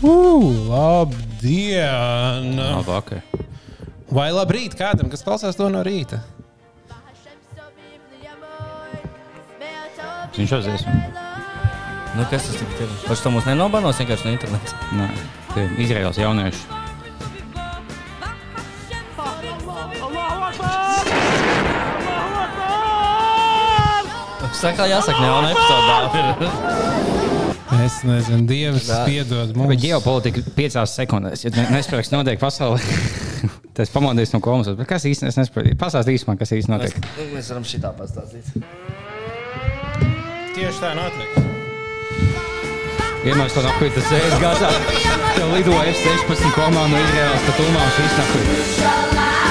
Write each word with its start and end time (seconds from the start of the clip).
Uh, 0.00 0.68
labdien! 0.68 2.56
Labvakar. 2.56 3.20
Vai 4.08 4.30
labrīt 4.32 4.72
kādam, 4.78 5.10
kas 5.12 5.24
klausās 5.26 5.58
to 5.58 5.68
no 5.68 5.82
rīta? 5.84 6.22
Viņš 10.34 10.50
jau 10.50 10.60
dziesmu. 10.64 10.94
Nu, 12.14 12.24
kas 12.30 12.48
tas 12.48 12.56
ir? 12.64 12.94
Par 13.04 13.20
to 13.20 13.30
mums 13.34 13.44
nenobanos 13.46 14.00
vienkārši 14.00 14.26
no 14.26 14.32
interneta. 14.34 14.78
Nē, 14.96 15.10
tie 15.52 15.66
ir 15.66 15.76
Izraels 15.84 16.18
jaunieši. 16.18 16.64
Saka, 24.54 24.88
jāsaka, 24.88 25.20
ne 25.20 25.28
jauna 25.28 25.52
epizodē. 25.52 27.13
Es 27.82 27.96
nezinu, 28.06 28.46
Dievs, 28.48 28.86
piedod 29.06 29.50
Bet 29.50 29.58
mums. 29.58 29.80
ģeopolitika 29.82 30.42
piecās 30.56 30.94
sekundēs. 30.98 31.42
Ja 31.46 31.50
ne- 31.56 31.66
nespēks 31.74 32.12
notiek 32.14 32.38
pasaulē, 32.40 32.78
tas 33.76 33.90
pamodīs 33.92 34.32
no 34.34 34.40
komas. 34.44 34.70
Bet 34.78 34.88
kas 34.90 35.06
īstenībā 35.10 35.32
es 35.34 35.40
nesaprotu? 35.40 35.74
Pastāst 35.80 36.10
īsumā, 36.12 36.36
kas 36.40 36.54
īstenībā 36.54 36.84
notiek. 36.84 37.08
Mēs 37.34 37.50
varam 37.50 37.66
šitā 37.68 37.90
pastāstīt. 37.98 38.52
Tieši 40.54 40.78
tā 40.84 40.94
notiek. 40.98 41.40
Vienmēr 43.24 43.48
tas 43.96 44.10
ir 44.12 44.36
gāzā. 44.42 44.70
Tev 45.38 45.54
lido 45.56 45.78
F-16 45.80 46.52
komā 46.54 46.84
no 46.92 47.00
Izraels, 47.00 47.48
pa 47.48 47.56
tūmā 47.58 47.88
šis 47.96 48.20
nakuj. 48.20 49.43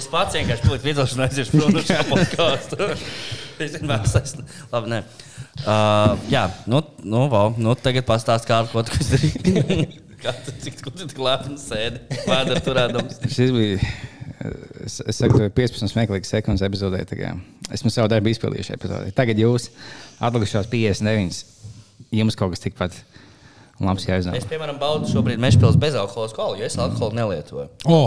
Es 0.00 0.06
pats 0.08 0.32
vienkārši 0.32 0.64
piliet 0.64 0.84
viedokļu 0.86 1.16
un 1.18 1.22
aiziešu 1.26 1.58
prom 1.58 1.74
no 1.76 1.80
šā 1.84 2.00
podkāstu. 2.08 2.86
Es 3.60 3.74
vienmēr 3.74 4.06
esmu. 4.08 4.46
Labi, 4.72 4.88
nē. 4.88 4.98
Uh, 5.66 6.14
jā, 6.32 6.46
nu, 6.70 6.78
nu, 7.04 7.26
wow, 7.28 7.50
nu 7.60 7.74
tagad 7.76 8.06
pastāst, 8.08 8.46
kā 8.48 8.62
ar 8.62 8.70
ko 8.72 8.80
tu 8.88 8.96
izdarīji. 8.96 9.98
Kā 10.20 10.32
tu 10.36 10.52
cik 10.64 10.80
tu 10.84 10.92
tik 11.00 11.20
lēpni 11.20 11.56
sēdi? 11.60 12.00
Vēdera 12.28 12.60
turēdams. 12.64 13.20
Šis 13.32 13.52
bija, 13.56 13.92
es, 14.84 14.98
es 15.00 15.20
saku, 15.20 15.38
tev 15.40 15.52
15 15.56 15.92
smieklīgas 15.92 16.32
sekundes 16.32 16.64
epizodē. 16.64 17.00
tagad. 17.08 17.40
Esmu 17.72 17.92
savu 17.92 18.08
darbu 18.12 18.32
izpildījuši 18.32 18.74
epizodē. 18.76 19.14
Tagad 19.16 19.40
jūs 19.40 19.70
atlikušās 20.20 20.68
59. 20.72 21.40
Jums 22.16 22.36
kaut 22.36 22.52
kas 22.52 22.64
tikpat 22.64 23.00
labs 23.80 24.08
jāizdara. 24.08 24.36
Es, 24.36 24.48
piemēram, 24.48 24.80
baudu 24.80 25.08
šobrīd 25.08 25.40
mežpils 25.40 25.80
bezalkoholisku 25.80 26.36
alkoholu, 26.36 26.60
jo 26.60 26.68
es 26.68 26.76
alkoholu 26.80 27.16
nelietoju. 27.16 27.68
O, 27.88 28.00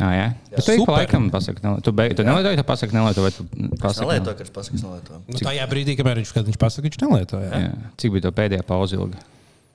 Ah, 0.00 0.12
jā, 0.16 0.26
Bet 0.50 0.64
tu 0.64 0.72
ik 0.72 0.86
pa 0.88 0.92
laikam 0.96 1.26
pasaki, 1.30 1.60
nelieto. 1.64 1.82
tu, 1.84 1.92
beig, 1.92 2.14
tu 2.16 2.24
nelietoji, 2.24 2.56
tu 2.56 2.64
pasaki, 2.64 2.94
nelieto, 2.96 3.20
vai 3.26 3.30
tu 3.36 3.44
pasaki? 3.82 4.06
nelietoju, 4.06 4.36
kad 4.38 4.46
es 4.46 4.54
pasaku, 4.54 4.76
es 4.80 4.84
nelietoju. 4.86 5.20
nu, 5.28 5.40
tajā 5.44 5.66
brīdī, 5.68 5.96
kamēr 5.98 6.20
viņš, 6.22 6.32
kad 6.38 6.48
viņš 6.48 6.58
pasaka, 6.62 6.86
viņš 6.88 6.98
nelietoja. 7.04 7.50
Jā. 7.52 7.72
Cik 8.00 8.14
bija 8.16 8.24
to 8.28 8.32
pēdējā 8.38 8.64
pauze 8.64 8.96
ilga? 8.96 9.20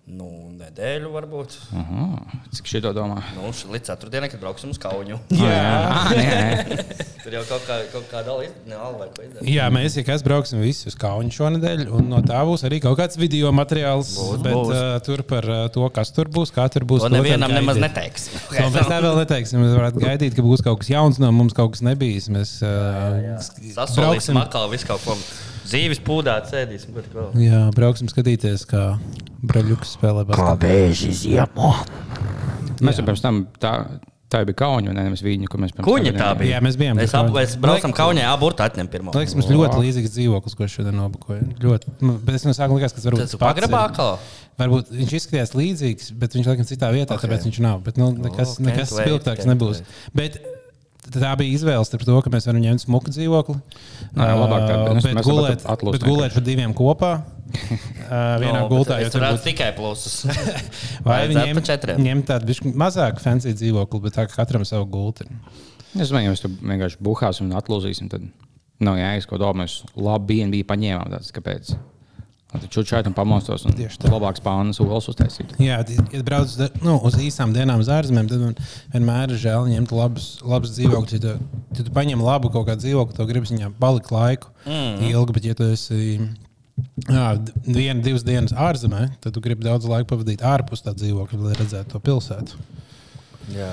Nu, 0.05 0.27
nedēļu 0.53 1.07
varbūt. 1.09 1.55
Aha, 1.73 2.03
cik 2.53 2.67
šito 2.69 2.91
domā? 2.93 3.23
Nu, 3.33 3.49
līdz 3.49 3.87
ceturtdienai, 3.87 4.27
kad 4.29 4.37
brauksim 4.37 4.69
uz 4.69 4.77
Kauņu. 4.77 5.15
Jā. 5.39 5.61
Ah, 5.89 6.11
nē, 6.13 6.25
nē. 6.69 6.97
Tur 7.23 7.33
jau 7.33 7.41
kaut, 7.49 7.63
kā, 7.65 7.79
kaut 7.89 8.05
kāda 8.11 8.35
līnija 8.37 8.91
vai 8.99 9.07
ko 9.09 9.23
izdarīt. 9.25 9.49
Jā, 9.49 9.65
mēs, 9.73 9.95
ja 9.97 10.03
kas 10.05 10.21
brauksim 10.25 10.61
visi 10.61 10.85
uz 10.91 10.97
Kaunu 11.01 11.33
šonadēļ, 11.33 11.87
un 11.97 12.11
no 12.13 12.19
tā 12.21 12.43
būs 12.45 12.67
arī 12.69 12.77
kaut 12.83 12.99
kāds 12.99 13.17
video 13.17 13.49
materiāls. 13.57 14.13
Būs, 14.19 14.43
bet 14.45 14.53
būs. 14.53 14.75
Uh, 14.75 14.91
tur 15.09 15.25
par 15.25 15.49
uh, 15.49 15.63
to, 15.73 15.87
kas 15.97 16.13
tur 16.13 16.29
būs, 16.37 16.53
kā 16.53 16.67
tur 16.69 16.85
būs. 16.85 17.01
To 17.07 17.09
nevienam 17.09 17.49
nemaz 17.49 17.81
gaidiet. 17.81 17.97
neteiksim. 17.97 18.37
To 18.59 18.69
mēs 18.77 18.93
tā 18.93 19.01
vēl 19.01 19.19
neteiksim. 19.23 19.65
Mēs 19.65 19.73
varētu 19.79 20.05
gaidīt, 20.05 20.37
ka 20.37 20.45
būs 20.45 20.61
kaut 20.69 20.83
kas 20.85 20.93
jauns 20.93 21.17
no 21.17 21.33
mums, 21.33 21.57
kaut 21.57 21.73
kas 21.73 21.81
nebijis. 21.85 22.29
Mēs 22.29 22.59
uh, 22.61 23.41
Sasolīsim 23.73 24.37
atkal 24.37 24.69
visu 24.69 24.93
kaut 24.93 25.01
ko. 25.01 25.17
Dzīves 25.65 26.01
pūdāt, 26.05 26.49
sēdīsim. 26.51 26.93
ko 26.95 27.01
tik 27.05 27.13
vēl. 27.17 27.29
Jā, 27.41 27.61
brauksim 27.75 28.09
skatīties, 28.11 28.65
kā 28.69 28.83
Braļuks 29.45 29.95
spēlē 29.97 30.25
basketbolu. 30.29 31.73
Mēs 32.85 32.99
jau 32.99 33.05
pirms 33.07 33.21
tam 33.23 33.39
tā, 33.61 33.71
tā 34.31 34.41
bija 34.47 34.57
kauņa, 34.59 34.91
un 34.91 34.97
nevis 34.99 35.21
viņa, 35.23 35.47
kur 35.51 35.61
mēs 35.63 35.71
Kuņa 35.77 36.11
tam 36.11 36.19
tā 36.19 36.29
bija. 36.41 36.55
Jā, 36.57 36.61
mēs 36.65 36.75
bijām 36.79 36.99
Es, 37.01 37.13
pie 37.13 37.19
ap, 37.21 37.37
es 37.41 37.53
braucam 37.61 37.91
Liekas- 37.93 37.99
Kaunijā, 38.01 38.31
aburtu 38.35 38.65
atņem 38.65 38.89
pirmo. 38.91 39.13
Liekas, 39.15 39.35
mums 39.37 39.47
ļoti 39.51 39.79
līdzīgs 39.85 40.11
dzīvoklis, 40.17 40.57
ko 40.59 40.67
šodien 40.67 40.97
nobukoja. 40.99 41.45
Ļoti, 41.63 41.93
nu, 42.01 42.17
bet 42.25 42.35
es 42.35 42.45
no 42.45 42.51
sākuma 42.57 42.81
likās, 42.81 42.93
ka 42.95 42.99
tas 42.99 43.07
varbūt 43.07 43.23
Tas 43.23 43.33
ir. 43.37 43.39
pagrabā 43.39 43.83
atkal. 43.89 44.19
Varbūt 44.59 44.91
viņš 44.91 45.15
izskatījās 45.21 45.55
līdzīgs, 45.55 46.11
bet 46.19 46.35
viņš 46.35 46.51
laikam 46.51 46.67
citā 46.67 46.91
vietā, 46.95 47.15
okay. 47.15 47.25
tāpēc 47.29 47.47
viņš 47.47 47.61
nav. 47.63 47.81
Bet 47.83 47.97
nu, 48.01 48.11
nekas, 48.11 48.57
Oh, 48.59 48.65
nekas 48.65 48.91
spilgtāks 48.91 49.47
nebūs. 49.49 49.81
Bet 50.15 50.37
tā 51.13 51.31
bija 51.39 51.55
izvēle 51.57 51.85
starp 51.87 52.03
to, 52.07 52.15
ka 52.25 52.31
mēs 52.33 52.47
varam 52.49 52.63
ņemt 52.63 52.83
smuku 52.85 53.11
dzīvokli. 53.13 53.55
Nē, 54.15 54.27
labāk 54.39 54.65
tā, 54.65 54.75
ā, 54.75 54.93
bet 54.95 55.17
bet 55.19 55.27
gulēt, 55.27 55.65
atlūst 55.75 55.97
bet 55.99 56.05
gulēt 56.07 56.35
par 56.37 56.45
diviem 56.45 56.73
kopā. 56.77 57.11
ā, 57.21 58.19
Vienā 58.43 58.61
No, 58.63 58.69
gultā 58.71 58.97
jau 59.03 59.11
tur 59.13 59.25
būtu. 59.27 59.43
tikai 59.45 59.69
plusus. 59.77 60.17
Vai 61.07 61.21
viņi 61.31 61.63
četriem. 61.67 62.01
ņem 62.05 62.23
tādu 62.29 62.49
bišķi 62.49 62.73
mazāku 62.77 63.23
fancy 63.23 63.53
dzīvokli, 63.55 64.01
bet 64.07 64.17
tā 64.17 64.25
kā 64.29 64.39
katram 64.41 64.65
savu 64.67 64.87
gulti. 64.89 65.27
Es 65.95 66.09
domāju, 66.11 66.27
ja 66.27 66.33
mēs 66.33 66.43
tur 66.43 66.51
vienkārši 66.59 66.97
buhāsim 67.05 67.47
un 67.47 67.55
atlūzīsim, 67.59 68.09
tad 68.11 68.25
nav 68.83 68.97
jāies 68.99 69.27
kaut 69.29 69.37
ko 69.39 69.45
tādu. 69.45 69.61
Mēs 69.61 69.77
labi 69.95 70.41
BNB 70.41 70.65
paņēmām. 70.67 71.13
Tāds, 71.13 71.31
kāpēc? 71.35 71.75
Tu 72.61 72.69
čučētu 72.77 73.11
un 73.11 73.15
pamostos 73.17 73.65
un 73.67 73.75
Tieši 73.77 73.99
tā. 74.03 74.11
labāks 74.13 74.43
pānas 74.43 74.79
olas 74.83 75.09
uztaisīt. 75.11 75.55
Jā, 75.61 75.81
ja 75.85 76.23
brauc 76.25 76.49
uz, 76.49 76.57
nu, 76.83 76.95
uz 77.07 77.17
īsām 77.21 77.53
dienām 77.55 77.83
uz 77.83 77.91
ārzemēm, 77.91 78.29
tad 78.31 78.43
man 78.43 78.57
vienmēr 78.93 79.35
ir 79.35 79.41
žēl 79.41 79.69
ņemt 79.73 79.93
labus, 79.95 80.29
labus 80.45 80.73
dzīvokļus. 80.77 81.17
Ja 81.17 81.23
tu, 81.25 81.61
ja 81.79 81.85
tu 81.87 81.95
paņem 81.95 82.23
labu 82.25 82.51
kaut 82.53 82.69
kādu 82.69 82.85
dzīvokli, 82.85 83.17
tad 83.17 83.31
gribas 83.31 83.53
viņam 83.53 83.75
palikt 83.81 84.11
laiku 84.15 84.51
mm. 84.65 85.05
ilgi. 85.11 85.37
Bet, 85.37 85.49
ja 85.51 85.57
tu 85.57 85.69
esi 85.75 86.17
vienu, 87.05 88.01
divas 88.03 88.25
dienas 88.27 88.55
ārzemē, 88.55 89.07
tad 89.23 89.35
tu 89.35 89.43
gribi 89.43 89.67
daudz 89.67 89.87
laika 89.89 90.09
pavadīt 90.13 90.43
ārpus 90.45 90.83
tā 90.85 90.95
dzīvokļa, 90.97 91.43
lai 91.43 91.55
redzētu 91.59 91.95
to 91.95 92.03
pilsētu. 92.03 92.65
Jā. 93.55 93.71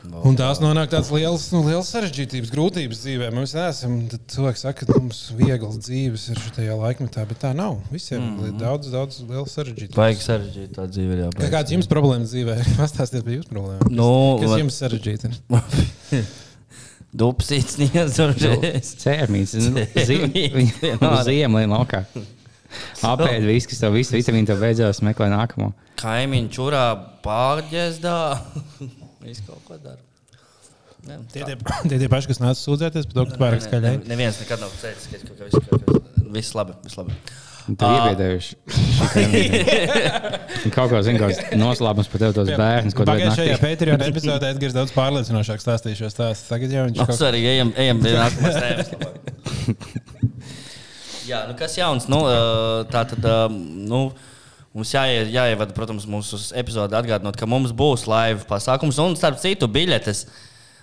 Un 0.00 0.36
tās 0.38 0.60
nonāk 0.62 0.88
tādas 0.92 1.10
lielas, 1.12 1.44
nu, 1.52 1.60
lielas 1.66 1.90
sarežģītības, 1.92 2.50
grūtības 2.54 3.02
dzīvē. 3.02 3.28
Mēs 3.36 3.52
neesam 3.56 3.96
tad 4.08 4.22
cilvēki, 4.32 4.60
saka, 4.62 4.86
ka 4.88 4.96
mums 4.96 5.20
vieglas 5.36 5.76
dzīves 5.84 6.24
ir 6.32 6.40
šajā 6.46 6.76
laikmetā, 6.80 7.24
bet 7.28 7.42
tā 7.42 7.52
nav. 7.56 7.78
Visiem 7.92 8.22
mm 8.22 8.38
-hmm. 8.38 8.48
ir 8.48 8.58
daudz, 8.62 8.90
daudz 8.92 9.20
lielas 9.28 9.56
sarežģītības. 9.58 10.00
Vajag 10.00 10.22
sarežģīt 10.24 10.72
tā 10.76 10.86
dzīve. 10.88 11.18
Jā, 11.20 11.28
Kā- 11.36 11.50
Kādas 11.56 11.74
jums 11.76 11.90
problēmas 11.90 12.32
dzīvē? 12.32 12.56
Pastāstiet 12.80 13.24
par 13.24 13.32
jūsu 13.36 13.52
problēmām. 13.52 13.90
Nu, 13.90 14.38
kas 14.40 14.50
va- 14.50 14.58
jums 14.62 14.80
sarežģīti? 14.80 15.32
Dupsīts 17.20 17.76
niedzuržies. 17.80 18.94
Cērmīts, 19.02 19.56
ziemē 21.26 21.66
laukā. 21.66 22.04
Apēd 23.12 23.44
visu, 23.48 23.68
kas 23.72 23.82
tev 23.82 23.96
visu 23.98 24.14
vitamīnu 24.14 24.46
tev 24.46 24.62
beidzās, 24.62 25.02
meklē 25.02 25.26
nākamo. 25.32 25.72
Kaimiņš 26.00 26.52
čurā 26.54 26.84
pārģēzdā. 27.24 28.16
Viņš 29.24 29.38
kaut 29.48 29.62
ko 29.68 29.74
dara. 29.82 30.02
Ne, 31.08 31.14
Tie 31.32 31.40
tie, 31.48 31.54
tie 31.88 31.96
tie 31.96 32.08
paši, 32.12 32.28
kas 32.28 32.40
nāca 32.42 32.60
sūdzēties 32.60 33.06
par 33.08 33.14
to, 33.16 33.22
ka 33.30 33.38
pārāk 33.40 33.62
skaļai. 33.64 33.92
ne, 34.02 34.08
neviens 34.10 34.36
nekad 34.42 34.58
nav 34.60 34.68
teicis, 34.82 35.06
ka 35.08 35.16
ka 35.38 35.44
viss, 35.48 35.56
ka 35.64 35.70
viss, 36.34 36.50
labi. 36.58 36.72
Viss 36.84 36.98
labi. 37.00 37.12
Un 37.70 37.74
Tev 37.78 37.88
iebiedējuši. 37.94 38.52
Un 40.64 40.70
Kaut 40.74 40.90
kā 40.92 40.98
zina, 41.06 41.20
kāds 41.22 41.38
noslēpums 41.60 42.08
par 42.12 42.18
tevi 42.24 42.34
tos 42.36 42.50
bērnus, 42.58 42.94
Pagājušajā. 42.98 43.56
Patreon 43.62 44.00
epizodē 44.08 44.46
Edgars 44.54 44.74
daudz 44.76 44.92
pārliecinošāk 44.96 45.58
stāstīja 45.62 45.96
šo 46.02 46.08
stāstu. 46.12 46.44
Tagad 46.50 46.68
jau 46.74 46.82
viņš 46.88 46.98
Nu, 47.00 47.04
kaut 47.08 47.18
svarīgi, 47.20 47.48
ejam, 47.54 47.68
ejam 47.80 47.96
pie 48.04 48.12
nākamās 48.20 48.56
tēmas. 48.60 48.88
Jā, 51.30 51.38
nu 51.48 51.52
kas 51.58 51.72
jauns? 51.78 52.04
Nu, 52.10 52.20
tā 52.90 53.00
tad, 53.12 53.22
nu, 53.54 54.00
mums 54.74 54.92
jāie, 54.94 55.24
jāievada, 55.34 55.74
protams, 55.76 56.06
mūsu 56.10 56.38
epizode 56.58 56.94
atgādinot, 56.98 57.36
ka 57.36 57.46
mums 57.50 57.72
būs 57.76 58.06
live 58.10 58.44
pasākums 58.50 58.98
un, 59.02 59.16
starp 59.18 59.40
citu, 59.42 59.68
biļetes. 59.68 60.24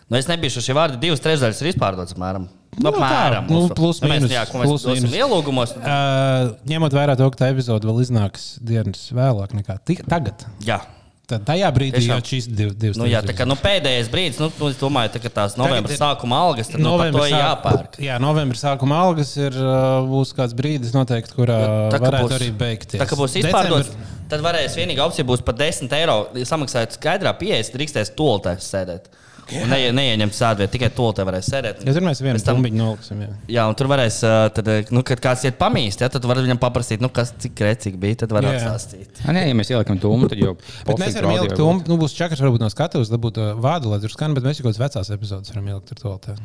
Nu, 0.08 0.16
es 0.20 0.28
nebiju 0.30 0.62
šie 0.64 0.76
vārdi, 0.78 1.00
divas 1.02 1.20
trešdaļas 1.24 1.62
ir 1.66 1.72
izpārdotas, 1.74 2.16
apmēram. 2.16 2.46
Nu, 2.78 2.84
Nu, 2.84 2.92
apmēram. 2.92 3.48
nu, 3.50 3.62
mūsu- 3.64 3.76
plus 3.76 4.02
Nu, 4.04 4.08
mēs, 4.08 4.22
mīnus, 4.22 4.32
jā, 4.36 4.44
ko 4.52 4.60
mēs 4.62 4.70
plus 4.70 4.86
mīnus. 4.86 5.16
ielūgumos. 5.18 5.72
Uh, 5.80 6.52
ņemot 6.70 6.94
vērā 6.94 7.16
to, 7.18 7.30
ka 7.34 7.42
tā 7.46 7.50
epizode 7.52 7.88
vēl 7.90 8.04
iznāks 8.04 8.60
dienas 8.62 9.08
vēlāk 9.12 9.56
nekā 9.58 9.80
tagad. 10.08 10.46
Jā. 10.64 10.82
Tad 11.28 11.44
tajā 11.44 11.68
brīdī 11.76 12.06
jau 12.08 12.18
šīs 12.24 12.46
div, 12.48 12.70
divas 12.80 12.96
Nu, 12.96 13.04
jā, 13.10 13.20
tā 13.26 13.34
kā 13.36 13.44
nu, 13.44 13.58
pēdējais 13.60 14.08
brīdis, 14.14 14.38
nu, 14.40 14.48
nu, 14.62 14.70
es 14.72 14.78
domāju, 14.80 15.12
tā, 15.12 15.20
ka 15.26 15.32
tās 15.42 15.58
novembra 15.60 15.92
ir 15.92 16.00
sākuma 16.00 16.38
algas, 16.46 16.70
tad 16.72 16.80
nu, 16.80 16.94
Novembris 16.94 17.28
ir 17.28 17.34
sāk- 17.36 17.44
jāpērk. 17.44 17.98
Jā, 18.06 18.16
novembris 18.24 18.64
sākuma 18.64 19.02
algas 19.04 19.34
ir 19.36 19.58
uh, 19.60 20.08
būs 20.08 20.32
kāds 20.38 20.56
brīdis, 20.56 20.94
noteikti, 20.96 21.36
kurā 21.36 21.58
Tā, 21.92 22.00
ka 22.00 22.06
varētu 22.06 22.30
būs- 22.30 22.38
arī 22.38 22.48
beigties. 22.62 23.02
Tā 23.02 23.10
kā 23.12 23.20
būs 23.20 23.36
Decembr- 23.36 23.52
izpārdots, 23.52 23.92
tad 24.32 24.46
varēs 24.48 24.80
vienīgā 24.80 25.04
opcija 25.04 25.28
būs 25.28 25.44
par 25.44 25.60
10 25.60 25.92
eiro. 26.00 26.16
Ja 26.40 26.48
samaksājot 26.48 26.96
skaidrā 26.96 27.36
pieeja, 27.36 27.60
drīkstēs 27.76 28.16
tolotēs 28.16 28.64
sēdēt. 28.72 29.12
Un 29.48 29.70
ne, 29.72 29.78
neieņemt 29.96 30.36
sēdi, 30.36 30.66
tikai 30.74 30.90
to 30.92 31.06
te 31.16 31.24
varēs 31.24 31.48
sēdēt. 31.48 31.84
Ja 31.88 31.94
tur 31.96 32.04
mēs 32.04 32.20
vienu 32.20 32.36
Pēc 32.36 32.44
tam- 32.44 32.58
stumbiņu 32.58 32.78
noliksim. 32.82 33.22
Jā. 33.24 33.30
Jā, 33.56 33.64
un 33.72 33.76
tur 33.80 33.88
varēs, 33.88 34.18
tad, 34.58 34.68
nu, 34.92 35.04
kad 35.08 35.22
kāds 35.24 35.46
iet 35.48 35.56
pamīst, 35.62 36.02
ja, 36.04 36.10
tad 36.12 36.26
var 36.28 36.42
viņam 36.44 36.60
paprasīt, 36.60 37.00
nu, 37.00 37.08
kas 37.08 37.32
cik 37.40 37.56
rēcīgi 37.64 37.96
bija. 38.02 38.18
Tad 38.26 38.36
var 38.36 38.44
Jā. 38.44 38.58
atstāstīt. 38.60 39.22
A, 39.24 39.32
nē, 39.32 39.46
ja 39.48 39.56
mēs 39.56 39.72
ielikam 39.72 40.00
tūmu, 40.04 40.28
tad 40.28 40.42
jau 40.44 40.58
Bet 40.90 41.00
mēs 41.00 41.16
varam 41.16 41.32
ielikt 41.38 41.56
to, 41.56 41.70
nu, 41.88 41.98
būs 42.02 42.16
čakars, 42.18 42.44
varbūt 42.44 42.60
no 42.66 42.70
skatuves, 42.74 43.08
dabūt 43.14 43.40
vādu, 43.64 43.94
lai 43.94 44.02
tur 44.04 44.12
skan, 44.12 44.36
bet 44.36 44.44
mēs 44.44 44.60
jau 44.60 44.68
kādas 44.68 44.82
vecās 44.84 45.14
epizodes 45.16 45.54
varam 45.56 45.72
ielikt 45.72 45.94
tur 45.96 46.04
to. 46.04 46.36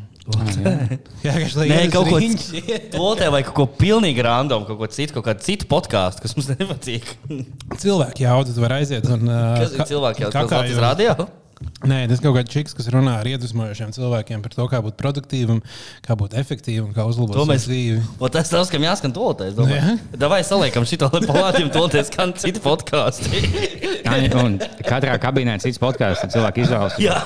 Jā, 1.26 1.34
kaut 1.94 2.06
ko 2.06 2.18
tādu, 2.22 3.30
vai 3.34 3.42
kaut 3.46 3.54
ko 3.56 3.66
pilnīgi 3.82 4.22
random, 4.24 4.64
kaut 4.68 4.78
ko 4.78 4.88
citu, 4.92 5.16
kaut 5.18 5.26
kādu 5.30 5.42
citu 5.46 5.66
podkāstu, 5.70 6.22
kas 6.24 6.36
mums 6.38 6.50
nepatīk. 6.54 7.12
Cilvēki 7.82 8.26
jauda, 8.28 8.54
tu 8.54 8.62
vari 8.64 8.80
aiziet 8.82 9.06
un. 9.10 9.26
Kas 9.26 9.74
ir 9.76 9.86
cilvēki, 9.90 10.26
jau 10.26 10.30
kā- 10.32 10.44
tādā 10.46 10.52
kā- 10.54 10.66
mazā 10.70 10.84
radio? 10.86 11.28
Nē, 11.88 12.04
tas 12.10 12.22
kaut 12.22 12.36
kāds 12.36 12.52
čiks, 12.52 12.74
kas 12.76 12.88
runā 12.94 13.18
ar 13.20 13.28
iedvesmojošiem 13.30 13.92
cilvēkiem 13.96 14.42
par 14.44 14.54
to, 14.54 14.66
kā 14.70 14.80
būt 14.84 14.96
produktīvam, 15.00 15.60
kā 16.04 16.16
būt 16.18 16.36
efektīvam, 16.38 16.92
kā 16.96 17.06
uzlabot 17.08 17.34
To 17.34 17.42
savu 17.42 17.52
mēs 17.52 17.66
dzīvi. 17.66 18.00
O, 18.22 18.30
tas 18.32 18.50
tas, 18.52 18.70
kam 18.72 18.86
jāskan 18.86 19.14
to 19.16 19.28
Jā. 19.72 19.96
Davai 20.24 20.40
saliekam 20.46 20.86
šito 20.88 21.10
palātiem, 21.12 21.70
to 21.74 21.84
teikt, 21.92 22.12
skan 22.12 22.34
citu 22.38 22.62
podkāstu. 22.64 23.32
Un 24.42 24.58
katrā 24.86 25.18
kabinē 25.22 25.58
cits 25.62 25.80
podkāsts, 25.82 26.30
cilvēki 26.34 26.66
izvēlas. 26.66 26.98
Jā, 27.02 27.20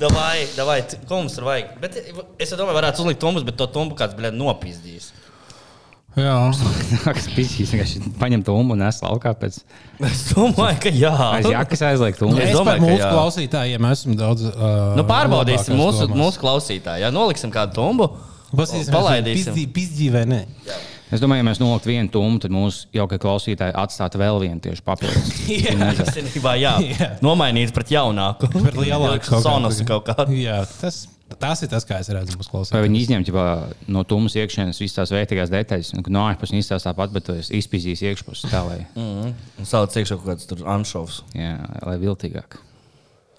davai, 0.00 0.46
davai, 0.58 0.80
ko 1.08 1.22
mums 1.22 1.38
tur 1.38 1.48
vajag. 1.50 1.74
Bet 1.82 1.98
es 2.02 2.50
jau 2.50 2.58
domāju, 2.60 2.78
varētu 2.80 3.04
uzlikt 3.04 3.22
tombus, 3.22 3.46
bet 3.46 3.58
to 3.60 3.68
tombu 3.70 3.98
kāds 3.98 4.16
bija 4.18 4.34
nopizdījis. 4.34 5.13
Jā, 6.14 6.34
Kas 7.04 7.26
pīsīs, 7.34 7.72
vienkārši 7.74 8.02
paņem 8.20 8.44
tumbu 8.46 8.76
un 8.76 8.84
nes 8.84 9.00
laukā 9.02 9.32
pēc 9.38 9.56
Es 10.06 10.20
domāju, 10.30 10.78
ka 10.84 10.92
jā. 10.94 11.10
aiz 11.40 11.48
jakas 11.50 11.82
aizliekt 11.90 12.20
tumbu. 12.22 12.38
Es 12.38 12.52
es 12.52 12.58
domāju, 12.58 12.84
ka 12.84 12.86
mūsu 12.86 13.02
jā. 13.02 13.10
klausītājiem 13.16 13.88
esmu 13.90 14.16
daudz. 14.20 14.46
Uh, 14.52 14.94
Nu, 14.98 15.04
pārbaudīsim 15.08 15.74
mūsu, 15.78 16.06
domās. 16.06 16.20
mūsu 16.22 16.42
klausītāju. 16.44 17.02
Ja 17.02 17.10
noliksim 17.14 17.50
kādu 17.54 17.74
tumbu, 17.80 18.10
palaidīsim. 18.54 19.58
Pizdī 19.74 20.10
vai 20.14 20.22
nē? 20.30 20.42
Es 21.14 21.20
domāju, 21.22 21.42
ja 21.42 21.46
mēs 21.46 21.60
noliktu 21.60 21.90
vienu 21.92 22.10
tumbu, 22.10 22.40
tad 22.42 22.54
mūsu 22.54 22.88
jaukie 22.94 23.18
klausītāji 23.22 23.74
atstātu 23.78 24.18
vēl 24.18 24.38
vienu 24.42 24.62
tieši 24.64 24.82
papildus. 24.86 25.34
Jā, 25.66 25.74
īstenībā, 25.92 26.54
jā. 26.58 26.72
Jā. 26.94 27.10
Nomainīt 27.22 27.74
pret 27.76 27.92
jaunāku. 27.94 28.48
Par 28.54 28.78
lielāku 28.80 29.42
sonus 29.44 29.82
kaut 29.86 30.08
kādu. 30.08 30.34
Jā, 30.38 30.62
tas, 30.80 31.04
tas 31.40 31.62
ir 31.64 31.68
tas, 31.72 31.84
kā 31.88 31.98
es 32.00 32.08
redzu 32.12 32.36
mūsu 32.38 32.50
Vai 32.52 32.58
klausītājiem. 32.60 32.84
viņi 32.88 33.00
izņem 33.04 33.24
ģipā, 33.28 33.44
no 33.88 34.04
tummas 34.08 34.36
iekšienes 34.38 34.78
visas 34.80 34.96
tās 35.00 35.14
vērtīgās 35.14 35.50
detaļas, 35.52 35.94
un 35.98 36.04
no 36.14 36.26
ārpuses 36.28 36.60
izstāsta 36.60 36.92
tāpat, 36.92 37.12
bet 37.16 37.24
tu 37.26 37.34
esi 37.40 37.58
izpīzījis 37.58 38.04
iekšpusi 38.10 38.50
tā, 38.52 38.62
lai, 38.66 38.86
Mm. 38.94 39.34
Un 39.58 39.64
sauc 39.68 39.90
iekšā 39.96 40.16
kaut 40.20 40.28
kāds 40.34 40.46
tur 40.46 40.64
anšovs. 40.66 41.22
jā, 41.34 41.56
lai 41.86 41.98
viltīgāk. 41.98 42.60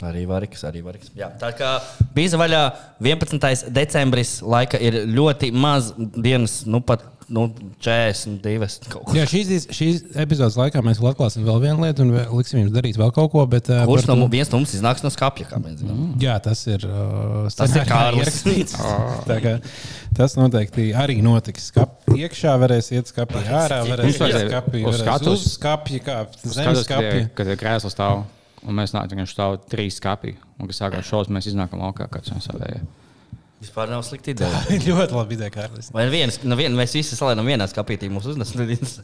Arī 0.03 0.25
variks, 0.27 0.63
arī 0.67 0.81
variks. 0.83 1.07
Jā, 1.15 1.29
tā 1.39 1.53
kā 1.55 1.79
bija 2.13 2.35
vaļā 2.35 2.75
11. 2.99 3.69
decembris, 3.71 4.41
laika 4.43 4.75
ir 4.77 5.05
ļoti 5.07 5.53
maz 5.55 5.93
dienas, 5.95 6.65
nu 6.67 6.81
pat 6.81 7.05
nu, 7.29 7.47
42. 7.81 8.89
kaut 8.91 9.03
ko. 9.07 9.13
Jā, 9.17 9.23
šīs, 9.29 9.67
šīs 9.73 10.01
epizodes 10.21 10.57
laikā 10.59 10.81
mēs 10.85 10.99
vēl 11.01 11.11
atklāsim 11.13 11.45
vēl 11.47 11.59
vienu 11.63 11.81
lietu 11.85 12.03
un 12.05 12.11
liksim 12.37 12.59
jums 12.61 12.73
darīt 12.75 12.99
vēl 12.99 13.11
kaut 13.15 13.31
ko. 13.33 13.45
Bet, 13.49 13.69
uh, 13.73 13.83
Kurš 13.89 14.05
no 14.07 14.13
to- 14.13 14.19
mums 14.21 14.31
viens 14.35 14.51
no 14.53 14.59
mums 14.61 14.73
iznāks 14.77 15.01
no 15.05 15.09
skāpja, 15.13 15.47
kā 15.49 15.59
mēs 15.61 15.79
zinām? 15.81 16.03
Jā, 16.21 16.35
tas 16.45 16.61
ir. 16.67 16.85
Uh, 16.85 17.47
Tas 17.55 17.73
ir 17.75 17.85
Kārlis. 17.89 18.43
ierakstīts. 18.45 18.75
Tā 19.29 19.39
kā 19.43 19.55
Tas 20.15 20.37
noteikti 20.39 20.93
arī 20.95 21.17
notiks. 21.25 21.71
Skap, 21.73 21.97
iekšā 22.15 22.53
varēs 22.61 22.91
iet 22.95 23.09
skapī, 23.11 23.41
ārā 23.51 23.81
varēs 23.89 24.15
iet 24.15 24.37
skapī, 24.47 24.83
uz 24.85 25.01
varēs 25.01 25.03
skatuves. 25.03 25.41
uz 25.49 25.57
skapī, 25.57 25.99
kā 26.05 26.19
zem 26.45 26.53
Skatos, 26.61 26.85
ka 26.87 26.93
skapī. 27.01 27.11
tie- 27.11 27.29
kad 27.35 27.47
ir 27.51 27.57
krēsls 27.59 27.91
stāv, 27.97 28.21
un 28.63 28.75
mēs 28.79 28.93
nākam, 28.95 29.19
viņš 29.19 29.33
stāv 29.35 29.57
trīs 29.67 29.99
skāpī, 29.99 30.35
un 30.59 30.67
kas 30.71 30.79
sākās 30.79 31.03
šos, 31.09 31.27
mēs 31.27 31.49
iznākam 31.51 31.83
laukā, 31.83 32.07
kāds 32.07 32.31
no 32.31 32.39
savējiem. 32.39 32.87
Vispār 33.63 33.87
nav 33.87 34.03
slikta 34.03 34.33
ideja. 34.33 34.61
ļoti 34.89 35.15
labi 35.15 35.37
ideja, 35.37 35.51
Kārlis. 35.53 35.87
Vai 35.95 36.05
viens, 36.11 36.37
no 36.43 36.57
vien, 36.59 36.75
mēs 36.75 36.95
visi 36.97 37.15
salēnām 37.15 37.47
vienā 37.47 37.67
skāpītī, 37.71 38.09
mums 38.11 38.27
uznes, 38.27 38.51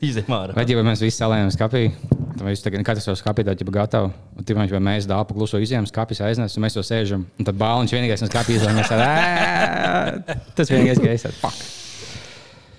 izējām 0.03 0.36
ārā. 0.36 0.56
Bet, 0.57 0.71
ja 0.71 0.83
mēs 0.86 1.03
visi 1.03 1.18
salējam 1.21 1.51
skāpī, 1.56 1.86
tad 2.09 2.44
mēs 2.45 2.63
tagad 2.65 2.83
katrs 2.88 3.07
jau 3.07 3.15
skāpī 3.18 3.45
tā 3.48 3.56
ģipa 3.57 3.75
gatavi. 3.80 4.12
Un 4.36 4.48
tad 4.48 4.75
vai 4.75 4.83
mēs 4.92 5.07
dāpu 5.09 5.38
kluso 5.39 5.62
izjām, 5.62 5.88
skāpīs 5.89 6.24
aiznes, 6.27 6.57
un 6.57 6.68
mēs 6.68 6.75
jau 6.75 6.83
sēžam. 6.86 7.24
Un 7.39 7.48
tad 7.48 7.59
bāliņš 7.62 7.95
vienīgais 7.95 8.25
no 8.25 8.31
mēs 8.75 8.92
tādā. 8.92 10.36
Tas 10.57 10.75
vienīgais, 10.75 11.00
ka 11.00 11.15
es 11.15 11.31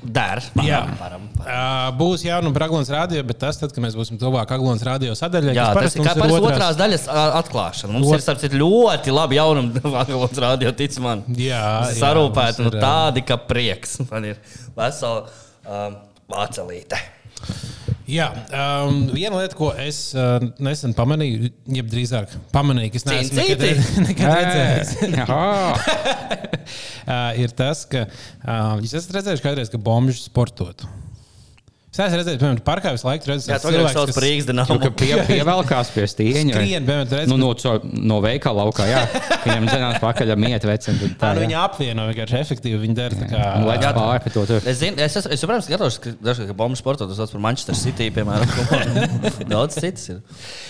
tādu 0.02 0.12
Dar. 0.12 0.42
Jā. 0.66 0.80
Param, 0.98 1.28
param. 1.36 1.96
Būs 1.98 2.24
jauna 2.26 2.50
Aglons 2.66 2.90
radio, 2.90 3.22
bet 3.26 3.38
tas, 3.38 3.56
tad, 3.60 3.72
kad 3.74 3.82
mēs 3.84 3.94
būsim 3.98 4.18
tuvāk 4.18 4.50
Aglons 4.56 4.82
radio 4.86 5.14
sadaļai, 5.18 5.54
Jā, 5.54 5.66
tas 5.70 5.74
parasti 5.78 5.98
ir 6.00 6.04
kā 6.06 6.14
mums 6.16 6.24
parasti 6.24 6.48
otrās 6.50 6.76
daļas 6.80 7.04
atklāšana. 7.42 7.92
Mums 7.94 8.08
Ot- 8.10 8.16
ir 8.18 8.22
starp 8.24 8.40
citu, 8.42 8.54
ļoti 8.62 9.08
labi 9.14 9.34
jaunumi 9.38 9.82
Vācijā 9.82 10.16
rādio, 10.42 10.68
tic 10.76 10.92
man. 11.04 11.18
Jā, 11.30 11.86
jā, 11.92 11.98
sarūpēti, 12.00 12.58
nu 12.66 12.70
tādi, 12.74 13.20
ka 13.26 13.36
prieks. 13.38 13.90
Man 14.10 14.22
ir 14.32 14.36
vesela 14.78 15.20
um, 15.66 15.92
vācelīte. 16.32 16.98
Jā, 18.12 18.26
um, 18.50 19.06
viena 19.14 19.38
lieta, 19.38 19.54
ko 19.56 19.70
es 19.78 20.14
uh, 20.18 20.42
nesen 20.62 20.92
pamanīju, 20.96 21.52
jeb 21.70 21.86
drīzāk 21.90 22.28
pamanīju, 22.52 22.92
kas 22.96 23.04
neesmu 23.06 23.36
nekad, 23.38 23.60
nekad 24.08 24.28
redzējis, 24.36 24.90
ir 27.38 27.54
tas, 27.56 27.84
ka 27.88 28.06
uh, 28.06 28.76
jūs 28.82 28.96
esat 29.00 29.16
redzējuši 29.18 29.46
kādreiz, 29.46 29.72
ka 29.72 29.80
bomži 29.82 30.20
sportot. 30.22 30.86
Es 31.92 31.98
esmu 32.00 32.16
redzējis, 32.22 32.38
piemēram, 32.40 32.58
parkā 32.64 32.90
visu 32.94 33.04
laiku 33.04 33.26
redzējis, 33.28 33.46
Jā, 33.52 33.56
to 33.60 33.68
jau 33.74 33.82
sauc 33.92 34.12
par 34.16 34.24
Rīgas 34.24 34.46
Tur, 34.46 34.54
dināmu. 34.54 34.76
ka 34.80 34.90
pie, 34.96 35.10
pievelkās 35.28 35.90
pie 35.92 36.06
vai? 36.06 36.08
skrien, 36.08 36.86
piemēram, 36.86 37.02
redzēt, 37.04 37.26
Nu, 37.28 37.36
no, 37.36 37.50
co- 37.60 37.82
no 37.84 38.16
veikala 38.24 38.64
laukā, 38.64 38.86
jā. 38.88 39.02
Viņam 39.44 39.66
zinās, 39.68 39.98
pakaļ 40.00 40.32
mieta 40.40 40.70
vecina. 40.70 40.96
tad 41.02 41.10
tā, 41.10 41.18
tā, 41.20 41.32
nu, 41.36 41.42
viņa 41.44 41.58
apvieno 41.66 42.06
vienkārši 42.08 42.38
efektīvi. 42.40 42.78
Viņa 42.86 42.96
dara 42.96 43.18
tā 43.20 43.28
kā. 43.28 43.42
Lai 43.68 43.76
tā 43.82 43.90
pāri 43.92 44.22
pie 44.24 44.32
to 44.32 44.44
tur. 44.48 44.62
Es, 44.72 44.78
zinu, 44.80 44.96
es, 45.04 45.18
esmu- 45.20 45.32
es 45.36 45.44
joprojām 45.44 45.64
skatos, 45.66 45.98
ka 46.00 46.14
dažkārt, 46.30 46.48
ka 46.48 46.56
bombu 46.62 46.80
sportā 46.80 47.04
tas 47.10 47.20
sauc 47.20 47.34
par 47.36 47.44
Manchester 47.44 47.76
City, 47.76 48.08
piemēram. 48.08 48.48
Daudz 49.52 49.76
citas 49.76 50.08
ir. 50.14 50.22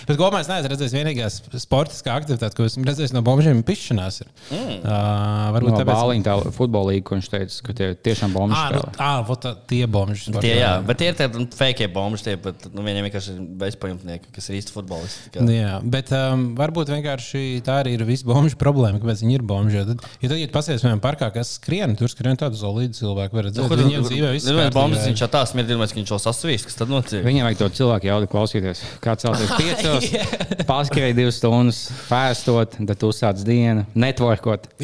Bet 0.09 0.19
kopumā 0.19 0.43
es 0.43 0.51
neesmu 0.51 0.73
redzējis 0.73 0.97
vienīgā 0.99 1.31
sportiskā 1.63 2.17
aktivitāte, 2.19 2.51
ko 2.59 2.67
esmu 2.67 2.83
redzējis 2.91 3.15
no 3.15 3.23
bombžiem, 3.23 3.63
ir 3.63 3.67
pišķinās. 3.71 4.19
Ir. 4.25 4.33
Mm. 4.51 4.75
Uh, 4.83 5.55
varbūt 5.55 5.71
No 5.71 5.79
tāpēc. 5.79 6.03
bāliņa 6.03 6.27
tā 6.27 6.35
futbola 6.59 6.91
līnija, 6.91 7.07
ko 7.07 7.15
viņš 7.21 7.31
teica, 7.31 7.63
ka 7.69 7.77
tie 7.79 7.89
tiešām 8.11 8.35
bombas 8.35 8.59
Ah, 8.59 8.69
nu, 8.75 8.83
spēlē. 8.83 8.93
ah, 8.99 9.57
tie 9.71 9.83
bombži. 9.87 10.35
Tie, 10.43 10.55
jā, 10.59 10.75
bet 10.83 10.99
tie 10.99 11.12
ir 11.13 11.19
tādi 11.21 11.45
fake 11.57 11.87
bombu, 11.93 12.17
tie, 12.25 12.35
bet 12.41 12.67
nu, 12.73 12.83
viņiem 12.85 13.07
vienkārši 13.07 13.33
ir 13.35 13.41
bezpajumtnieki, 13.63 14.31
kas 14.35 14.49
ir 14.51 14.57
īsti 14.59 14.73
futbolisti. 14.75 15.31
Tā 15.33 15.39
kā- 15.39 15.47
Jā, 15.53 15.75
bet 15.95 16.11
um, 16.17 16.47
varbūt 16.57 16.89
vienkārši 16.93 17.43
tā 17.65 17.79
arī 17.83 17.93
ir 17.97 18.03
visa 18.07 18.25
bombuļu 18.27 18.57
problēma, 18.59 18.99
kāpēc 19.03 19.23
viņi 19.23 19.37
ir 19.39 19.45
tad, 19.93 20.03
ja 20.23 20.29
tad, 20.31 20.37
ja 20.41 20.47
pasies 20.53 20.83
vienam 20.83 20.99
parkā, 21.03 21.29
kas 21.35 21.55
skrien, 21.59 21.95
tur 21.99 22.09
skrien 22.11 22.35
tādu 22.39 22.57
solīdu 22.59 22.97
cilvēku, 22.99 23.37
var 23.37 23.47
redzēt, 23.49 23.69
ka 23.69 23.79
viņiem 23.79 24.03
dzīvē 24.09 24.31
viss 24.35 24.47
ir 24.49 24.57
kārtībā. 24.59 24.73
bombas, 24.81 25.05
viņš 25.07 25.23
tā 25.33 25.43
smirdīgs, 25.53 25.93
ka 25.93 25.99
viņš 26.01 26.13
jau 26.15 26.19
sasvīst, 26.25 26.65
kas 26.69 26.75
tad 26.81 26.89
notiek? 26.91 27.23
Viņam 27.25 27.47
vajag 27.47 27.57
to 27.63 27.69
cilvēku 27.79 28.09
jaudu 28.09 28.27
klausīties. 28.33 28.83
Kāds 29.03 29.23
celties 29.27 29.51
piecos, 29.61 30.65
paskrēja 30.67 31.15
divas 31.17 31.37
stundas, 31.39 31.83
pēstot, 32.09 32.77
tad 32.89 33.05
uzsāc 33.07 33.43
dienu, 33.45 33.85
networkot. 33.95 34.67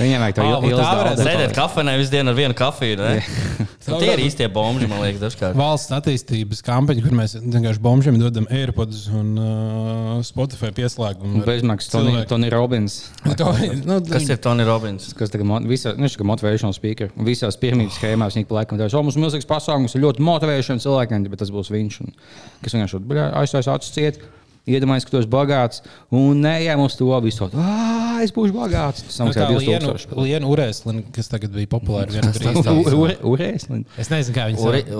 Viņam 0.00 0.22
vajag 0.24 0.36
to 0.38 0.46
būt 0.62 0.74
tā 0.76 0.90
varētu. 1.00 1.24
Sēdēt 1.26 1.54
kafejnē 1.56 1.96
visu 2.00 2.12
dienu 2.14 2.32
ar 2.32 2.38
vienu 2.38 2.56
kafiju. 2.58 2.96
ne? 3.00 3.22
Nu, 3.90 3.98
Tie 4.00 4.12
ir 4.14 4.22
īstie 4.22 4.46
bomži, 4.60 4.88
man 4.90 5.00
liekas, 5.02 5.20
dažkārt. 5.24 5.56
Valsts 5.58 5.94
attīstības 5.96 6.62
kampaņa, 6.66 7.04
kur 7.04 7.16
mēs 7.16 7.36
vienkārši 7.40 7.82
bombžiem 7.84 8.18
dodam 8.20 8.46
AirPods 8.52 9.06
un 9.16 9.32
uh, 9.40 10.12
Spotify 10.26 10.70
pieslēgumu. 10.76 11.42
Bezmaksas 11.48 11.94
Tony. 11.94 12.14
Tony 12.30 12.52
Robbins. 12.52 13.00
To, 13.40 13.50
nu, 13.88 14.00
Kas 14.10 14.28
ir 14.28 14.40
Tony 14.44 14.66
Robbins? 14.68 15.10
Kas 15.16 15.32
tagad 15.32 15.68
visā, 15.70 15.94
nu, 15.96 16.06
viņš 16.06 16.18
ir 16.18 16.28
motivational 16.28 16.76
speaker. 16.76 17.14
Un 17.16 17.28
Visās 17.28 17.58
piramīdas 17.60 17.96
schēmās 17.98 18.36
viņš 18.38 18.48
pa 18.50 18.60
laikam 18.60 18.80
teica, 18.80 18.98
o, 18.98 19.04
mums 19.06 19.16
ir 19.16 19.24
milzīgs 19.24 19.48
pasākums, 19.48 19.96
ir 19.96 20.04
ļoti 20.04 20.26
motivējošs 20.28 20.84
cilvēkiem, 20.84 21.30
bet 21.32 21.42
tas 21.42 21.54
būs 21.54 21.72
viņš. 21.72 22.02
Un, 22.04 22.14
kas 22.64 22.76
vienkārši 22.76 23.24
aizstājas 23.40 23.72
acis 23.74 23.96
ciet. 23.96 24.22
Iedomājieties, 24.70 25.06
ka 25.08 25.14
tu 25.14 25.18
esi 25.22 25.30
bagāts, 25.32 25.82
un 26.14 26.40
neejam 26.44 26.80
uz 26.84 26.94
to 26.98 27.08
visu. 27.24 27.48
Ah, 27.54 28.20
es 28.24 28.32
būšu 28.36 28.54
bagāts. 28.54 29.02
Tas 29.08 29.18
Nu, 29.20 29.30
tā 29.32 29.46
samaksā 29.46 29.48
Lienu, 29.58 29.92
2000. 29.94 30.18
Lienu 30.24 30.50
Urēslinu, 30.54 31.04
kas 31.16 31.28
tagad 31.32 31.54
bija 31.56 31.70
populāra 31.72 32.10
vienā 32.12 32.30
brīdī. 32.36 33.16
Urēs, 33.32 33.66
Es 33.98 34.08
nezinu, 34.12 34.36
kā 34.36 34.46
Uri- 34.54 34.84
sauc. 34.84 34.94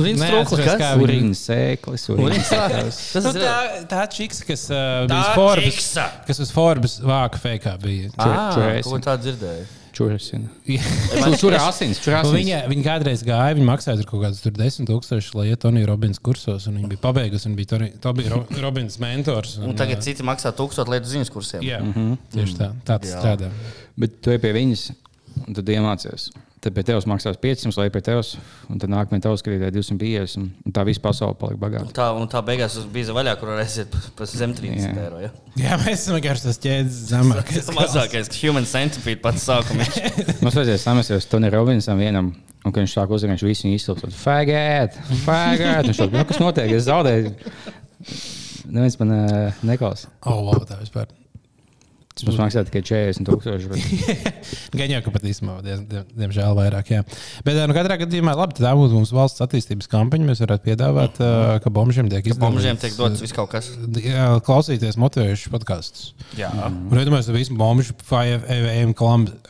Urīns 0.00 0.24
trūklis. 0.24 0.72
Kā 0.80 0.90
urīns 0.98 1.44
sēklis. 1.46 2.08
Tas 3.14 3.24
Nu, 3.28 3.32
ir 3.34 3.44
tā, 3.44 3.56
tā 3.94 4.02
čiks, 4.10 4.42
kas 4.48 4.66
Tā 4.72 4.82
bija 5.10 5.34
Forbes, 5.36 5.88
kas 6.26 6.40
uz 6.44 6.50
Forbes 6.54 6.98
vāka 7.04 7.40
feikā 7.42 7.76
bija. 7.82 8.10
Ah, 8.18 8.52
čurēsim. 8.56 8.90
ko 8.90 8.98
tā 9.04 9.16
dzirdēju? 9.20 9.64
Čurasina. 9.94 10.48
Jā. 10.66 10.80
Tur 11.42 11.54
asins, 11.58 12.00
Un 12.06 12.16
asins. 12.18 12.34
Viņa, 12.34 12.60
viņa 12.72 12.84
kādreiz 12.86 13.22
gāja, 13.26 13.54
viņa 13.58 13.68
maksāja 13.68 14.00
tur 14.00 14.08
kaut 14.10 14.24
kādus 14.24 14.40
10,000, 14.44 15.30
lai 15.38 15.46
iet 15.52 15.62
Tonija 15.62 15.86
Robins 15.90 16.18
kursos. 16.18 16.66
un 16.70 16.80
Viņa 16.80 16.90
bija 16.94 17.02
pabeigusi, 17.04 17.46
un 17.50 17.54
bija 17.58 17.72
Toni- 17.74 17.92
to 18.02 18.12
bija 18.18 18.32
Ro, 18.34 18.40
Robins 18.64 18.98
mentors. 19.02 19.56
Un 19.62 19.76
tagad 19.78 20.02
citi 20.06 20.26
maksā 20.26 20.52
tūkstošu 20.58 20.90
lietu 20.96 21.12
ziņas 21.14 21.30
kursiem. 21.34 21.62
Jā, 21.66 21.78
tieši 22.34 22.58
tā. 22.58 22.72
Tā 22.84 22.98
tas 23.04 23.14
strādā. 23.14 23.52
Bet 23.96 24.18
tu 24.24 24.34
ej 24.34 24.42
pie 24.42 24.50
viņas, 24.56 24.88
un 25.46 25.54
tad 25.60 25.70
iemācies. 25.70 26.30
Tad 26.64 26.72
pie 26.72 26.80
tevis 26.88 27.04
maksās 27.04 27.36
500, 27.42 27.76
lai 27.76 27.90
pie 27.92 28.00
tevis, 28.06 28.30
un 28.72 28.78
tad 28.80 28.88
nākamajā 28.88 29.20
tev 29.26 29.34
skatītāji 29.36 29.74
250. 29.74 30.44
Un 30.64 30.72
tā 30.72 30.84
visa 30.88 31.02
pasaule 31.04 31.36
palika 31.36 31.60
bagāta. 31.60 31.92
Tā, 31.98 32.06
un 32.16 32.24
tā 32.32 32.40
beigās 32.46 32.78
bija 32.92 33.12
vaļā, 33.12 33.34
kur 33.36 33.50
varēsiet 33.52 33.92
par 34.16 34.30
zem 34.30 34.54
30 34.56 34.80
Jā. 34.80 34.92
eiro. 35.02 35.18
Ja? 35.20 35.28
Jā, 35.60 35.76
mēs 35.82 36.06
esam 36.06 36.16
vienkārši 36.16 36.46
tas 36.46 36.60
ķēdes 36.64 37.00
zemākais. 37.10 37.58
Tas 37.68 37.76
mazākais, 37.76 38.30
kas 38.32 38.40
human 38.40 38.64
centipede 38.70 39.20
pats 39.26 39.44
sākumā. 39.44 39.84
Mums 40.44 40.56
vajadzēja 40.56 40.80
samesties 40.80 41.28
Tony 41.28 41.50
Robinsam 41.52 42.00
vienam, 42.00 42.30
un 42.64 42.72
kad 42.72 42.80
viņš 42.80 42.94
sāk 42.96 43.12
uzzīmēt, 43.12 43.42
viņš 43.44 43.50
visu 43.50 43.74
izsūta. 43.74 44.08
Fagēt, 44.22 44.96
fagēt. 45.26 45.90
Viņš 45.90 46.00
saka, 46.00 46.16
nu, 46.16 46.24
kas 46.32 46.40
notiek? 46.40 46.72
Es 46.78 46.88
zaudēju. 46.88 47.34
Neviens 48.72 48.96
man 49.02 49.12
uh, 49.18 49.60
neklausās. 49.68 50.08
Oh, 50.24 50.40
wow, 50.48 50.64
tā 50.64 50.80
vispār. 50.80 51.12
Tas 52.14 52.28
mums 52.28 52.36
maksā 52.38 52.62
tikai 52.62 52.80
40 52.86 53.26
tūkstoši. 53.26 53.68
Bet... 53.72 54.26
Gan 54.78 54.92
jau, 54.92 55.00
ka 55.02 55.12
pat 55.16 55.24
īstenībā, 55.26 55.56
diem, 55.66 55.80
diem, 55.90 56.04
diemžēl, 56.20 56.52
vairāk. 56.54 56.92
Jā. 56.94 57.00
Bet, 57.42 57.58
nu, 57.66 57.74
katrā 57.74 57.96
gadījumā, 58.04 58.36
labi, 58.38 58.54
tā 58.60 58.70
būtu 58.78 59.00
mūsu 59.00 59.16
valsts 59.16 59.42
attīstības 59.42 59.90
kampaņa. 59.90 60.28
Mēs 60.28 60.42
varētu 60.44 60.62
piedāvāt, 60.68 61.18
uh, 61.18 61.56
ka 61.64 61.72
bombžiem 61.74 62.06
tiek 62.12 62.22
izdevts. 62.22 62.42
Bombžiem 62.44 62.78
tiek 62.78 62.94
dots 62.94 63.24
viss 63.24 63.34
kaut 63.34 63.50
kas. 63.50 63.72
Jā, 63.98 64.28
klausīties 64.46 64.98
motivējušus 65.02 65.50
podkāstus. 65.56 66.12
Jā. 66.38 66.52
Un, 66.54 66.94
ja 67.00 67.08
domāju, 67.10 67.26
ka 67.32 67.34
visu 67.34 67.58
bombuļu 67.58 67.98
FAM 68.06 68.94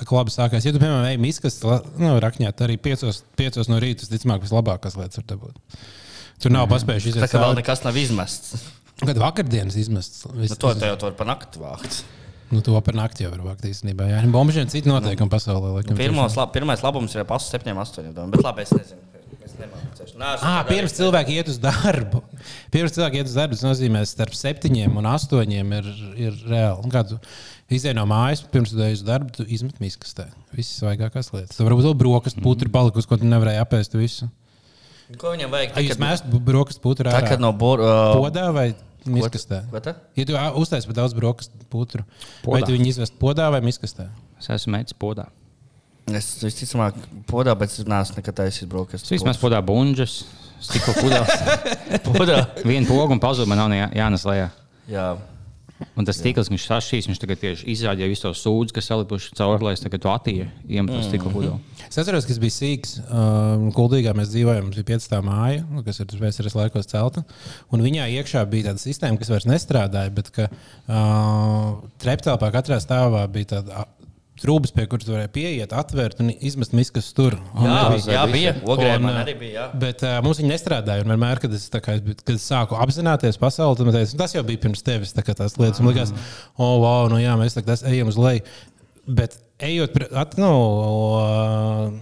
klubu 0.09 0.33
sākās, 0.33 0.65
ja 0.65 0.73
tu, 0.73 0.81
piemēram, 0.81 1.11
ej 1.13 1.21
miskas, 1.21 1.61
nu, 2.01 2.17
rakņāt 2.25 2.65
arī 2.65 2.79
piecos, 2.81 3.21
piecos 3.37 3.69
no 3.69 3.83
rīta, 3.85 4.07
tas, 4.07 4.15
ticamāk, 4.15 4.41
vislabākās 4.49 4.97
lietas 4.97 5.21
var 5.21 5.45
būt. 5.45 5.79
Tur 6.41 6.57
nav 6.57 6.73
paspējuši 6.73 7.13
Tā 7.13 7.19
iziet 7.19 7.37
kā 7.37 7.45
vēl 7.45 7.61
nekas 7.61 7.85
nav 7.85 8.01
izmests. 8.01 8.65
Kad 9.05 9.19
vakardienas 9.21 9.77
izmests. 9.77 10.25
Nu, 10.33 10.49
to 10.49 10.73
te 10.79 10.89
jau 10.89 11.01
tur 11.01 11.17
pa 11.19 11.29
nakti 11.29 11.61
vākt. 11.61 12.05
Nu, 12.55 12.61
to 12.63 12.77
par 12.87 12.95
nakti 12.95 13.25
jau 13.27 13.33
var 13.35 13.43
vākt 13.51 13.65
īstenībā. 13.67 14.07
Jā, 14.13 14.21
bombuļiem 14.31 14.69
citi 14.71 14.91
noteikumi 14.91 15.33
pasaulē. 15.33 15.73
Laikam, 15.81 15.99
Pirmos, 15.99 16.37
lab, 16.39 16.53
pirmais 16.55 16.85
labums 16.87 17.17
ir 17.19 17.27
pasu 17.27 17.51
7, 17.51 17.75
8. 17.75 18.13
Bet 18.31 18.45
labi, 18.47 18.63
es 18.69 18.71
nezinu. 18.77 19.01
Es 19.45 19.57
nemācīšu. 19.59 20.15
Nē, 20.21 20.29
Ah, 20.47 20.61
pirms 20.69 20.95
cilvēki 20.97 21.35
iet 21.41 21.51
uz 21.53 21.59
darbu. 21.61 22.23
Pirms 22.73 22.95
cilvēki 22.97 23.19
iet 23.21 23.29
uz 23.29 23.35
darbu, 23.37 23.57
tas 23.59 23.65
nozīmē, 23.67 24.05
ka 24.05 24.09
starp 24.09 24.37
septiņiem 24.39 24.95
un 25.01 25.09
astoņiem 25.11 25.75
ir, 25.81 25.91
ir 26.29 26.39
reāli. 26.49 26.79
Un 26.87 26.95
Kā 26.95 27.03
tu 27.11 27.19
izdeji 27.75 27.97
no 27.99 28.07
mājas, 28.09 28.45
pirms 28.55 28.73
tu 28.73 28.81
ej 28.87 28.97
uz 29.01 29.03
darbu, 29.05 29.35
tu 29.37 29.45
izmet 29.53 29.83
miskastē. 29.85 30.29
Visas 30.55 30.79
svaigākās 30.81 31.29
lietas. 31.35 31.59
Tur 31.59 31.69
varbūt 31.69 31.91
vēl 31.91 31.99
brokastu 32.07 32.41
putekļi 32.45 32.73
palikusi, 32.79 33.11
ko 33.11 33.19
tu 33.21 33.29
nevarēji 33.29 33.61
apēst 33.67 33.99
visu. 33.99 34.31
Ko 35.21 35.35
viņam 35.35 35.53
vajag? 35.53 35.75
Ai, 35.77 35.85
jūs 35.91 36.01
mēsat 36.01 36.33
brokastu 36.47 36.81
putekļu 36.87 37.11
Tā 37.13 37.19
ārā 37.21 37.35
kā 37.35 37.41
no 37.43 37.51
borda. 37.53 37.91
podā 38.17 38.47
vai 38.57 38.71
miskastē? 39.11 39.63
Ko 39.71 39.81
tā? 39.85 39.95
Ja 40.17 40.27
tu 40.29 40.37
uztaisīsi 40.61 40.91
par 40.91 40.99
daudz 41.03 41.17
brokastu 41.17 41.53
vai 41.71 41.87
Podā. 42.45 42.67
tu 42.67 42.73
viņu 42.77 42.87
izvest 42.93 43.17
podā 43.21 43.51
vai 43.53 43.61
miskastē? 43.65 44.09
Es 44.41 44.49
esmu 44.51 44.77
mēģinājis 44.77 44.99
podā. 45.01 45.27
Es 46.13 46.27
visticamāk, 46.45 46.97
podā, 47.31 47.55
bet 47.57 47.73
es 47.73 47.87
neesmu 47.89 48.19
nekad 48.21 48.37
taisījis 48.43 48.69
brokastu. 48.69 49.07
Es 49.09 49.15
vismaz 49.17 49.39
podā 49.41 49.61
bunžas, 49.65 50.25
stikla 50.61 50.95
pudeles. 51.01 51.31
podā. 52.09 52.41
Vienu 52.65 52.87
pogu 52.91 53.17
un 53.17 53.23
pazudu 53.23 53.49
man 53.49 53.63
nav 53.63 53.71
ne 53.73 53.79
jā- 53.81 53.93
jānes 54.03 54.27
lejā. 54.29 54.51
Jā. 54.91 55.07
Un 55.99 56.07
tas 56.07 56.19
stikls, 56.21 56.49
viņš 56.53 56.65
sašķīs, 56.69 57.09
viņš 57.11 57.21
tagad 57.23 57.41
tieši 57.43 57.67
izrādīja 57.73 58.11
visu 58.11 58.25
to 58.29 58.31
sūdzu, 58.39 58.75
kas 58.77 58.87
salipuši 58.91 59.33
cauri, 59.39 59.67
lai 59.67 59.73
es 59.75 59.83
tagad 59.83 60.05
to 60.05 60.11
attīju, 60.13 60.47
iemetu 60.69 61.01
mm. 61.01 61.07
stikla 61.09 61.33
pudeli. 61.35 61.83
Es 61.89 61.99
atceros, 61.99 62.29
kas 62.29 62.39
bija 62.43 62.55
sīgs. 62.55 62.95
Uh, 63.05 63.67
Kuldīgā 63.75 64.15
mēs 64.17 64.31
dzīvojām, 64.31 64.69
mums 64.69 64.79
bija 64.79 64.93
piecā 64.93 65.21
māja, 65.27 65.65
nu, 65.67 65.83
kas 65.87 65.99
ir 66.03 66.15
vēstures 66.21 66.55
laikos 66.59 66.91
celta. 66.91 67.25
Un 67.75 67.83
viņā 67.85 68.07
iekšā 68.21 68.45
bija 68.51 68.71
tāda 68.71 68.85
sistēma, 68.85 69.19
kas 69.19 69.33
vairs 69.35 69.49
nestrādāja, 69.51 70.15
bet 70.15 70.31
ka 70.35 70.47
uh, 70.51 71.83
treptelpā 72.03 72.55
katrā 72.55 72.79
stāvā 72.83 73.27
bija 73.35 73.57
tāda. 73.57 73.87
A, 74.35 74.41
Trūks, 74.43 74.73
pie 74.75 74.85
kuras 74.91 75.07
varēja 75.07 75.29
pieiet, 75.31 75.71
atvērt 75.79 76.19
un 76.21 76.33
izmest 76.43 76.73
miskas 76.75 77.13
tur. 77.15 77.37
Un 77.55 77.69
Jā, 77.69 77.77
nebija- 77.89 78.17
jā, 78.17 78.25
bija. 78.33 78.55
Ogrē 78.67 78.97
Un, 78.97 79.03
man 79.07 79.15
ā, 79.15 79.23
arī 79.25 79.35
bija. 79.39 79.53
Jā. 79.61 79.67
Bet 79.79 80.03
uh, 80.03 80.17
mums 80.27 80.41
viņa 80.43 80.51
nestrādāja. 80.51 81.05
Un 81.07 81.13
vienmēr, 81.15 81.39
kad 81.41 81.55
es, 81.55 81.69
kā, 81.71 81.81
kad 82.03 82.35
es 82.35 82.49
sāku 82.51 82.75
apzināties 82.83 83.39
pasauli, 83.39 83.77
tad 83.79 83.87
man 83.87 83.95
teica, 83.95 84.19
tas 84.25 84.35
jau 84.35 84.43
bija 84.43 84.59
pirms 84.67 84.83
tevis. 84.83 85.15
tā 85.15 85.23
kā 85.23 85.37
Tās 85.39 85.55
lietas 85.59 85.81
man 85.81 85.95
likās, 85.95 86.11
oh, 86.59 86.81
wow, 86.83 87.07
nu 87.13 87.23
jā, 87.23 87.37
mēs 87.39 87.55
tagad 87.61 87.87
ejam 87.87 88.11
uz 88.11 88.19
leju. 88.19 88.43
Bet 89.07 89.39
ejot 89.63 89.93
pre- 89.95 90.11
at, 90.19 90.35
nu, 90.43 90.51
uh, 91.21 91.93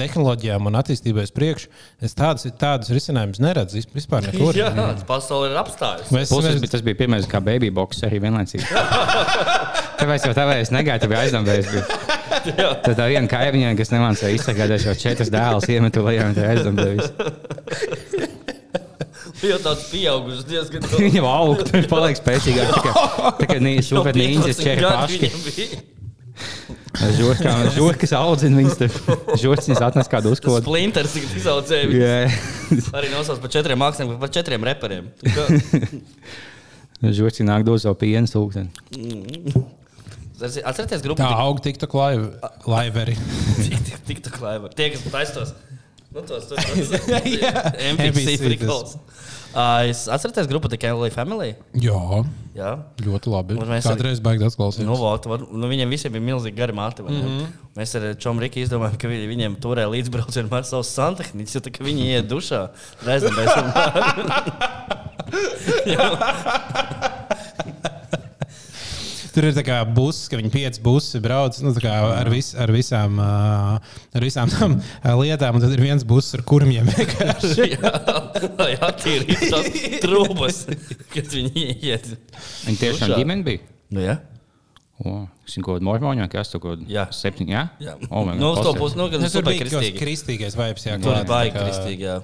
tehnoloģijām 0.00 0.66
un 0.70 0.78
attīstībai 0.80 1.24
uz 1.28 1.32
priekšu, 1.36 1.68
es 2.06 2.16
tādus, 2.18 2.48
tādus 2.60 2.90
risinājumus 2.94 3.40
neredzu 3.44 3.78
vis- 3.78 3.88
vispār 3.94 4.24
nekur. 4.26 4.56
Jā, 4.58 4.70
tas 4.74 5.04
pasaule 5.08 5.50
ir 5.52 5.58
apstājusies. 5.60 6.10
Mēs, 6.16 6.32
Plus, 6.32 6.44
tas, 6.44 6.54
mēs, 6.56 6.60
bija, 6.64 6.72
tas 6.76 6.84
bija 6.88 6.98
pirmais, 7.02 7.28
kā 7.30 7.40
baby 7.44 7.70
box 7.74 8.02
arī 8.08 8.20
vienlaicīgi. 8.24 8.64
Tāpēc 10.00 10.26
jau 10.30 10.34
tādā 10.36 10.54
es 10.64 10.70
negāju, 10.72 11.02
tā 11.04 11.10
bija 11.12 11.24
aizdambējis. 11.26 11.66
Tad 12.40 12.94
tā 12.96 13.06
viena 13.10 13.28
kaimiņa, 13.28 13.74
kas 13.76 13.90
nemācīja 13.92 14.32
izsakāt 14.38 14.72
šo 14.80 14.94
četrus 14.96 15.28
dēlus, 15.34 15.66
iemetu 15.68 16.00
lejā 16.06 16.30
un 16.30 16.36
tā 16.38 16.46
aizdambējis. 16.54 17.12
Jau 19.40 19.56
tāds 19.64 19.86
pieaugušs 19.88 20.44
diezgan 20.48 20.84
Viņa 21.00 21.20
aug, 21.24 21.60
viņš 21.72 21.86
paliek 21.88 22.18
spēcīgāk. 22.18 22.72
Tā 22.74 22.80
kā, 22.84 23.04
tā 23.40 23.46
kā 23.54 23.58
nī, 23.62 23.76
super 23.90 24.16
nīņas 24.16 24.60
čeri 24.60 24.84
paši. 24.84 25.30
Žurkām, 26.90 27.68
žurkas 27.76 28.12
audzina 28.18 28.58
viņas, 28.58 28.78
tad 28.80 29.36
žurciņas 29.38 29.82
atnes 29.86 30.08
kādu 30.10 30.32
uzkodu. 30.34 30.64
Splinters 30.64 31.14
ir 31.20 31.26
izaudzējis. 31.38 31.94
Jā, 31.94 32.16
Arī 32.98 33.12
nosauc 33.12 33.38
par 33.42 33.52
četriem 33.54 33.78
māksliniekiem, 33.80 34.18
par 34.20 34.32
četriem 34.34 34.66
reperiem. 34.66 35.10
Žurciņ 37.20 37.46
nāk 37.48 37.64
dos 37.68 37.86
savu 37.86 37.96
pienu 38.00 38.28
sūksteni. 38.28 38.74
Atcerieties, 40.40 41.02
grupu 41.04 41.22
tā 41.22 41.30
auga 41.30 41.62
tiktu 41.68 41.88
laiveri. 42.68 43.14
Tik 44.08 44.22
tā 44.26 44.34
klāja. 44.34 44.72
Tie, 44.74 44.90
kas 44.96 45.06
taistos. 45.12 45.54
Nu, 46.10 46.20
tos, 46.26 46.46
tos, 46.50 46.58
tos. 46.66 46.90
Jā. 47.30 47.52
NPC 47.94 48.10
NPC 48.10 48.38
frikols. 48.42 48.96
Uh, 49.50 49.82
es 49.90 50.04
atcerieties 50.06 50.46
grupu 50.46 50.68
The 50.70 50.78
Kelly 50.78 51.10
Family. 51.10 51.56
Jā, 51.82 52.24
Jā. 52.54 52.70
ļoti 53.02 53.30
labi. 53.32 53.56
Un 53.58 53.66
mēs 53.70 53.86
ar- 53.86 53.96
Kādreiz 53.96 54.20
baigi 54.22 54.46
atklausīties. 54.46 54.86
Nu, 54.86 54.94
vot, 54.98 55.26
var, 55.26 55.42
nu, 55.50 55.66
viņiem 55.70 55.90
visiem 55.90 56.14
bija 56.14 56.22
milzīgi 56.28 56.54
gari 56.58 56.74
māti. 56.74 57.02
Mm. 57.02 57.18
-hmm. 57.22 57.48
Mēs 57.78 57.94
ar 57.98 58.06
Čomu 58.14 58.40
Riku 58.44 58.62
izdomājām, 58.62 58.94
ka 58.98 59.08
vi- 59.10 59.26
viņiem 59.26 59.56
turē 59.62 59.86
līdzbraucienu 59.90 60.50
ar 60.54 60.62
savu 60.70 60.86
santehniku, 60.86 61.50
jo 61.54 61.60
tā, 61.66 61.70
viņi 61.82 62.02
iet 62.14 62.30
dušā. 62.30 62.62
Reizēm 63.06 63.34
mēs 63.34 63.50
Tur 69.40 69.46
ir 69.48 69.54
tā 69.56 69.62
kā 69.64 69.76
buss, 69.88 70.26
ka 70.28 70.36
viņi 70.36 70.50
pieci 70.52 70.82
busi 70.84 71.16
brauc 71.24 71.56
nu, 71.64 71.70
ar, 71.80 72.28
vis, 72.28 72.50
ar, 72.60 72.68
visām, 72.76 73.14
ā, 73.24 73.28
ar 74.12 74.24
visām 74.26 74.50
tām 74.52 74.74
ā, 75.00 75.14
lietām, 75.16 75.56
un 75.56 75.64
tad 75.64 75.72
ir 75.72 75.80
viens 75.80 76.04
buss 76.04 76.34
ar 76.36 76.42
kurmiem. 76.44 76.90
vienkārši. 76.92 77.70
Lai 78.58 78.74
attīrītu 78.76 79.48
tās 79.48 79.70
trūkumus, 80.02 80.58
kad 81.14 81.32
viņi 81.32 81.64
iet. 81.78 82.10
Viņi 82.66 82.82
tiešām 82.82 83.14
ģimeni 83.16 83.46
bija. 83.48 83.62
Nu, 83.96 84.04
jā. 84.04 84.18
O, 85.00 85.22
Es 85.48 85.56
viņu 85.56 85.64
kaut 85.70 85.78
kādā 85.80 85.88
mormoņā, 85.88 86.26
kas 86.36 86.52
tur 86.52 86.60
kaut 86.66 86.84
kādā 86.84 87.06
septiņā. 87.16 87.62
Jā. 87.80 87.96
Oh, 88.10 88.28
my 88.28 88.36
God, 88.36 88.60
uz 88.60 88.60
to 88.60 88.74
klausies. 88.76 88.82
pusi, 88.84 89.00
nu, 89.00 89.08
Tas 89.16 89.38
tur 89.38 89.48
bija 89.48 89.64
kāds 89.64 89.72
kristīgi. 89.72 90.02
kristīgais 90.04 90.60
vibes. 90.60 90.84
Jā, 90.84 91.00
Tur 91.00 91.24
klāts, 91.24 91.80
ir 91.88 92.20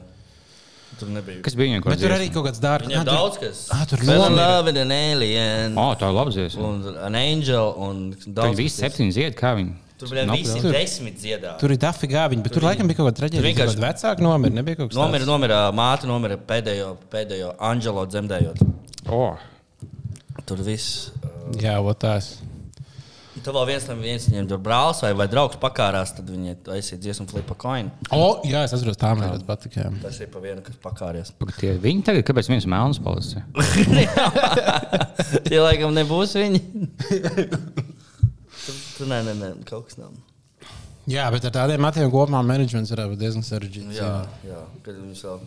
Tur 0.98 1.08
nebija. 1.12 1.42
Kas 1.44 1.54
bija? 1.58 1.80
Bet 1.84 1.98
tur 2.00 2.12
arī 2.14 2.30
kaut 2.32 2.46
kāds 2.46 2.60
dārgs. 2.62 2.88
Viņam 2.88 3.04
daudz 3.04 3.36
kas. 3.42 3.68
Ah, 3.74 3.82
tur 3.84 3.98
Fell 3.98 4.22
in 4.24 4.32
nomira. 4.32 4.46
love 4.46 4.64
with 4.70 4.78
an 4.80 4.92
alien. 4.92 5.74
O, 5.76 5.88
tā 5.98 6.08
ir 6.08 6.14
labi 6.16 6.30
dziesma. 6.32 6.62
Un 6.70 6.96
an 7.08 7.14
angel. 7.14 7.74
Un 7.76 7.98
daudz 8.26 8.56
visi 8.56 8.80
kas. 8.80 8.94
septiņi 8.94 9.12
zied, 9.18 9.34
kā 9.36 9.52
viņi. 9.58 9.74
Tur 9.98 10.08
bija 10.12 10.24
visi 10.32 10.54
daudz. 10.60 10.72
desmit 10.72 11.18
dziedātāji. 11.20 11.58
Tur 11.60 11.72
ir 11.72 11.78
dafi 11.80 12.06
gāviņi, 12.08 12.42
bet 12.44 12.52
tur 12.52 12.62
laikam 12.68 12.88
bija 12.88 12.96
kaut 13.00 13.10
kāda 13.10 13.18
traģēdija. 13.20 13.44
vienkārši- 13.44 13.76
Tur 13.76 13.84
vienkārši 13.84 14.04
vecāki 14.16 14.24
nomira. 14.24 14.54
Nebija 14.54 14.76
kaut 14.76 14.88
kas 14.90 14.96
Nomira, 14.98 15.24
tāds. 15.24 15.26
nomira, 15.28 15.60
māte 15.72 16.04
nomira 16.06 16.36
pēdējo, 16.36 16.96
pēdējo 17.12 17.54
Angelo 17.60 18.06
dzemdējot. 18.06 18.60
O, 19.08 19.36
Tur 20.46 20.56
viss. 20.58 21.10
Jā, 21.58 21.80
ot 21.82 21.98
tās. 21.98 22.36
Tur 23.46 23.54
vēl 23.54 23.68
viens, 23.68 23.84
tam 23.86 24.00
viens 24.02 24.24
viņiem 24.26 24.46
tur 24.50 24.58
brālis 24.58 24.98
vai, 25.04 25.12
vai 25.14 25.28
draugs 25.30 25.58
pakārās, 25.62 26.10
tad 26.16 26.26
viņi 26.32 26.56
aizsīja 26.74 26.98
dziesmu 27.04 27.28
flipa 27.30 27.54
coin. 27.62 27.92
O, 28.10 28.40
jā, 28.42 28.64
es 28.66 28.72
atceros, 28.74 28.98
tā 28.98 29.12
man 29.14 29.30
ļoti 29.36 29.46
patika. 29.46 29.84
jā. 29.84 29.92
Tas 30.02 30.18
ir 30.18 30.32
pa 30.32 30.42
vienu, 30.42 30.64
kas 30.66 30.80
pakāries. 30.82 31.30
pagaid, 31.38 31.60
tie 31.60 31.76
viņi 31.84 32.02
tagad, 32.08 32.26
kāpēc 32.26 32.50
viens 32.50 32.66
melns 32.66 32.98
palicis? 33.04 33.38
Tie 35.46 35.60
laikam 35.62 35.94
nebūs 35.94 36.34
viņi. 36.40 36.58
tur, 37.06 38.82
tur 38.98 39.12
nē, 39.14 39.22
nē, 39.28 39.36
nē, 39.38 39.52
kaut 39.70 39.92
kas 39.92 40.00
nav. 40.02 40.10
Jā, 41.06 41.28
bet 41.30 41.46
ar 41.46 41.54
tādiem 41.54 41.86
matiem 41.86 42.10
kopumā 42.10 42.42
menedžments 42.42 42.90
būt 42.90 43.22
diezgan 43.22 43.46
sarežģīts. 43.46 44.00
Jā, 44.00 44.10
jā. 44.42 44.64
Kad 44.82 44.98
viņš 45.04 45.22
vēl 45.28 45.38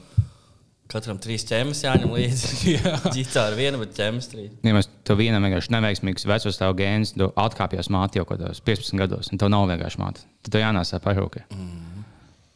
katram 0.90 1.20
trīs 1.22 1.46
ķēmas 1.50 1.84
jāņem 1.86 2.14
līdzi. 2.16 2.76
Ģitā 3.16 3.46
ar 3.52 3.58
vienu, 3.58 3.82
bet 3.82 3.94
ķēmas 3.98 4.30
trīs. 4.32 4.56
Ja 4.66 4.74
mēs 4.76 4.90
to 5.08 5.18
vienam 5.20 5.46
vienkārši 5.46 5.74
neveiksmīgs 5.76 6.26
vecos 6.30 6.60
tev 6.60 6.74
gēns, 6.80 7.14
tu 7.18 7.30
atkāpjas 7.40 7.92
māte 7.94 8.20
jau 8.20 8.26
kaut 8.26 8.42
kādos 8.42 8.64
15 8.66 9.02
gados, 9.04 9.30
un 9.32 9.42
tev 9.42 9.52
nav 9.54 9.68
vienkārši 9.70 10.02
māte. 10.02 10.26
Tad 10.46 10.56
tev 10.56 10.66
jānāsā 10.66 11.02
parūkē. 11.04 11.46
Mm. 11.54 12.06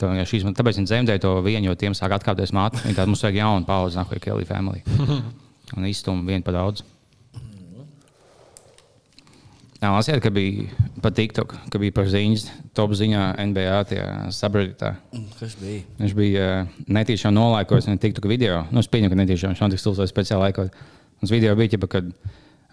Tev 0.01 0.17
izmanto. 0.23 0.57
Tāpēc 0.59 0.79
viņi 0.79 0.89
dzemdēja 0.89 1.21
to 1.21 1.35
vienu, 1.45 1.69
jo 1.69 1.77
tiem 1.79 1.93
sāk 1.97 2.15
atkāpties 2.17 2.55
māte. 2.55 2.81
Tādu 2.89 3.13
mums 3.13 3.21
vajag 3.23 3.37
jaunu 3.43 3.67
paudzi, 3.67 3.99
nāk, 3.99 4.09
kā 4.15 4.25
Kelly 4.25 4.49
family. 4.49 4.81
Un 5.77 5.85
izstum 5.87 6.25
vienu 6.27 6.43
pa 6.45 6.55
daudz. 6.55 6.81
Lasījāt, 9.91 10.21
ka 10.23 10.29
bija 10.31 10.69
pat 11.03 11.15
TikTok, 11.17 11.55
ka 11.73 11.79
bija 11.81 11.91
par 11.95 12.07
ziņas, 12.07 12.45
top 12.77 12.93
ziņā 12.95 13.23
NBA 13.49 13.79
tajā 13.89 14.05
subredditā. 14.31 14.93
Kas 15.39 15.57
bija? 15.59 15.81
Viņš 15.99 16.13
bija 16.15 16.45
uh, 16.61 16.77
netīšām 16.87 17.35
nolaikojis 17.35 17.89
ne 17.89 17.97
TikTok 17.99 18.29
video. 18.31 18.61
Nu, 18.71 18.79
es 18.79 18.87
pieņemu, 18.91 19.11
ka 19.11 19.19
netīšām 19.19 19.57
notiks 19.59 19.83
stulsais 19.83 20.13
speciāli 20.13 20.47
laikot. 20.47 20.79
Uz 21.23 21.33
video 21.33 21.55
bija 21.59 21.73
ķipa, 21.75 21.89
kad 21.97 22.13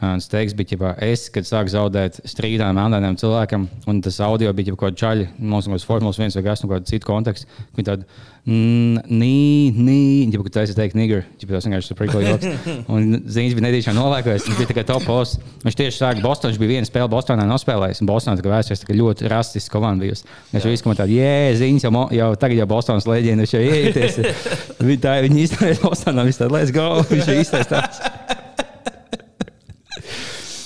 uh, 0.01 0.17
teiks, 0.33 0.57
bija 0.57 0.73
ķipa, 0.73 0.95
es, 1.05 1.29
kad 1.33 1.49
sāku 1.49 1.73
zaudēt 1.73 2.21
strīdā 2.29 2.71
melnādiem 2.77 3.19
cilvēkam, 3.21 3.69
un 3.91 4.03
tas 4.05 4.21
audio 4.25 4.53
bija 4.57 4.75
kaut 4.75 4.87
kāda 4.87 5.01
čaļa, 5.05 5.31
mums 5.39 5.69
kaut 5.69 5.77
kāds 5.77 5.89
formulas 5.89 6.21
viens 6.21 6.37
vai 6.39 6.45
kas, 6.47 6.65
no 6.65 6.71
kāda 6.73 6.89
cita 6.89 7.09
konteksta. 7.09 7.61
Viņi 7.77 7.89
tādi, 7.89 8.09
nī, 8.51 9.71
nī, 9.77 9.99
ķipa, 10.33 10.47
kad 10.47 10.57
taisa 10.57 10.77
teikt 10.79 10.97
nigger, 10.99 11.27
ķipa, 11.41 11.55
tas 11.57 11.69
vienkārši 11.69 11.93
ir 11.93 11.99
prikli 11.99 12.25
joks. 12.25 12.49
Un 12.93 13.21
ziņas 13.29 13.57
bija 13.59 13.67
netīšām 13.69 13.99
nolaikojis, 13.99 14.49
viņš 14.49 14.61
bija 14.63 14.71
tikai 14.73 14.87
top 14.89 15.05
posts. 15.09 15.41
Viņš 15.67 15.79
tieši 15.83 16.01
sāka 16.01 16.25
Bostonā, 16.25 16.55
viņš 16.55 16.63
bija 16.63 16.75
viena 16.75 16.89
spēle 16.89 17.13
Bostonā 17.13 17.47
nospēlējis, 17.51 18.01
un 18.01 18.11
Bostonā 18.11 18.41
tā 18.41 18.47
kā 18.47 18.61
kā 18.89 18.97
ļoti 18.97 19.31
rasistiska 19.31 19.77
komanda 19.77 20.07
bijusi. 20.07 20.27
Viņš 20.55 20.67
jau 20.67 20.75
izkomentēja, 20.79 21.21
jē, 21.21 21.57
ziņas 21.61 21.89
jau, 21.89 22.05
jau 22.17 22.33
tagad 22.41 22.63
jau 22.63 22.71
Bostonas 22.73 23.09
leģenda, 23.11 23.45
viņš 23.45 23.57
jau 23.57 23.65
ieties. 23.69 24.21
Viņi 24.81 25.01
tā, 25.05 25.19
viņi 25.27 25.45
izteica 25.45 25.85
Bostonā, 25.85 26.25
viņš 26.25 26.41
tā, 26.41 26.53
let's 26.53 26.73
go, 26.75 26.93
viņš 27.13 27.35
jau 27.35 27.41
izteicās. 27.45 28.40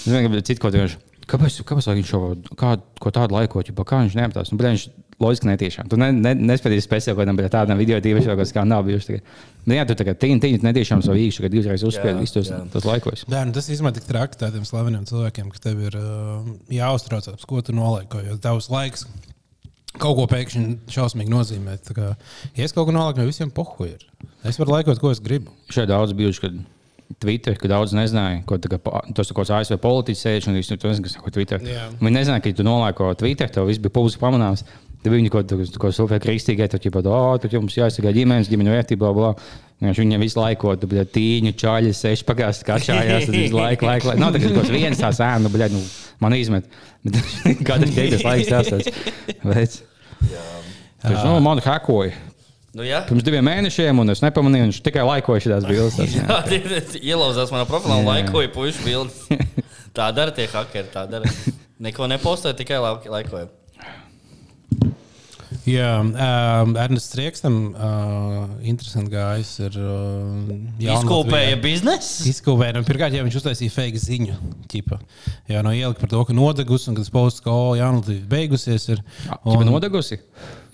Es 0.04 0.12
vienkārši 0.12 0.34
biju 0.34 0.46
citu 0.50 0.64
kaut 0.64 0.76
kādā. 0.76 1.00
Kāpēc, 1.24 1.62
kāpēc 1.64 1.86
lai 1.88 1.96
viņš 1.96 2.10
šo 2.12 2.20
kā, 2.60 2.74
ko 3.00 3.10
tādu 3.14 3.38
laikot, 3.38 3.70
kā 3.88 4.02
viņš 4.02 4.16
neaptās? 4.18 4.50
Nu, 4.52 4.58
bet 4.60 4.68
viņš 4.68 4.84
loģiski 5.22 5.48
netiešām. 5.48 5.88
Tu 5.88 5.98
ne, 6.00 6.10
ne, 6.12 6.34
neskaties 6.50 6.84
speciāli 6.84 7.16
kaut 7.16 7.24
kādam, 7.24 7.40
tādam 7.52 7.80
video 7.80 8.00
kaut 8.02 8.40
kas 8.42 8.52
kā 8.52 8.64
nav 8.68 8.84
bijuši. 8.84 9.06
Tagad. 9.08 9.30
Nu, 9.64 9.76
jā, 9.78 9.84
tu 9.88 9.96
tagad 9.96 10.18
tīni, 10.20 10.40
tīni 10.42 10.60
netiešām 10.64 11.04
savu 11.06 11.20
īkšķi, 11.22 11.44
kad 11.46 11.54
divreiz 11.54 11.84
uzspied 11.86 12.18
visus 12.20 12.36
tos, 12.36 12.50
tos 12.74 12.88
laikos. 12.88 13.24
Jā, 13.30 13.44
nu 13.48 13.56
tas 13.56 13.70
īstenībā 13.70 13.94
tik 13.96 14.08
traki 14.08 14.40
tādiem 14.42 14.66
slaveniem 14.68 15.06
cilvēkiem, 15.08 15.52
ka 15.54 15.62
tev 15.68 15.80
ir 15.86 15.96
uh, 16.00 16.50
jāuztraucās, 16.74 17.46
ko 17.48 17.62
tu 17.64 17.76
nolaiko. 17.76 18.20
Jo 18.26 18.36
tavs 18.42 18.68
laiks 18.74 19.06
kaut 19.94 20.18
ko 20.18 20.28
pēkšņi 20.30 20.92
šausmīgi 20.92 21.32
nozīmē. 21.32 21.78
Kā, 21.94 22.12
ja 22.58 22.66
es 22.66 22.74
kaut 22.74 22.90
ko 22.90 22.96
nolieku, 22.96 23.22
no 23.22 23.30
visiem 23.30 23.52
pohu 23.54 23.88
ir. 23.88 24.04
Es 24.44 24.58
varu 24.60 24.76
laikot, 24.76 25.00
ko 25.00 25.14
es 25.14 25.22
gribu. 25.24 25.54
Šeit 25.72 25.88
daudz 25.88 26.12
bijuši, 26.18 26.44
kad 26.44 26.58
Twitter, 27.20 27.56
kad 27.60 27.70
daudz 27.70 27.92
nezināja, 27.96 28.40
ko 28.48 28.56
tas 28.58 29.30
ir 29.30 29.52
ASV 29.58 29.76
politiķis 29.82 30.24
sēž 30.24 30.48
un 30.48 30.56
viņš 30.58 30.70
tur 30.72 30.90
nezina, 30.90 31.04
kas 31.04 31.18
ir 31.18 31.34
Twitter. 31.36 31.66
Jā. 31.68 31.84
Viņi 32.00 32.16
nezināja, 32.16 32.42
ka 32.44 32.50
ja 32.50 32.58
tu 32.58 32.66
nolaiko 32.66 33.10
Twitter, 33.20 33.50
tev 33.52 33.68
viss 33.68 33.82
bija 33.82 33.92
publiski 33.94 34.22
pamanāms. 34.22 34.64
Tad 35.04 35.12
viņi 35.12 35.28
kaut 35.28 35.52
ko 35.76 35.90
super 35.92 36.20
kristīgai, 36.22 36.64
tad 36.72 36.84
jau 36.86 36.94
tādu, 36.94 37.10
oh, 37.12 37.34
tad 37.36 37.52
jums 37.52 37.76
jāsaka 37.76 38.12
ģimenes, 38.16 38.48
ģimeņu 38.48 38.72
vērtībā, 38.72 39.10
bla. 39.12 39.34
Viņš 39.84 40.00
viņam 40.00 40.22
visu 40.24 40.40
laiku, 40.40 40.70
tu 40.80 40.88
biji 40.88 41.04
tīņu, 41.12 41.52
čaļi, 41.60 41.90
seši 41.98 42.24
pagājušas, 42.24 42.64
kā 42.64 42.78
čājās, 42.80 43.26
tad 43.28 43.36
visu 43.36 43.58
laiku, 43.58 43.84
laiku, 43.84 44.08
laiku. 44.08 44.22
Nav 44.22 44.32
tā, 44.32 44.40
ka 44.40 44.48
kaut 44.48 44.62
kāds 44.62 44.72
viens 44.72 45.02
tās 45.02 45.20
ēnu, 45.20 45.50
bļa, 45.52 45.68
nu, 45.74 45.82
man 46.24 46.36
izmet. 46.38 46.70
Bet 47.04 47.20
katrs 47.68 47.92
teiktais 47.92 48.24
laiks 48.24 48.48
tās 48.48 48.72
tāds. 48.72 49.82
Viņš, 51.04 51.20
nu, 51.20 51.36
man 51.44 51.60
hakoja. 51.66 52.16
Nu, 52.74 52.82
jā. 52.82 53.04
Pirms 53.06 53.22
diviem 53.26 53.44
mēnešiem, 53.46 54.00
un 54.02 54.10
es 54.10 54.22
nepamanīju, 54.24 54.68
viņš 54.68 54.78
tikai 54.82 55.04
laikoja 55.06 55.44
šīs 55.44 55.66
bildes. 55.68 56.14
jā. 56.18 56.24
Jā, 56.26 56.80
ielauzās 57.00 57.52
manā 57.54 57.66
profilā 57.70 58.00
un 58.02 58.08
laikoja 58.08 58.50
pušu 58.54 58.82
bildes. 58.86 59.20
Tā 59.96 60.08
dara 60.10 60.34
tie 60.34 60.48
hackeri, 60.50 60.88
tā 60.90 61.04
dara. 61.06 61.28
Neko 61.78 62.08
nepostoja, 62.10 62.56
tikai 62.58 62.80
laik- 62.82 63.06
laikoja. 63.12 63.46
Jā, 65.64 65.90
um, 66.04 66.74
Ernests 66.76 67.14
Riekstam 67.16 67.54
uh, 67.72 68.50
interesanti 68.68 69.14
gājis. 69.14 69.52
Ir, 69.64 69.78
uh, 69.80 70.50
Izkopēja 70.92 71.56
biznesu. 71.62 72.26
Izkopēja. 72.28 72.74
Nu, 72.76 72.82
pirmkārt, 72.84 73.16
jau 73.16 73.24
viņš 73.24 73.38
uztaisīja 73.40 73.72
fake 73.72 74.02
ziņu. 74.02 74.36
Ķipa. 74.68 74.98
Jā, 75.48 75.62
no 75.64 75.72
ielika 75.72 76.02
par 76.02 76.12
to, 76.12 76.20
ka 76.28 76.36
nodegus 76.36 76.84
un 76.90 76.98
ka 76.98 77.00
tas 77.00 77.12
posts, 77.14 77.40
ka 77.46 77.54
oh, 77.54 77.72
jaunatnē 77.80 78.18
beigusies. 78.28 78.90
Ir, 78.92 79.00
Viņa 79.24 79.56
bija 79.62 79.70
nodegusi. 79.70 80.20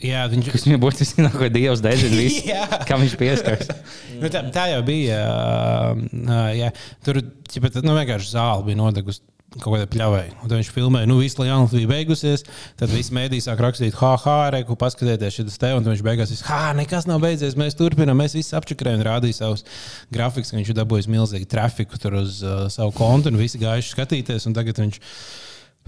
jā, 0.03 0.25
viņš, 0.35 0.51
Kas 0.57 0.67
viņam 0.67 0.83
būtu 0.83 1.07
zināms, 1.07 1.39
ko 1.39 1.53
Dievs 1.55 1.85
dedzina 1.87 2.27
Jā. 2.51 2.67
kā 2.91 2.99
viņš 2.99 3.15
pieskaras. 3.21 3.71
Nu, 4.19 4.27
tā, 4.27 4.43
tā 4.51 4.73
jau 4.75 4.83
bija. 4.91 5.23
Uh, 5.23 6.07
uh, 6.27 6.49
jā. 6.59 6.75
Tur 7.07 7.23
ķipa, 7.23 7.71
tad, 7.77 7.87
nu, 7.87 7.95
vienkārši 7.95 8.35
zāle 8.35 8.67
bija 8.67 8.83
nodegusi. 8.83 9.23
Kaut 9.59 9.75
kādā 9.75 9.87
pļavē. 9.91 10.21
Un 10.45 10.53
viņš 10.53 10.69
filmēja, 10.71 11.09
nu, 11.11 11.17
viss 11.19 11.35
Latvijas 11.41 11.73
bija 11.75 11.91
beigusies. 11.91 12.45
Tad 12.79 12.93
viss 12.95 13.11
mēdīs 13.11 13.49
sāk 13.49 13.59
rakstīt, 13.65 13.97
ha, 13.99 14.13
ha, 14.23 14.37
reku, 14.55 14.77
paskatieties, 14.79 15.41
šis 15.41 15.59
te. 15.59 15.73
Un 15.75 15.89
viņš 15.89 16.05
beigās 16.07 16.31
viss, 16.31 16.45
ha, 16.47 16.71
nekas 16.79 17.09
nav 17.11 17.19
beidzies. 17.25 17.59
Mēs 17.59 17.75
turpinām, 17.79 18.15
mēs 18.23 18.37
visi 18.39 18.55
apčakarējam, 18.55 19.03
rādīja 19.09 19.41
savus 19.41 19.67
grafikus, 20.15 20.53
ka 20.55 20.61
viņš 20.61 20.71
ir 20.71 20.79
dabūjis 20.79 21.11
milzīgu 21.11 21.51
trafiku 21.51 21.99
tur 21.99 22.21
uz 22.23 22.39
uh, 22.47 22.69
savu 22.71 22.95
kontu 22.95 23.33
un 23.33 23.41
visi 23.43 23.59
gājuši 23.59 23.97
skatīties. 23.97 24.47
Un 24.47 24.55
tagad 24.55 24.79
viņš 24.85 25.03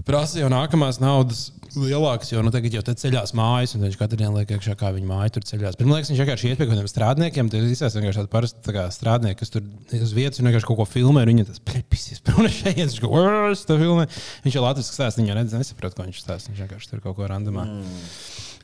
prasa 0.07 0.41
jau 0.41 0.49
nākamās 0.51 0.99
naudas 1.03 1.49
lielākas, 1.73 2.29
jo 2.29 2.41
nu, 2.45 2.51
tagad 2.53 2.75
jau 2.75 2.83
te 2.85 2.93
ceļās 2.97 3.33
mājas, 3.37 3.73
un 3.75 3.85
viņš 3.87 3.97
katru 3.97 4.19
dienu 4.19 4.37
liek 4.37 4.51
iekšā, 4.53 4.75
kā 4.77 4.91
viņa 4.93 5.09
māja 5.09 5.33
tur 5.35 5.45
ceļās. 5.47 5.77
Pirmā 5.79 5.97
liekas, 5.97 6.11
viņš 6.11 6.21
vienkārši 6.21 6.51
iet 6.51 6.59
pie 6.59 6.67
kaut 6.67 6.75
kādiem 6.75 6.89
strādniekiem. 6.91 7.49
Tur 7.49 7.65
izsaka 7.65 7.97
vienkārši 7.97 8.21
tādi 8.21 8.31
parasti 8.33 8.63
tā 8.65 8.75
kā 8.75 8.85
strādnieki, 8.93 9.39
kas 9.41 9.53
tur 9.53 9.65
uz 9.97 10.13
vietas 10.13 10.41
un 10.41 10.49
vienkārši 10.49 10.69
kaut 10.69 10.81
ko 10.83 10.87
filmē. 10.89 11.25
un 11.25 11.33
Viņi 11.33 11.47
tas 11.49 11.61
pisies 11.89 12.21
prom 12.21 12.43
no 12.45 12.53
šejienes, 12.53 12.93
viņš 12.93 13.03
kaut 13.03 13.15
ko 13.15 13.25
tādu 13.57 13.81
filmē. 13.81 14.07
Viņš 14.45 14.59
jau 14.59 14.65
latviešu 14.67 14.97
stāsta, 14.99 15.23
viņa 15.23 15.39
nedz- 15.41 15.57
nesaprot, 15.57 15.97
ko 15.97 16.05
viņš 16.05 16.21
stāsta. 16.21 16.53
Viņš 16.53 16.65
vienkārši 16.67 16.93
tur 16.93 17.05
kaut 17.05 17.17
ko 17.17 17.29
randomā. 17.31 17.65
Mm. 17.65 18.01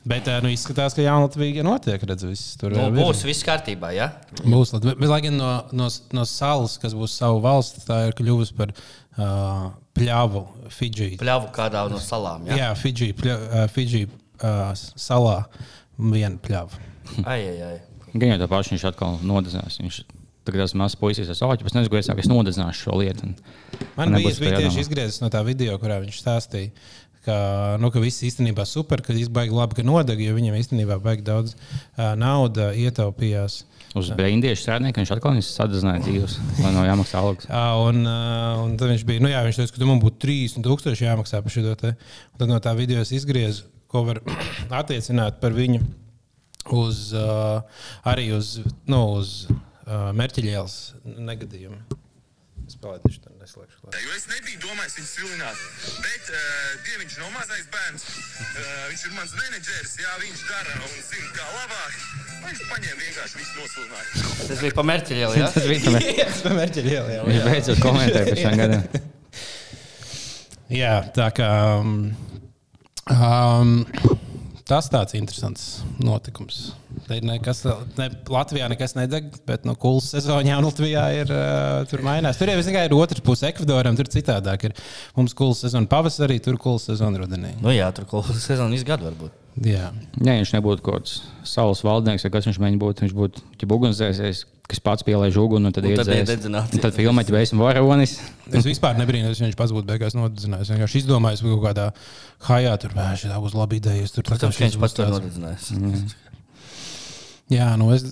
Bet 0.08 0.28
nu, 0.40 0.48
izskatās, 0.48 0.94
ka 0.96 1.04
Jaunlatvija 1.04 1.64
notiek, 1.66 2.00
redz, 2.08 2.24
viss 2.24 2.54
tur 2.60 2.72
Nu, 2.72 2.86
uh, 2.86 2.94
būs 2.94 3.20
viss 3.28 3.44
kārtībā, 3.44 3.90
jā. 3.92 4.06
Būs 4.40 4.72
labi. 4.72 4.94
Bet, 4.94 5.10
lai 5.10 5.18
gan 5.26 5.36
no, 5.36 5.50
no, 5.76 5.90
no 6.16 6.24
salas, 6.28 6.78
kas 6.80 6.94
būs 6.96 7.18
savu 7.20 7.42
valsts, 7.44 7.84
tā 7.84 8.06
ir 8.08 8.16
kļuvusi 8.16 8.56
par 8.56 8.72
uh, 9.18 9.70
pļāvu 9.98 10.44
Fidži. 10.74 11.10
Pļāvu 11.20 11.50
kādā 11.56 11.84
no 11.90 11.98
salām. 12.02 12.46
Jā, 12.50 12.60
Jā, 12.62 12.70
Fidži, 12.78 13.10
pļa, 13.18 13.36
uh, 13.40 13.66
Fidži 13.72 14.06
uh, 14.06 14.70
salā 14.76 15.42
viena 15.98 16.36
pļāva. 16.40 16.80
ai, 17.24 17.40
ai, 17.40 17.58
ai. 17.72 17.76
Gan 18.14 18.32
jau 18.32 18.40
tā 18.42 18.48
paša 18.50 18.74
viņš 18.74 18.86
atkal 18.90 19.18
nodezās. 19.26 19.78
Viņš 19.82 20.00
tagad 20.46 20.64
tas 20.64 20.74
mazs 20.78 20.96
puisis, 20.98 21.28
es 21.30 21.38
saprotu, 21.38 21.66
es 21.68 21.76
nezinu, 21.76 21.92
ko 21.92 21.98
es 22.00 22.08
sāku, 22.08 22.22
es 22.24 22.30
nodezināšu 22.30 22.86
šo 22.86 22.96
lietu. 22.98 23.28
Un, 23.28 23.36
Man 23.98 24.16
bija, 24.16 24.32
tieši 24.34 24.82
izgriezis 24.82 25.20
no 25.22 25.28
tā 25.30 25.44
video, 25.46 25.76
kurā 25.78 26.00
viņš 26.02 26.18
stāstīja. 26.22 26.72
Ka, 27.20 27.76
nu, 27.76 27.90
ka 27.92 28.00
viss 28.00 28.24
īstenībā 28.24 28.64
super, 28.64 29.02
ka 29.04 29.12
izbaigi 29.12 29.52
labi, 29.52 29.76
ka 29.76 29.84
nodeg, 29.84 30.22
jo 30.24 30.32
viņam 30.32 30.56
īstenībā 30.56 30.96
baigi 31.04 31.26
daudz 31.26 31.52
uh, 31.52 32.14
naudas 32.16 32.78
ietaupījās. 32.80 33.58
Uz 33.98 34.12
brīvdiešu 34.14 34.62
strādnieku 34.62 35.00
viņš 35.00 35.10
atkal 35.16 35.38
sadedzināja 35.42 36.04
dzīves, 36.04 36.36
lai 36.62 36.70
nav 36.76 36.84
jāmaksā 36.86 37.18
algas. 37.18 37.48
Jā, 37.50 37.62
un, 37.82 38.04
uh, 38.06 38.60
un 38.62 38.76
tad 38.78 38.92
viņš 38.92 39.02
bija, 39.08 39.22
nu, 39.24 39.32
jā, 39.32 39.40
viņš 39.46 39.58
teica, 39.58 39.74
ka 39.74 39.88
man 39.88 40.02
būtu 40.02 40.20
3000 40.22 41.02
jāmaksā 41.08 41.40
par 41.42 41.54
šo 41.54 41.74
te. 41.80 41.90
Un 42.30 42.42
tad 42.42 42.52
no 42.52 42.60
tā 42.62 42.74
video 42.78 43.02
es 43.02 43.10
izgriezu, 43.16 43.66
ko 43.90 44.04
var 44.06 44.22
attiecināt 44.82 45.40
par 45.42 45.56
viņu 45.56 45.82
uz 46.76 47.08
uh, 47.18 47.82
arī 48.06 48.30
uz, 48.36 48.60
nu, 48.86 49.02
uz 49.18 49.48
uh, 49.50 50.12
mērķiļielas 50.14 50.78
negadījumu. 51.18 51.99
Tieši 52.80 53.20
tādu 53.20 53.36
neslēgšu. 53.42 53.78
klāt. 53.82 53.96
Jo 54.00 54.14
es 54.16 54.24
nebiju 54.30 54.60
domājis 54.62 54.94
viņu 54.96 55.08
svilināt. 55.10 55.64
Bet 56.00 56.30
uh, 56.32 56.40
Dieviņš 56.86 57.16
nav 57.20 57.34
mazais 57.34 57.66
bērns. 57.74 58.06
Uh, 58.08 58.70
viņš 58.88 59.04
ir 59.04 59.14
mans 59.18 59.34
menedžeris. 59.36 59.94
Jā, 60.00 60.14
viņš 60.22 60.44
dara 60.48 60.78
un 60.80 60.96
zina, 60.96 61.30
kā 61.36 61.48
labāk. 61.58 61.98
Viņš 62.46 62.64
paņēma 62.70 63.04
vienkārši 63.04 63.40
visu 63.42 63.60
nosvilinājumu. 63.60 64.34
Tas 64.48 64.64
bija 64.64 64.78
pamērķiļieli, 64.80 65.42
jā. 65.42 65.50
Tas 65.58 65.68
bija 65.68 65.94
bija 65.94 66.56
mērķiļiela. 66.56 67.12
jā. 67.16 67.26
viņš 67.28 67.48
beidzot 67.50 67.84
komentēja 67.84 68.28
par 68.30 68.44
šiem 68.44 68.60
gadiem. 68.64 68.84
Jā, 70.70 71.00
tā 71.10 71.26
kā 71.34 71.50
um, 71.80 71.94
um, 73.10 73.72
tas 74.70 74.86
tāds 74.90 75.16
interesants 75.18 75.80
notikums. 76.02 76.70
Nekas, 77.10 77.64
ne, 77.98 78.06
Latvijā 78.30 78.68
nekas 78.70 78.94
nedeg, 78.94 79.30
bet 79.48 79.66
no 79.66 79.74
kulas 79.78 80.10
sezonā 80.14 80.60
Latvijā 80.62 81.06
ir 81.18 81.32
uh, 81.34 81.82
tur 81.90 82.04
mainās. 82.06 82.38
Tur 82.38 82.52
jau 82.52 82.60
ir 82.60 82.94
otrs 82.94 83.24
puse 83.26 83.50
Ekvadoram, 83.50 83.98
tur 83.98 84.10
citādāk 84.10 84.68
ir. 84.68 84.76
Mums 85.18 85.34
kulas 85.38 85.64
sezona 85.64 85.90
pavasarī, 85.90 86.38
tur 86.44 86.58
kulas 86.60 86.86
sezona 86.90 87.22
rudenī. 87.22 87.56
Nu 87.62 87.74
jā, 87.74 87.90
tur 87.96 88.06
kaut 88.10 88.30
kas 88.30 88.46
sezonu 88.46 88.76
visu 88.76 88.86
gadu 88.88 89.10
varbūt. 89.10 89.34
Jā. 89.66 89.90
Ja 90.22 90.38
viņš 90.38 90.54
nebūtu 90.54 90.86
kaut 90.86 91.02
kāds 91.02 91.18
saules 91.48 91.82
valdnieks, 91.84 92.24
vai 92.26 92.32
kas 92.36 92.46
viņš 92.48 92.62
mēģina 92.62 92.82
būt, 92.84 93.02
viņš 93.04 93.16
būtu 93.18 93.70
ugunsdzēsējs, 93.76 94.44
kas 94.70 94.80
pats 94.84 95.04
pielaiž 95.06 95.36
uguni 95.42 95.68
un 95.70 95.74
tad 95.76 95.86
iedzēs. 95.90 96.46
Tad 96.80 96.96
filmēt, 96.96 97.30
ja 97.32 97.42
esmu 97.44 97.66
varonis. 97.66 98.16
Es 98.50 98.66
vispār 98.66 98.96
nebrīnos, 98.98 99.38
ja 99.40 99.46
viņš 99.48 99.58
pats 99.58 99.74
būtu 99.76 99.88
beigās 99.90 100.16
nodedzinājis. 100.18 100.70
Viņš 100.70 100.74
vienkārši 100.78 101.02
izdomājis 101.04 101.44
kaut 101.46 101.62
kādā 101.68 101.86
hajā, 102.48 102.74
tur 102.82 102.94
vēl 102.96 103.20
tā 103.26 103.38
būs 103.44 103.54
laba 103.58 103.78
ideja. 103.78 104.06
es 104.06 104.14
Tur 104.16 104.26
ka 104.30 104.38
šis 104.40 104.64
viņš 104.66 104.78
būs 104.78 104.84
pats 104.86 104.98
to 104.98 105.08
nodedzinājis. 105.12 106.18
Jā, 107.50 107.72
nu 107.78 107.90
es 107.94 108.04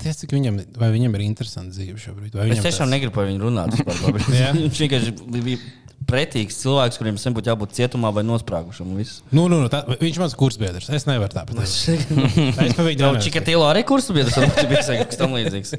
domāju, 0.00 0.22
cik 0.22 0.32
viņam, 0.32 0.62
vai 0.80 0.88
viņam 0.94 1.12
ir 1.18 1.24
interesanti 1.26 1.76
dzīve 1.76 2.00
šobrīd. 2.00 2.32
vai 2.34 2.46
Es 2.48 2.54
viņam 2.56 2.64
tiešām 2.64 2.86
tāds- 2.86 2.94
negribu 2.96 3.14
par 3.18 3.28
viņu 3.28 3.42
runāt. 3.44 3.76
Viņš 4.64 4.80
vienkārši 4.84 5.12
bija 5.44 5.58
pretīgs 6.08 6.58
cilvēks, 6.62 6.98
kuriem 7.00 7.18
sen 7.20 7.34
būtu 7.36 7.52
jābūt 7.52 7.74
cietumā 7.76 8.10
vai 8.16 8.24
nosprāgušam. 8.26 8.94
Nu, 9.30 9.46
nu, 9.46 9.60
nu, 9.60 9.68
tā, 9.72 9.82
viņš 9.90 10.16
ir 10.16 10.22
mans 10.24 10.36
kursbiedrs. 10.38 10.88
Es 10.96 11.04
nevaru 11.08 11.34
tā 11.34 11.44
pateikt. 11.48 11.68
Es 12.64 12.76
pa 12.78 12.86
viņu 12.86 13.02
domāju. 13.02 13.24
Čikatilo 13.28 13.66
arī 13.68 13.84
kursu 13.88 14.16
biedrs, 14.16 14.38
un 14.40 14.48
viņš 14.48 14.70
bija 14.70 14.84
kaut 14.88 15.12
kas 15.12 15.20
tam 15.20 15.36
līdzīgs. 15.36 15.74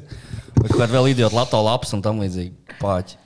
Vai 0.60 0.70
kaut 0.70 0.94
vēl 0.94 1.10
idiota 1.12 1.36
lato 1.36 1.60
lapas 1.66 1.96
un 1.96 2.04
tam 2.04 2.22
līdzīgi 2.22 2.78
pāķi. 2.80 3.18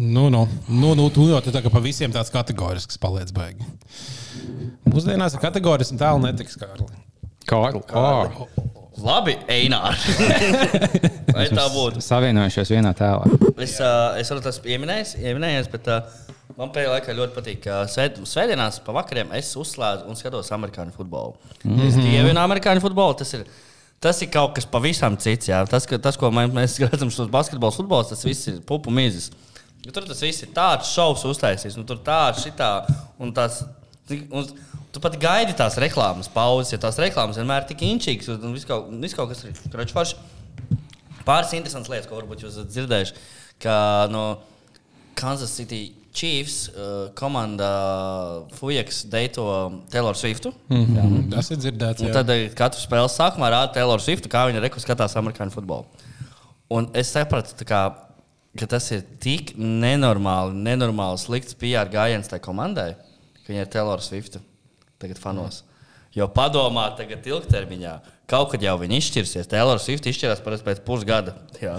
Nu, 0.00 0.30
nu, 0.32 0.46
nu, 0.68 0.94
nu 0.96 1.10
tu 1.12 1.26
jau 1.28 1.42
tā 1.44 1.60
kā 1.60 1.68
pa 1.68 1.82
visiem 1.84 2.12
tāds 2.14 2.32
kategorisks 2.32 2.96
paliec 3.00 3.34
baigi. 3.36 3.66
Mūsdienās 4.88 5.36
ar 5.36 5.42
kategorismu 5.42 6.00
tālu 6.00 6.24
netiks, 6.24 6.56
Kārli. 6.56 6.88
Kārli. 7.44 7.82
Oh, 7.92 8.79
Labi, 8.98 9.36
Einār. 9.48 9.94
Vai 11.36 11.46
tā 11.52 11.66
būtu? 11.70 12.02
savienojušies 12.02 12.72
vienā 12.74 12.90
tēlā. 12.98 13.28
Es, 13.62 13.76
uh, 13.78 14.18
es 14.18 14.30
varu 14.32 14.42
tas 14.44 14.58
pieminēt, 14.64 15.70
bet 15.70 15.90
uh, 15.92 16.20
man 16.58 16.72
pēdējā 16.74 16.94
laikā 16.96 17.14
ļoti 17.16 17.36
patīk, 17.36 17.60
ka 17.64 17.80
svēd, 17.90 18.18
svētdienās 18.28 18.80
pa 18.84 18.94
vakariem 18.96 19.30
es 19.38 19.52
uzslēdzu 19.58 20.10
un 20.10 20.18
skatos 20.18 20.50
amerikāņu 20.56 20.94
futbolu. 20.96 21.36
Mm 21.62 21.76
-hmm. 21.76 21.86
Es 21.86 21.98
dievinu 22.00 22.42
amerikāņu 22.42 22.82
futbolu. 22.84 23.14
Tas 23.22 23.32
ir, 23.38 23.46
tas 24.00 24.22
ir 24.22 24.30
kaut 24.32 24.54
kas 24.58 24.66
pavisam 24.66 25.16
cits. 25.16 25.48
Jā. 25.48 25.62
Tas, 25.70 25.86
ka, 25.86 25.98
tas, 25.98 26.16
ko 26.16 26.32
mēs, 26.34 26.52
mēs 26.52 26.78
redzam 26.82 27.10
šos 27.10 27.30
basketbola 27.30 27.76
futbolus, 27.76 28.10
tas 28.10 28.24
viss 28.24 28.48
ir 28.48 28.60
pupu 28.66 28.90
mīzes. 28.90 29.30
Jo 29.86 29.92
tur 29.92 30.04
tas 30.04 30.20
viss 30.20 30.42
ir 30.42 30.50
tāds 30.52 30.90
šovs 30.92 31.24
uztaisīts, 31.24 31.78
un 31.78 31.86
tur 31.88 32.02
tāds 32.04 32.42
šitā. 32.44 32.86
Un 33.18 33.32
tās, 33.32 33.62
un, 34.10 34.50
Tu 34.90 34.98
pat 35.02 35.14
gaidi 35.22 35.54
tās 35.54 35.76
reklāmas 35.78 36.26
pauzes, 36.34 36.72
ja 36.74 36.80
tās 36.82 36.98
reklāmas 36.98 37.38
vienmēr 37.38 37.62
ir 37.62 37.68
tik 37.68 37.84
inčīgas, 37.86 38.32
un 38.34 38.54
viss 38.56 38.66
kaut, 38.66 38.88
viss 39.02 39.14
kaut 39.14 39.30
kas 39.30 39.44
ir 39.46 39.92
forši. 39.94 40.18
Pāris 41.26 41.52
interesantas 41.54 41.92
lietas, 41.92 42.08
ko 42.10 42.18
varbūt 42.18 42.42
jūs 42.42 42.56
esat 42.56 42.72
dzirdējuši, 42.72 43.20
ka 43.62 43.74
no 44.10 44.24
Kansas 45.20 45.52
City 45.54 45.92
Chiefs 46.16 46.72
uh, 46.72 47.12
komanda 47.14 47.68
Fujaks 48.58 49.04
deito 49.12 49.44
Taylor 49.92 50.18
Swiftu. 50.18 50.50
Mm 50.68 50.86
-hmm. 50.86 51.30
Tas 51.36 51.50
ir 51.50 51.58
dzirdēts. 51.62 52.02
Un 52.02 52.08
jā. 52.08 52.12
tad 52.12 52.30
eh, 52.30 52.48
katru 52.50 52.80
spēles 52.80 53.14
sākumā 53.14 53.52
rāda 53.52 53.72
Taylor 53.74 54.00
Swiftu, 54.00 54.28
kā 54.28 54.48
viņa 54.50 54.60
reku 54.60 54.80
skatās 54.80 55.14
amerikāņu 55.16 55.54
futbolu. 55.54 55.86
Un 56.70 56.90
es 56.94 57.12
sapratu, 57.12 57.54
tā 57.54 57.64
kā, 57.64 57.94
ka 58.58 58.66
tas 58.66 58.90
ir 58.90 59.04
tik 59.20 59.54
nenormāli, 59.56 60.54
nenormāli 60.54 61.18
slikts 61.18 61.54
PR 61.54 61.86
gājiens 61.86 62.28
tai 62.28 62.38
komandai, 62.38 62.94
ka 63.46 63.52
viņa 63.52 63.60
ir 63.60 63.66
Taylor 63.66 64.00
Swiftu 64.00 64.40
tagad 65.00 65.20
fanos. 65.22 65.62
Jo 66.14 66.26
padomā, 66.34 66.88
tagad 66.98 67.26
ilgtermiņā 67.26 67.92
kaut 68.30 68.52
kad 68.52 68.62
jau 68.62 68.74
viņi 68.80 68.98
izšķirsies. 68.98 69.48
Taylor 69.50 69.78
Swift 69.82 70.06
izšķirās 70.10 70.42
parasti 70.42 70.66
pēc 70.66 70.82
pusgada. 70.86 71.36
Jā. 71.62 71.76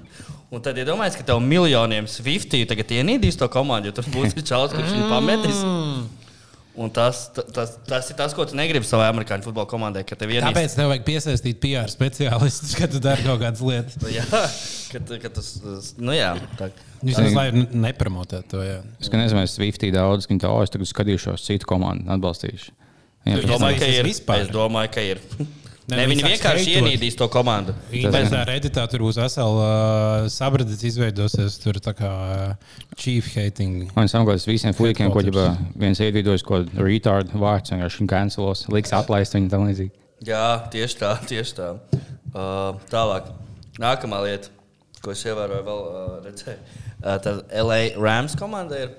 Un 0.52 0.60
tad 0.62 0.76
iedomājieties, 0.76 1.18
ka 1.18 1.26
tev 1.30 1.40
miljoniem 1.42 2.06
Swiftiju 2.10 2.68
tagad 2.68 2.90
ienīdīs 2.92 3.38
to 3.40 3.48
komandu, 3.50 3.88
jo 3.88 3.96
tur 3.98 4.10
būs 4.12 4.36
čels, 4.48 4.74
kurš 4.74 4.92
viņu 4.92 5.08
pametīs. 5.10 5.62
Un 6.72 6.88
tas, 6.88 7.26
tas, 7.52 7.74
tas 7.84 8.06
ir 8.08 8.16
tas, 8.16 8.32
ko 8.32 8.46
tu 8.48 8.56
negribi 8.56 8.86
savai 8.88 9.10
amerikāņu 9.12 9.44
futbola 9.44 9.68
komandai, 9.68 10.06
ka 10.08 10.16
Tāpēc 10.16 10.72
tev 10.78 10.88
vajag 10.88 11.02
piesaistīt 11.04 11.58
PR 11.60 11.90
speciālistus, 11.92 12.72
kad 12.78 12.94
tu 12.94 13.00
dari 13.04 13.26
kaut 13.26 13.42
kādas 13.42 13.60
lietas. 13.60 13.98
Jā, 14.16 14.24
ka, 14.88 15.02
tu- 15.04 15.18
ka 15.20 15.28
tas, 15.36 15.50
nu 16.00 16.16
jā, 16.16 16.30
tā. 16.56 16.70
Vismaz 17.04 17.36
lai 17.36 17.46
nepromotētu 17.52 18.54
to. 18.54 18.62
Jā. 18.64 18.78
Es 19.04 19.12
nezinu, 19.12 19.42
vai 19.42 19.48
Swiftī 19.52 19.92
daudz, 19.92 20.24
viņa 20.30 20.46
to 20.46 20.52
es 20.64 20.72
tagad 20.72 20.88
skatīšos 20.94 21.44
citu 21.44 21.68
komandu 21.68 22.08
atbalstīšu. 22.16 22.72
Jā, 23.28 23.36
Es 23.36 23.44
domāju, 23.52 23.78
ka 23.82 23.90
ir. 23.92 24.06
vispār. 24.08 24.46
Es 24.46 24.48
domāju, 24.54 24.94
ka 24.96 25.04
ir. 25.12 25.20
Ne, 25.90 25.96
Ne, 25.98 26.04
viņi 26.06 26.22
viņi 26.22 26.30
vienkārši 26.36 26.74
ienīdīs 26.78 27.16
to 27.18 27.26
komandu. 27.32 27.72
Internetā 27.90 28.44
redītā 28.46 28.84
tur 28.90 29.02
būs 29.02 29.16
vesela 29.18 29.64
uh, 29.66 30.26
sabradīts 30.30 30.84
izveidosies, 30.92 31.56
tur 31.58 31.80
tā 31.82 31.90
kā 31.98 32.10
uh, 32.12 32.76
chief 32.94 33.32
hating. 33.34 33.88
Man 33.96 34.10
savukārt 34.10 34.46
visiem 34.46 34.76
fuļiem, 34.78 35.10
ko 35.10 35.24
ģibā 35.26 35.48
viens 35.82 35.98
iedvidos, 35.98 36.46
ko 36.46 36.62
retard 36.78 37.34
vārds 37.34 37.74
vienkārši 37.74 38.06
cancelos, 38.14 38.64
liks 38.70 38.94
atlaist 38.94 39.34
viņu 39.34 39.50
tam 39.50 39.66
līdzīgi. 39.66 39.90
Jā, 40.28 40.46
tieši 40.70 41.00
tā, 41.02 41.16
tieši 41.26 41.58
tā. 41.58 41.72
Uh, 42.30 42.78
tālāk, 42.92 43.32
nākamā 43.82 44.22
lieta, 44.28 44.54
ko 45.02 45.16
es 45.16 45.26
ievēroju, 45.26 45.66
vēl 45.66 45.82
uh, 45.82 46.16
redzēju, 46.28 46.78
uh, 47.02 47.16
tad 47.26 47.42
LA 47.58 47.82
Rams 47.98 48.38
komanda 48.38 48.78
ir. 48.86 48.94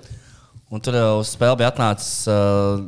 Un 0.68 0.82
tur 0.84 0.96
jau 0.98 1.20
uz 1.22 1.32
spēli 1.32 1.62
bija 1.62 1.72
atnācis 1.72 2.26
uh, 2.28 2.82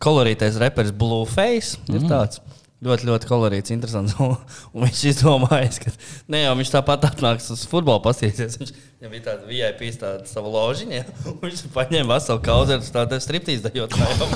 kolorītais 0.00 0.56
reperis 0.62 0.96
Blueface. 0.96 1.76
Mm. 1.88 1.98
Ir 1.98 2.08
tāds 2.08 2.40
ļoti, 2.84 3.08
ļoti 3.08 3.28
kolorīts, 3.28 3.72
interesants. 3.74 4.14
Un, 4.22 4.36
un 4.72 4.84
viņš 4.86 5.04
izdomāja, 5.12 5.70
ka 5.82 5.92
ne 6.30 6.44
jau 6.44 6.54
viņš 6.58 6.74
tāpat 6.74 7.08
atnāks 7.10 7.48
uz 7.54 7.64
futbolu 7.70 8.02
pastīties. 8.04 8.58
Viņš 8.60 8.72
viņam 8.98 9.14
bija 9.14 9.24
tāda 9.28 9.48
VIP, 9.48 9.82
tāda 9.98 10.28
sava 10.28 10.52
ložiņa. 10.52 11.02
un 11.30 11.40
Viņš 11.44 11.64
paņēma 11.74 12.14
veselu 12.14 12.42
kauzeru, 12.44 12.86
tādu 12.94 13.18
striptīs 13.22 13.64
dejotāju. 13.66 14.28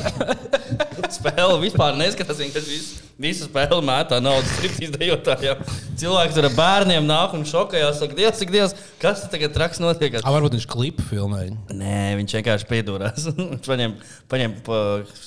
Spēle 1.17 1.59
vispār 1.61 1.97
neskatās. 1.99 2.41
Viņš 2.41 2.59
visu, 2.67 3.01
visu 3.21 3.47
spēli 3.47 3.83
mētā 3.85 4.19
naudas 4.25 4.51
striptīs 4.57 4.95
dejotājiem. 4.97 5.63
Cilvēki 6.01 6.37
tur 6.39 6.49
ar 6.49 6.57
bērniem 6.57 7.07
nāk 7.07 7.37
un 7.37 7.45
šokējās. 7.47 8.01
Saka, 8.01 8.17
Dievs, 8.17 8.41
cik 8.41 8.55
Dievs, 8.55 8.77
kas 9.03 9.23
te 9.27 9.33
tagad 9.35 9.55
traks 9.55 9.83
notiek? 9.83 10.19
A, 10.23 10.35
varbūt 10.35 10.57
viņš 10.57 10.69
klipu 10.73 11.05
filmēja. 11.11 11.53
Nē, 11.77 12.15
viņš 12.23 12.39
vienkārši 12.41 12.71
piedūrās. 12.71 13.29
viņš 13.37 13.69
paņem, 13.69 13.99
paņem 14.33 14.57
pa, 14.67 14.79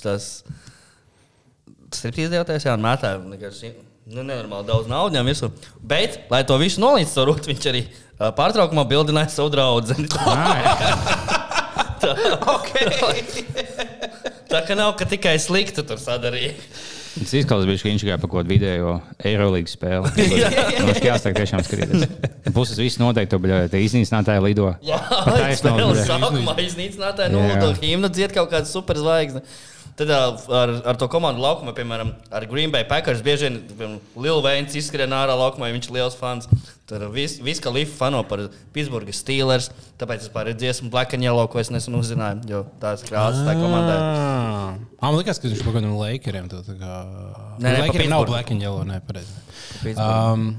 tās 0.01 0.31
striptīs 1.99 2.31
dejotājs, 2.33 2.65
jā, 2.67 2.71
un 2.77 2.83
mētā 2.85 3.07
vienkārši. 3.21 3.67
Nu, 4.05 4.21
nenormāli 4.21 4.67
daudz 4.67 4.85
naudas 4.89 5.25
virsū. 5.25 5.47
Bet, 5.81 6.19
lai 6.29 6.43
to 6.45 6.57
visu 6.61 6.81
nolīdzsvarot, 6.83 7.47
viņš 7.51 7.63
arī 7.71 7.81
uh, 7.87 8.29
pārtraukumā 8.37 8.83
bildināja 8.89 9.29
savu 9.33 9.49
draugu. 9.55 9.95
Tā 12.05 12.11
kā 14.67 14.73
nav 14.77 14.93
ka 14.99 15.05
tikai 15.09 15.39
slikti 15.41 15.81
tur 15.81 15.97
sadarīja. 16.01 16.53
Tas 17.15 17.31
izklausās, 17.39 17.79
ka 17.79 17.87
viņš 17.87 18.03
gāja 18.03 18.17
pa 18.19 18.27
kaut 18.27 18.41
kādu 18.41 18.51
video 18.51 18.97
Eirolandes 19.23 19.71
spēli. 19.77 20.09
Viņš 20.19 20.99
jāsaka, 20.99 21.31
tiešām 21.39 21.63
skatīties. 21.63 22.03
Puses 22.53 22.75
viss 22.81 22.99
noteikti 22.99 23.39
bija. 23.39 23.69
Te 23.71 23.79
iznīcinātāji 23.79 24.43
lido. 24.43 24.73
Jā, 24.83 24.99
taisno, 25.23 25.71
spēles 25.71 26.01
bļa. 26.01 26.07
sākumā 26.11 26.55
iznīcinātāji 26.65 27.31
Jā. 27.31 27.55
nu, 27.63 27.71
himnu 27.79 28.11
dzied 28.11 28.35
kaut 28.35 28.51
kāda 28.51 28.67
superzvaigzne. 28.67 29.39
Tad 29.95 30.09
ar, 30.11 30.71
ar 30.91 30.97
to 30.99 31.07
komandu 31.07 31.39
laukumā, 31.39 31.71
piemēram, 31.75 32.09
ar 32.35 32.43
Green 32.51 32.71
Bay 32.71 32.83
Packers, 32.83 33.21
bieži 33.23 33.47
vien 33.79 33.93
Lielu 34.19 34.41
Veins 34.43 34.75
izskrien 34.75 35.13
ārā 35.15 35.37
laukumā, 35.39 35.69
viņš 35.71 35.87
ir 35.87 35.95
liels 35.95 36.17
fans. 36.19 36.49
Tur 36.85 37.07
viss, 37.13 37.39
vis, 37.41 37.61
ka 37.63 37.71
Līfa 37.71 37.95
fano 38.01 38.19
par 38.27 38.43
Pittsburgh 38.75 39.07
Steelers, 39.15 39.69
tāpēc 39.97 40.27
es 40.27 40.33
pārēju 40.35 40.59
dziesmu 40.59 40.91
Black 40.91 41.15
and 41.15 41.23
Yellow, 41.23 41.47
ko 41.47 41.63
es 41.63 41.71
nesen 41.71 41.95
uzzināju, 41.95 42.43
jo 42.51 42.59
tās 42.83 43.07
krāsas 43.07 43.47
tā 43.47 43.55
komandai. 43.55 43.95
Ah, 44.99 45.07
man 45.07 45.15
liekas, 45.21 45.39
ka 45.39 45.47
viņš 45.47 45.63
kādam 45.63 45.95
Lakeriem. 45.95 46.51
Nē, 46.51 47.77
Lakeriem 47.87 48.11
nav. 48.11 48.27
Black 48.27 48.51
and 48.51 48.67
Yellow, 48.67 48.83
nepareizi. 48.85 49.44
Um, 49.95 50.49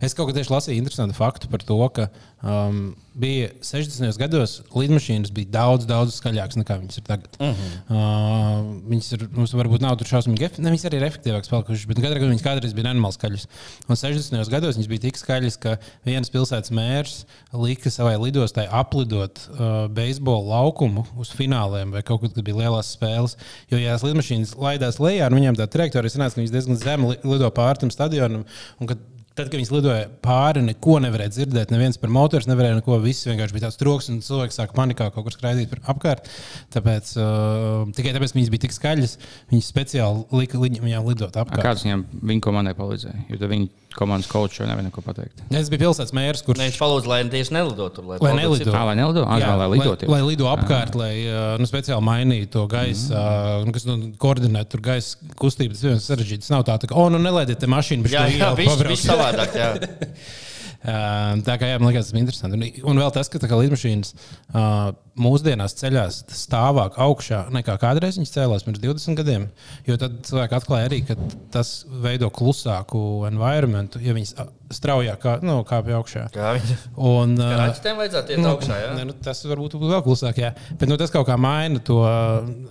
es 0.00 0.16
kaut 0.16 0.30
kā 0.30 0.38
tieši 0.38 0.52
lasīju 0.54 0.80
interesantu 0.80 1.16
faktu 1.18 1.50
par 1.52 1.62
to, 1.66 1.78
ka 1.92 2.08
um, 2.42 2.96
bija 3.18 3.50
60. 3.66 4.16
gados 4.20 4.60
lidmašīnas 4.72 5.32
bija 5.34 5.50
daudz, 5.58 5.86
daudz 5.90 6.16
skaļākas 6.20 6.58
nekā 6.60 6.78
viņas 6.80 7.00
ir 7.00 7.06
tagad. 7.06 7.36
Uh 7.40 7.50
-huh. 7.50 7.74
uh, 7.90 8.70
viņas 8.92 9.12
ir, 9.16 9.26
mums 9.34 9.54
varbūt 9.58 9.84
nav 9.84 9.98
tur 9.98 10.08
šausmīgi, 10.08 10.50
ne, 10.58 10.70
viņas 10.70 10.86
arī 10.88 11.00
ir 11.00 11.08
efektīvākas 11.10 11.52
palikušas, 11.52 11.86
bet 11.90 12.00
katrā 12.00 12.20
gadījumā 12.20 12.36
viņas 12.36 12.46
kādreiz 12.46 12.74
bija 12.74 12.88
nenormāli 12.88 13.18
skaļas. 13.18 13.46
Un 13.88 13.96
60. 13.96 14.50
gados 14.54 14.78
viņas 14.78 14.88
bija 14.88 15.04
tik 15.08 15.18
skaļas, 15.18 15.58
ka 15.58 15.76
vienas 16.06 16.30
pilsētas 16.30 16.70
mērs 16.70 17.26
lika 17.52 17.90
savai 17.90 18.16
lidostai 18.16 18.68
aplidot 18.70 19.38
uh, 19.50 19.88
beisbola 19.90 20.62
laukumu 20.62 21.04
uz 21.18 21.34
fināliem 21.34 21.92
vai 21.92 22.02
kaut 22.02 22.22
kad 22.22 22.42
bija 22.42 22.56
lielās 22.62 22.94
spēles. 22.94 23.36
Jo, 23.70 23.78
ja 23.78 23.98
tās 23.98 24.06
lidmašīnas 24.06 24.54
laidās 24.58 25.00
lejā, 25.02 25.26
un 25.28 25.38
viņiem 25.38 25.58
tā 25.58 25.66
trajektorija 25.70 26.14
sanāca, 26.14 26.36
ka 26.36 26.42
viņas 26.42 26.54
diezgan 26.54 26.78
zemi 26.78 27.10
li- 27.10 27.20
lido 27.26 27.50
pāri 27.54 27.82
tam 27.82 27.90
stadionam. 27.90 28.44
Un 28.80 28.86
kad 28.86 28.98
Tad, 29.38 29.52
kad 29.52 29.60
viņas 29.60 29.70
lidoja 29.70 30.06
pāri, 30.24 30.64
neko 30.66 30.96
nevarēja 31.04 31.30
dzirdēt. 31.36 31.70
Neviens 31.70 31.98
par 32.02 32.10
motoru 32.10 32.50
nevarēja 32.50 32.80
neko. 32.80 32.96
Viss 33.04 33.28
vienkārši 33.28 33.54
bija 33.54 33.68
tāds 33.68 33.78
troks, 33.78 34.08
un 34.10 34.18
cilvēks 34.24 34.58
sāka 34.58 34.74
panikā 34.74 35.12
kaut 35.14 35.28
kur 35.28 35.36
skraidīt 35.36 35.70
par 35.70 35.84
apkārt. 35.94 36.26
Tāpēc, 36.74 37.12
uh, 37.22 37.84
tikai 37.94 38.16
tāpēc, 38.16 38.34
ka 38.34 38.40
viņas 38.40 38.50
bija 38.54 38.64
tik 38.66 38.74
skaļas, 38.74 39.14
viņas 39.52 39.70
speciāli 39.70 40.42
lika 40.42 40.58
viņām 40.58 41.06
lidot 41.06 41.38
A, 41.38 41.46
apkārt. 41.46 41.62
Kāds 41.68 41.86
viņam 41.86 42.08
viņa 42.18 42.44
komandai 42.48 42.74
palīdzēja? 42.78 43.28
Jo 43.30 43.52
viņa 43.54 43.86
komandas 43.98 44.28
kočs 44.30 44.60
jau 44.60 44.66
nevar 44.68 44.84
neko 44.86 45.02
pateikt. 45.02 45.40
Es 45.54 45.70
biju 45.72 45.86
pilsētas 45.86 46.14
mērs, 46.14 46.42
kurš 46.46 46.60
viņš 46.60 46.76
palūdza, 46.78 47.10
lai 47.10 47.18
tieši 47.32 47.54
nelido 47.56 47.88
tur. 47.94 48.06
Lai, 48.12 48.18
Lai 48.22 48.34
nelido. 48.38 48.70
Ā, 48.70 48.82
lai 48.86 48.94
nelido? 48.98 49.24
Ā, 49.26 49.38
Jā, 49.42 49.54
lai 49.58 49.68
lido. 49.72 49.94
lai, 49.94 50.10
lai 50.12 50.20
lido 50.28 50.48
apkārt, 50.50 50.98
lai 50.98 51.12
uh, 51.24 51.56
nu, 51.58 51.66
speciāli 51.68 52.04
mainītu 52.06 52.50
to 52.54 52.64
gaisa, 52.70 53.08
mm. 53.10 53.64
uh, 53.66 53.74
kas 53.74 53.86
nu, 53.88 53.96
koordinē 54.20 54.62
tur 54.70 54.82
gaisa 54.84 55.30
kustību. 55.40 55.74
Tas 55.74 55.86
ir 55.88 55.98
sarežģīti. 56.04 56.46
Tas 56.46 56.54
nav 56.54 56.66
tā, 56.68 56.78
ka, 56.84 56.94
oh, 56.94 57.08
nu 57.12 57.20
nelaidiet 57.22 57.58
te 57.62 57.70
mašīnu, 57.70 58.06
bet 58.06 58.14
Jā, 58.14 58.26
jā, 58.30 58.52
viņš 58.60 58.78
bija 58.84 59.00
savādāk. 59.36 60.08
Tā 60.78 61.56
kā 61.58 61.66
jā, 61.66 61.78
man 61.82 61.90
liekas, 61.90 62.06
tas 62.06 62.14
ir 62.14 62.20
interesanti. 62.20 62.54
Un, 62.54 62.90
un 62.92 63.00
vēl 63.02 63.10
tas, 63.12 63.28
ka 63.28 63.56
lidmašīnas 63.58 64.12
uh, 64.14 64.92
mūsdienās 65.18 65.74
ceļās 65.80 66.20
stāvāk 66.38 67.00
augšā 67.02 67.40
nekā 67.54 67.74
kādreiz 67.82 68.20
viņas 68.20 68.34
cēlās 68.36 68.66
pirms 68.66 68.80
20 68.84 69.18
gadiem. 69.18 69.48
Jo 69.88 69.98
tad 70.00 70.20
cilvēki 70.28 70.58
atklāja 70.60 70.88
arī, 70.88 71.00
ka 71.08 71.18
tas 71.54 71.80
veido 72.04 72.30
klusāku 72.30 73.02
environmentu, 73.28 74.00
ja 74.04 74.14
viņas 74.16 74.36
straujāk 74.74 75.20
kā, 75.22 75.34
nu, 75.44 75.58
kāpj 75.68 75.94
augšā. 75.96 76.24
Kā 76.34 76.52
viņi 76.58 76.76
Un, 76.96 77.34
uh, 77.40 77.54
raķetēm 77.62 78.02
vajadzētu 78.02 78.34
iet 78.34 78.48
augšā, 78.50 78.80
jā? 78.82 78.90
Ne, 78.98 79.06
nu, 79.08 79.16
tas 79.24 79.40
varbūt 79.48 79.78
būtu 79.78 79.92
vēl 79.94 80.04
klusāk, 80.04 80.40
jā. 80.42 80.52
bet 80.80 80.90
nu, 80.90 80.98
tas 81.00 81.14
kaut 81.14 81.28
kā 81.28 81.38
maina 81.40 81.80
to. 81.84 82.00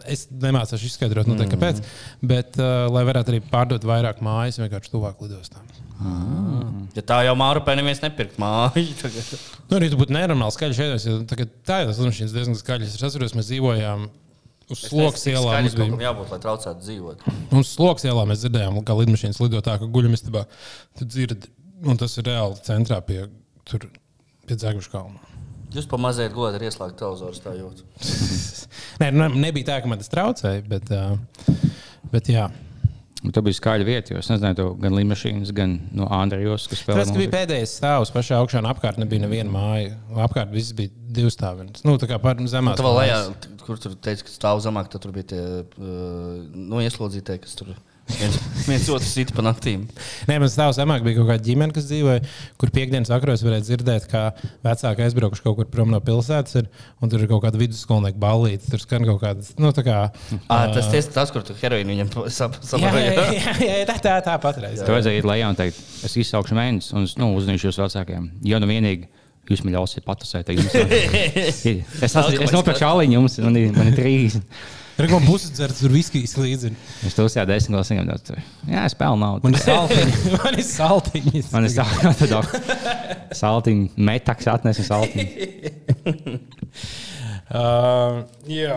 Es 0.05 0.27
nemācīšu 0.29 0.91
izskaidrot, 0.91 1.29
nu, 1.29 1.37
mm. 1.39 1.51
kāpēc. 1.55 1.81
Bet, 2.21 2.59
uh, 2.61 2.85
lai 2.93 3.03
varētu 3.07 3.33
arī 3.33 3.41
pārdot 3.49 3.87
vairāk 3.87 4.21
mājas, 4.25 4.61
vienkārši 4.61 4.93
tuvāk 4.93 5.25
lidostām. 5.25 5.65
Ja 6.93 7.01
tā 7.01 7.23
jau 7.25 7.33
Mārupē 7.39 7.73
neviens 7.77 8.03
nepirkt 8.03 8.37
māju. 8.41 8.85
tagad. 9.01 9.33
Nu, 9.65 9.79
arī 9.79 9.89
tu 9.89 9.97
būtu 9.97 10.13
nenormāli 10.13 10.53
skaļš. 10.53 10.81
ēdiens, 10.85 11.07
jo 11.09 11.17
tagad 11.29 11.53
Tā 11.65 11.81
ir 11.81 11.89
tas 11.89 11.97
lidmašīnas 11.99 12.35
diezgan 12.35 12.57
skaļas. 12.59 12.93
Es 12.95 13.03
atceros, 13.03 13.33
mēs 13.35 13.49
dzīvojām 13.49 14.05
uz 14.71 14.83
sloks 14.85 15.25
ielā. 15.31 15.57
Mums 15.65 15.75
bija- 15.75 15.97
jābūt, 16.05 16.31
lai 16.31 16.39
traucētu 16.43 16.85
dzīvot. 16.85 17.25
Un 17.51 17.65
sloks 17.67 18.05
ielā 18.07 18.23
mēs 18.29 18.43
dzirdējām, 18.43 18.79
kā 18.87 18.95
lidmašīnas 19.01 19.41
lido 19.43 19.61
tā, 19.65 19.79
ka 19.81 19.89
guļam 19.89 20.15
istabā. 20.15 20.45
Tu 20.99 21.07
dzirdi, 21.09 21.49
un 21.85 21.99
tas 21.99 22.17
ir 22.17 22.27
reāli 22.29 22.59
centrā 22.65 22.99
pie, 23.05 23.25
tur, 23.67 23.87
pie 24.47 24.57
Dzēguša 24.57 24.93
kalna. 24.93 25.37
Jūs 25.75 25.87
pamazēt 25.91 26.31
godat 26.33 26.57
ar 26.57 26.63
ieslēgtu 26.69 27.01
televizoru 27.01 27.41
tā 27.43 27.53
jūtu. 27.57 27.83
Nē, 29.01 29.11
nu, 29.13 29.27
nebija 29.35 29.73
tā, 29.73 29.81
ka 29.83 29.91
man 29.91 29.99
tas 29.99 30.11
traucēja, 30.11 30.63
bet, 30.69 30.87
uh, 30.95 31.17
bet 32.13 32.31
jā. 32.31 32.47
Tā 33.33 33.41
bija 33.43 33.57
skaļa 33.57 33.85
vieta, 33.85 34.13
jo 34.13 34.21
es 34.21 34.29
nezināju, 34.29 34.55
to 34.59 34.67
gan 34.79 34.93
līnijas, 34.95 35.51
gan 35.57 35.73
no 35.97 36.05
Andrejos, 36.13 36.67
kas 36.71 36.83
spēlēja. 36.83 37.09
Tas 37.09 37.17
bija 37.17 37.33
pēdējais 37.33 37.73
stāvs 37.79 38.13
pašā 38.13 38.37
augšā, 38.39 38.61
un 38.61 38.69
apkārt 38.69 39.01
nebija 39.01 39.25
neviena 39.25 39.51
māja. 39.51 39.97
Apkārt 40.23 40.53
viss 40.53 40.75
bija 40.77 40.93
divstāvīgs. 41.17 41.83
Nu, 41.87 41.97
tā 41.99 42.07
kā 42.07 42.21
par 42.23 42.39
zemāk. 42.39 42.77
Tu 42.79 42.85
vēl 42.85 42.99
lejā, 43.01 43.19
kur 43.65 43.81
tur 43.81 43.97
teica, 43.97 44.23
ka 44.23 44.31
stāv 44.31 44.61
zemāk, 44.63 44.91
tad 44.93 45.03
tur 45.03 45.15
bija 45.17 45.31
tie 45.33 45.43
uh, 45.43 46.37
nu, 46.53 46.79
ieslodzītie, 46.85 47.39
kas 47.43 47.57
tur 47.59 47.73
viens, 47.73 47.83
viens 48.67 48.87
otru 48.91 49.05
sit 49.07 49.31
pa 49.35 49.43
naktīm. 49.45 49.83
Nē, 50.29 50.37
man 50.41 50.49
stāv 50.51 50.71
zemāk 50.77 51.03
bija 51.05 51.19
kaut 51.19 51.29
kāda 51.31 51.43
ģimene, 51.45 51.73
kas 51.75 51.87
dzīvoja, 51.89 52.21
kur 52.59 52.71
piekdienas 52.75 53.11
vakaros 53.11 53.43
varēja 53.45 53.65
dzirdēt, 53.67 54.07
kā 54.11 54.23
vecāki 54.65 55.05
aizbraukuši 55.05 55.43
kaut 55.45 55.57
kur 55.59 55.69
prom 55.71 55.91
no 55.93 55.99
pilsētas, 56.03 56.55
ir, 56.61 56.69
un 57.03 57.11
tur 57.11 57.23
ir 57.23 57.29
kaut 57.31 57.43
kāda 57.45 57.59
vidusskolnieka 57.61 58.19
ballīte. 58.21 58.69
Tur 58.71 58.83
skan 58.83 59.05
kaut 59.07 59.21
kāda, 59.23 59.45
nu, 59.61 59.73
tā 59.75 59.83
kā. 59.87 59.99
Ah, 60.47 60.67
tas 60.73 60.89
ir 60.95 61.11
tas, 61.13 61.33
kur 61.35 61.45
tu 61.47 61.55
heroīnu 61.61 61.95
viņam 61.95 62.11
sap- 62.33 62.57
Jā, 63.37 63.53
jā, 63.67 63.85
tā, 63.91 63.99
tā, 64.07 64.17
tā 64.25 64.39
patreiz. 64.43 64.81
Tur 64.81 64.95
vajadzēja 64.97 65.21
iet 65.21 65.29
lejā 65.29 65.51
un 65.51 65.59
teikt, 65.59 65.79
es 66.07 66.17
izsaukšu 66.23 66.57
mēnesi 66.57 66.95
un 66.97 67.07
es, 67.07 67.15
nu, 67.19 67.33
uzzināšu 67.37 67.69
jūs 67.69 67.79
vecākiem. 67.85 68.31
Jo 68.47 68.59
nu 68.63 68.69
vienīgi 68.71 69.07
jūs 69.47 69.61
man 69.63 69.77
ļausiet 69.77 70.03
patusēt. 70.07 70.49
es 70.57 71.61
esmu, 71.63 72.23
es 72.43 72.51
nopirku 72.55 72.81
šāliņu, 72.81 73.15
jums 73.19 73.37
man 73.45 73.55
ir, 73.61 73.69
man 73.75 73.91
ir 73.93 73.95
trīs. 73.99 74.39
Tur 74.97 75.05
ir 75.05 75.11
kaut 75.11 75.25
kas 75.27 75.43
dzerts, 75.53 75.81
tur 75.83 75.91
viskijas 75.93 76.31
līdzi. 76.41 76.71
Es 77.05 77.13
to 77.13 77.27
uzsācu 77.27 77.45
desmit 77.51 77.77
atpakaļ. 78.15 78.39
Jā, 78.65 78.85
es 78.89 78.95
pelnu 78.97 79.21
naudu. 79.21 79.45
Man 79.45 79.53
ir 79.53 79.61
saltiņi. 79.61 80.13
Man 80.41 80.57
ir 80.57 80.65
saltiņi. 80.65 81.43
Man 81.53 81.67
ir 81.67 81.73
saltiņa, 81.75 82.39
saltiņa, 83.43 83.91
metaks 84.09 84.49
atnesa 84.55 84.87
saltiņu. 84.87 86.37
Uh, 87.47 88.25
jā. 88.51 88.73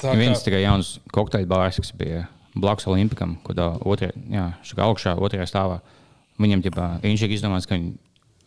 Tā 0.00 0.08
Ir 0.10 0.16
kā, 0.16 0.18
viens 0.18 0.40
tikai 0.42 0.64
jauns 0.64 0.88
kokteļu 1.14 1.46
bārs, 1.46 1.76
kas 1.78 1.92
bija 1.94 2.24
blakus 2.58 2.88
Olimpikam, 2.90 3.36
kur 3.46 3.54
otrajā, 3.86 4.48
augšā, 4.82 5.12
otrajā 5.14 5.46
stāvā. 5.46 5.76
Viņam 6.42 6.64
viņš 7.04 7.22
ir 7.22 7.34
izdomājis, 7.36 7.68
ka 7.70 7.78
viņ- 7.78 7.92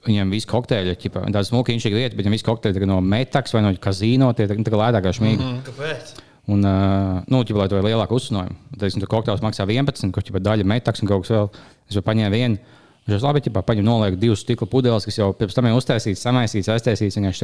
viņam 0.07 0.35
viss 0.35 0.49
kokteļi, 0.51 0.97
tāda 1.15 1.45
smuka 1.47 1.71
viņš 1.71 1.87
ir 1.87 1.95
lieta, 1.95 2.15
bet 2.17 2.25
viņam 2.25 2.35
viss 2.35 2.47
kokteļi 2.47 2.89
no 2.91 2.99
metaks 2.99 3.55
vai 3.55 3.63
no 3.63 3.71
kazino, 3.79 4.33
tie 4.35 4.49
kā 4.51 4.81
lētākā 4.83 5.15
šmīgi. 5.15 5.39
Mm 5.39 5.53
-hmm. 5.53 5.63
Kāpēc? 5.69 6.26
Un, 6.47 6.63
uh, 6.63 7.19
nu, 7.27 7.41
ģipā, 7.43 7.59
lai 7.59 7.67
to 7.71 7.79
ir 7.79 7.85
lielāku 7.89 8.15
uzsnojumu. 8.15 8.55
Teiksim, 8.79 9.03
tur 9.03 9.11
kokteils 9.11 9.43
maksā 9.43 9.65
11, 9.67 10.13
kur 10.15 10.23
ģipā, 10.23 10.39
daļa 10.45 10.67
metaks 10.67 11.03
un 11.03 11.09
kaut 11.09 11.25
kas 11.25 11.33
vēl. 11.35 11.49
Es 11.89 11.97
jau 11.97 12.03
paņēmu 12.07 12.37
vienu. 12.39 12.75
Viņš 13.07 13.15
jau 13.15 13.23
labi, 13.23 13.41
ja 13.43 13.63
paņem 13.63 13.85
nolieku 13.87 14.19
divus 14.19 14.41
stikla 14.43 14.67
pudeles, 14.67 15.05
kas 15.07 15.15
jau 15.15 15.29
pirms 15.35 15.55
tam 15.55 15.67
ir 15.69 15.75
uztaisīts, 15.77 16.23
samaisīts, 16.23 16.67
aiztaisīts. 16.71 17.15
Viņš 17.19 17.43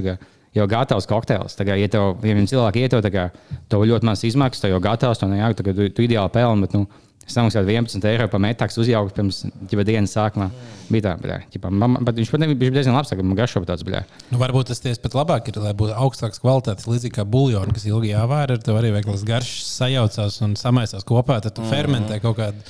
jau 0.56 0.66
gatavs 0.68 1.08
kokteils. 1.08 1.56
Tagad, 1.56 1.80
ja 1.80 1.88
tev 1.92 2.24
ja 2.24 2.36
viens 2.36 2.52
cilvēks 2.52 2.82
ieto, 2.82 3.00
tagad 3.04 3.38
tev 3.72 3.86
ļoti 3.88 4.08
maz 4.10 4.26
izmaksas, 4.28 4.66
tev 4.66 4.76
jau 4.76 4.82
gatavs, 4.84 5.22
to 5.22 5.30
nejāk, 5.32 5.56
tagad 5.62 5.80
tu, 5.80 5.88
tu 5.96 6.04
ideāli 6.04 6.36
pelni. 6.36 6.68
Bet, 6.68 6.76
nu, 6.76 6.88
Samaksāt 7.30 7.68
11 7.70 8.04
eiro 8.10 8.28
par 8.28 8.42
metālu 8.44 8.84
uzjaukt 8.84 9.16
pirms 9.16 9.44
ģipa, 9.72 9.86
dienas 9.88 10.12
sākumā. 10.16 10.50
Bija 10.92 11.14
tā, 11.14 11.38
ģipa, 11.54 11.72
man, 11.72 11.96
bet 12.04 12.20
viņš 12.20 12.34
pat 12.34 12.44
bija 12.52 12.74
diezgan 12.76 12.98
labs, 12.98 13.14
ka 13.14 13.24
man 13.24 13.38
garšo 13.40 13.64
tāds 13.68 13.86
bija. 13.88 14.04
nu, 14.34 14.40
varbūt 14.42 14.74
tas 14.74 14.84
tieši 14.84 15.02
pat 15.04 15.16
labāk 15.16 15.48
ir, 15.50 15.62
lai 15.64 15.72
būtu 15.78 15.96
augstāks 15.96 16.44
kvalitātes, 16.44 16.90
līdzīgi 16.92 17.16
kā 17.16 17.24
buļļoni, 17.24 17.76
kas 17.78 17.88
ilgi 17.88 18.12
jāvāra. 18.12 18.60
Tur 18.60 18.82
arī 18.82 18.92
veikals 18.98 19.24
garš 19.28 19.56
sajaucās 19.70 20.42
un 20.44 20.58
samaisās 20.60 21.08
kopā. 21.08 21.40
Tad 21.44 21.56
tu 21.56 21.66
fermentē 21.72 22.20
kaut 22.24 22.42
kādu 22.42 22.68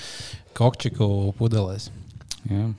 kokčiku 0.57 1.33
pudelēs. 1.39 1.89
Jā. 2.49 2.69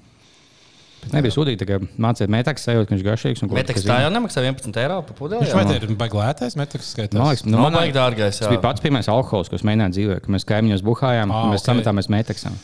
Bet 1.04 1.16
nebija 1.18 1.34
sūdīgi, 1.36 1.60
tā 1.60 1.66
kā 1.68 1.78
mācīt 2.00 2.32
metālu 2.32 2.62
sajūtu, 2.62 2.88
ka 2.88 2.94
viņš 2.94 3.02
ir 3.04 3.08
garšīgs. 3.08 3.44
kas 3.70 3.86
tā 3.86 3.98
jau 4.04 4.10
nemaksā 4.14 4.44
11 4.44 4.80
eiro 4.82 5.00
par 5.04 5.18
pudeli. 5.18 5.44
Viņš 5.44 5.54
vai 5.54 5.64
ir 5.76 5.96
baigts, 6.00 6.56
metaks 6.56 6.92
skaitās. 6.94 7.18
Man 7.18 7.30
liekas, 7.30 7.44
nu, 7.46 7.58
manā- 7.58 7.82
baigi 7.82 7.96
dārgais, 7.96 8.38
Tas 8.38 8.48
jā. 8.48 8.52
bija 8.54 8.64
pats 8.64 8.80
pirmais 8.84 9.08
alkohols, 9.08 9.48
ko 9.52 9.56
es 9.60 9.66
mēģināju 9.66 9.96
dzīvot, 9.98 10.24
kad 10.24 10.34
mēs 10.36 10.48
kaimiņos 10.48 10.84
buhājām. 10.86 11.28
Ah, 11.30 11.50
mēs 11.52 11.60
ok. 11.60 11.68
okay. 11.68 11.68
sametāmies 11.70 12.10
metāksam. 12.12 12.56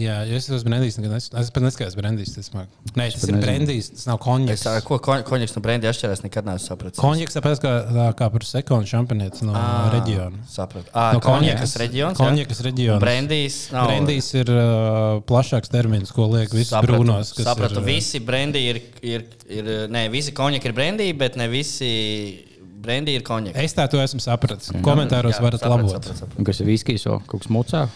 Jā, 0.00 0.16
jo 0.28 0.36
es 0.38 0.46
esmu 0.48 0.70
nekad 0.72 1.14
Es, 1.18 1.26
es 1.28 1.50
pat 1.52 1.62
neskatījos 1.66 1.96
brendijs. 1.98 2.32
Tas, 2.34 2.48
man- 2.54 2.68
Nē, 2.96 3.10
tas 3.12 3.24
ir 3.26 3.34
nezinu. 3.34 3.40
brendijs. 3.44 3.90
Tas 3.92 4.06
nav 4.08 4.16
Es, 4.16 4.24
konjaks. 4.24 4.62
ā, 4.70 4.82
ko 4.86 4.98
ko- 4.98 5.18
konjaks 5.28 5.54
no 5.56 5.62
brendi 5.62 5.86
atšķirās, 5.90 6.22
nekad 6.24 6.46
neesmu 6.48 6.66
sapratis. 6.72 6.98
Konjaks 7.02 7.36
tāpēc, 7.36 7.60
kā, 7.60 7.72
tā, 7.92 8.06
kā 8.16 8.30
par 8.32 8.40
sekonu 8.48 8.88
šampanietis 8.88 9.42
no 9.44 9.52
Ā, 9.52 9.90
reģiona. 9.92 10.40
Sapratu. 10.48 10.88
Ah, 10.94 11.12
No 11.12 11.20
konjakas 11.20 11.76
reģions. 11.76 12.16
Konjakas 12.16 12.60
reģions. 12.64 13.00
Brendijs. 13.00 13.58
nav- 13.72 13.88
Brendijs 13.92 14.32
ir 14.34 14.48
uh, 14.50 15.20
plašāks 15.28 15.68
termins, 15.70 16.10
ko 16.12 16.26
liek 16.32 16.48
visus 16.50 16.72
Sapratu, 16.72 17.02
brūnos. 17.04 17.34
kas 17.36 17.44
Sapratu, 17.46 17.80
ir, 17.80 17.86
visi 17.92 18.20
brendi 18.20 18.58
ir, 18.70 18.82
ir, 19.02 19.26
ir, 19.48 19.88
ne, 19.88 20.08
visi 20.08 20.32
konjaki 20.32 20.64
ir 20.66 20.72
brendi, 20.72 21.12
bet 21.12 21.36
ne 21.36 21.48
visi 21.48 22.46
brendi 22.80 23.12
ir 23.18 23.22
konjaki. 23.22 23.56
Es 23.60 23.74
tā 23.76 23.84
to 23.90 23.98
esmu 24.00 24.20
sapratis. 24.24 24.70
Komentāros 24.80 25.36
Jā, 25.36 25.42
varat 25.44 25.60
sapratu, 25.60 25.84
labot. 25.84 25.92
sapratu, 25.98 26.16
sapratu. 26.24 26.38
Un 26.38 26.44
kas 26.48 26.60
ir 26.60 26.66
viskijs, 26.66 27.04
kaut 27.28 27.42
kas 27.44 27.50
mucā? 27.52 27.88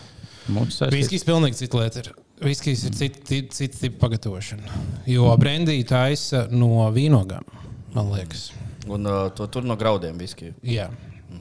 Viskijs 0.93 1.25
pilnīgi 1.27 1.61
cita 1.63 1.81
lieta. 1.81 2.03
Ir. 2.05 2.13
Viskijs 2.45 2.83
ir 2.89 2.95
cita 2.99 3.41
cit 3.55 3.79
tipa 3.81 4.03
pagatavošana. 4.09 4.83
Jo 5.09 5.31
brendī 5.41 5.79
taisa 5.89 6.47
no 6.51 6.89
vīnogām, 6.93 7.47
man 7.95 8.11
liekas. 8.13 8.51
Un 8.91 9.07
uh, 9.09 9.29
to 9.33 9.47
tur 9.49 9.65
no 9.65 9.77
graudiem 9.81 10.19
viski. 10.21 10.51
Jā. 10.67 10.91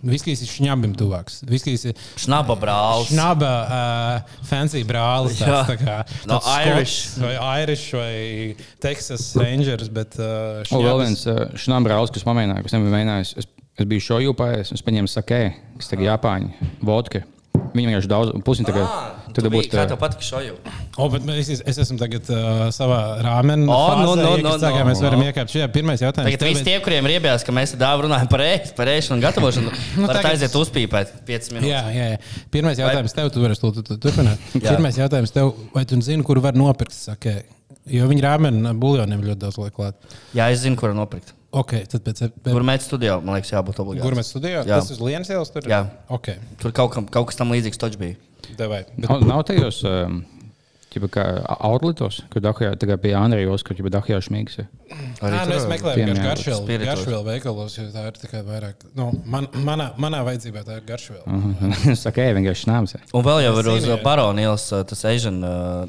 Viskijs 0.03 0.41
ir 0.41 0.49
šņabim 0.49 0.93
tuvāks. 0.97 1.41
Viskijs 1.47 1.83
ir 1.91 1.97
Šnaba 2.19 2.55
brālis. 2.59 3.11
Šnaba, 3.11 3.49
uh, 3.63 4.39
fancy 4.49 4.81
brālis. 4.87 5.37
Tāds, 5.41 5.67
tā 5.69 5.75
kā, 5.81 5.97
No 6.29 6.39
tāds 6.39 6.47
Irish. 6.71 6.95
Skots 7.11 7.21
Vai 7.23 7.33
Irish 7.63 7.91
vai 7.93 8.15
Texas 8.81 9.27
Rangers. 9.37 9.91
Bet, 9.93 10.17
uh, 10.17 10.63
O, 10.71 10.79
vēl 10.81 10.87
šņabis- 10.87 11.03
viens 11.03 11.25
uh, 11.29 11.43
šnābrālis, 11.65 12.13
kas 12.15 12.25
man 12.29 12.39
mēģināja, 12.39 12.65
kas 12.69 12.75
nebija 12.77 12.95
mēģinājis. 12.95 13.35
Es, 13.43 13.51
es 13.83 13.89
biju 13.93 14.05
šo 14.07 14.17
jūpājis, 14.23 14.73
es 14.77 14.83
paņēmu 14.87 15.11
sakē, 15.13 15.41
kas 15.77 15.91
tagad 15.93 16.09
Japāņu, 16.09 16.71
vodka. 16.89 17.23
Viņi 17.73 17.87
vienkārši 17.89 18.09
daudz, 18.11 18.31
pusi 18.45 18.63
tagad. 18.67 18.83
Ah, 18.85 19.09
Tad 19.33 19.39
tu 19.47 19.49
biji- 19.49 19.63
būtu. 19.65 19.73
Kā 19.73 19.83
tev 19.89 19.97
patīk 19.97 20.21
šoju? 20.21 20.53
O, 21.01 21.07
bet 21.09 21.23
es, 21.33 21.47
es 21.65 21.79
esmu 21.81 21.97
tagad 21.97 22.27
uh, 22.29 22.67
savā 22.75 22.99
rāmenī. 23.25 23.65
O, 23.65 23.79
nu, 23.97 24.11
nu, 24.19 24.35
nu, 24.43 24.51
Tā 24.61 24.69
kā 24.75 24.83
nu, 24.83 24.91
mēs 24.91 25.01
varam 25.01 25.23
nu. 25.23 25.25
iekāpt 25.31 25.49
šajā 25.55 25.69
pirmais 25.73 26.03
jautājums. 26.05 26.29
Tagad 26.29 26.45
visi 26.51 26.67
tie, 26.67 26.75
kuriem 26.85 27.09
ir 27.09 27.15
iebilst, 27.15 27.47
ka 27.47 27.55
mēs 27.57 27.73
dāvā 27.81 28.05
runājam 28.05 28.29
par 28.29 28.45
ēst, 28.45 28.75
par 28.77 28.91
ēšanu 28.93 29.17
un 29.17 29.25
gatavošanu, 29.25 29.73
Nu, 30.03 30.05
tagad- 30.11 30.29
aiziet 30.35 30.53
uzpīpēt 30.61 31.15
5 31.25 31.49
minūtes. 31.57 31.71
Jā, 31.73 31.81
jā, 31.97 32.07
jā. 32.13 32.21
Pirmais 32.53 32.77
jautājums 32.77 33.17
tev, 33.17 33.33
tu 33.33 33.41
vari 33.41 33.57
to 33.57 33.73
turpināt. 33.97 34.47
Pirmais 34.69 35.01
jautājums 35.01 35.33
tev, 35.33 35.55
vai 35.73 35.85
tu 35.89 35.97
zini, 36.05 36.21
kur 36.29 36.37
var 36.45 36.53
nopirkt? 36.53 36.93
Sakē? 36.93 37.39
Jo 37.89 38.05
viņi 38.07 38.21
rāmeni 38.23 38.75
buljoniem 38.79 39.25
ļoti 39.25 39.41
daudz 39.41 39.57
liek 39.65 39.73
klāt. 39.75 39.97
Jā, 40.37 40.51
es 40.53 40.61
zinu, 40.63 40.77
kur 40.79 40.93
nopirkt. 40.93 41.33
Ok, 41.53 41.73
tad 41.91 42.01
pēc 42.07 42.21
Kur 42.47 42.63
mēs 42.65 42.87
studijā, 42.87 43.19
man 43.21 43.35
liekas, 43.37 43.51
jābūt 43.53 43.79
obligāti. 43.83 44.05
Kur 44.07 44.15
mēs 44.17 44.31
studējām? 44.33 44.65
Jā. 44.65 44.79
Tas 44.81 44.89
uz 44.95 45.01
Lienas 45.05 45.29
ielas 45.29 45.51
tur? 45.53 45.67
Jā. 45.69 45.83
Ok, 46.09 46.31
Tur 46.61 46.73
kaut, 46.73 46.93
kam, 46.95 47.05
kaut 47.13 47.29
kas 47.29 47.37
tam 47.37 47.53
līdzīgs 47.53 47.77
toč 47.81 47.97
bija. 48.01 48.17
devai. 48.57 48.83
Bet, 48.95 49.05
Nav, 49.05 49.21
nav 49.29 49.43
tajos 49.47 49.83
um, 49.85 50.23
ķipa, 50.93 51.09
kā 51.13 51.25
outletos, 51.57 52.21
kur 52.33 52.43
Dahijā, 52.43 52.73
tagad 52.79 53.01
pie 53.03 53.13
Andrejos, 53.17 53.65
kur 53.65 53.77
jau 53.79 53.91
Dahijā 53.93 54.19
šmīgs. 54.23 54.59
ir. 54.63 54.69
Arī 55.23 55.33
Nā, 55.33 55.43
nu, 55.49 55.55
es 55.57 55.65
meklēju 55.69 56.15
garšvielu, 56.19 56.77
garšvielu 56.83 57.23
veikalos, 57.25 57.77
jo 57.79 57.85
tā 57.93 58.05
ir 58.09 58.17
tikai 58.21 58.43
vairāk. 58.45 58.85
Nu, 58.97 59.09
man, 59.25 59.47
manā, 59.65 59.89
manā 59.97 60.21
vajadzībā 60.27 60.63
tā 60.67 60.77
ir 60.79 60.85
garšviela. 60.87 61.23
Mhm. 61.25 61.95
Saka, 62.03 62.27
ej, 62.27 62.35
vienkārši 62.37 62.67
šņāms. 62.67 62.95
Un 63.13 63.25
vēl 63.25 63.43
jau 63.47 63.55
ir 63.61 63.71
uz. 63.73 63.89
Baronielas 64.03 64.67
tas 64.89 65.03
Asian 65.07 65.39
uh, 65.47 65.85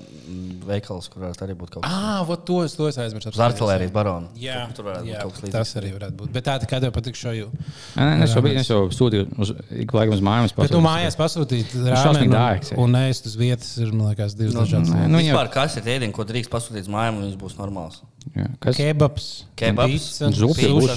veikals, 0.69 1.09
kur 1.12 1.25
varētu 1.27 1.45
arī 1.47 1.57
būt 1.59 1.75
kaut 1.75 1.85
kas 1.85 1.95
Ah, 1.95 2.23
vot 2.27 2.45
to 2.47 2.61
es, 2.64 2.77
to 2.79 2.88
es 2.88 2.99
aizmirsu. 3.01 3.33
tāds. 3.33 3.43
Artilērijas 3.49 3.93
barona. 3.95 4.31
Jā, 4.38 4.62
tur 4.77 4.88
varētu 4.88 5.11
jā 5.11 5.21
būt 5.21 5.25
kaut 5.25 5.35
kas 5.40 5.43
tas 5.45 5.73
līdzīgs. 5.75 5.81
arī 5.83 5.93
varētu 5.99 6.19
būt. 6.21 6.33
Bet 6.37 6.47
tā 6.49 6.55
tikai 6.62 6.81
tev 6.85 6.95
patīk 6.97 7.19
šo 7.19 7.35
jūtu. 7.37 7.67
Nē, 7.99 8.07
nē, 8.07 8.29
es 8.29 8.37
jau 8.37 8.45
biju, 8.45 8.61
es 8.62 8.71
jau 8.71 8.81
sūtīju 8.95 9.29
uz 9.45 9.53
ik 9.85 9.95
laikam 9.97 10.17
uz 10.17 10.25
mājām. 10.25 10.49
Bet 10.61 10.73
tu 10.73 10.81
mājās 10.85 11.19
rāmeni 11.19 12.31
dārgs, 12.33 12.73
jā. 12.73 12.79
un, 12.79 12.95
un 12.95 13.01
ēst 13.05 13.29
uz 13.29 13.37
vietas 13.40 13.75
ir, 13.81 13.93
man 13.93 14.12
liekas, 14.12 14.37
divas 14.38 14.57
dažādas. 14.57 14.93
Nē, 14.94 15.04
nu, 15.11 15.18
jau- 15.20 15.35
Vispār, 15.35 15.50
kas 15.59 15.76
ir 15.80 15.90
ēdiens, 15.96 16.14
ko 16.16 16.24
drīkst 16.28 16.52
pasūtīt 16.52 16.87
uz 16.87 16.90
mājām, 16.94 17.20
un 17.20 17.28
viņš 17.28 17.38
būs 17.40 17.59
normāls? 17.61 18.00
Kas? 18.61 18.76
Kebabs, 18.78 19.28
Kebabs, 19.59 19.92
pizza, 19.92 20.30
zupa. 20.33 20.96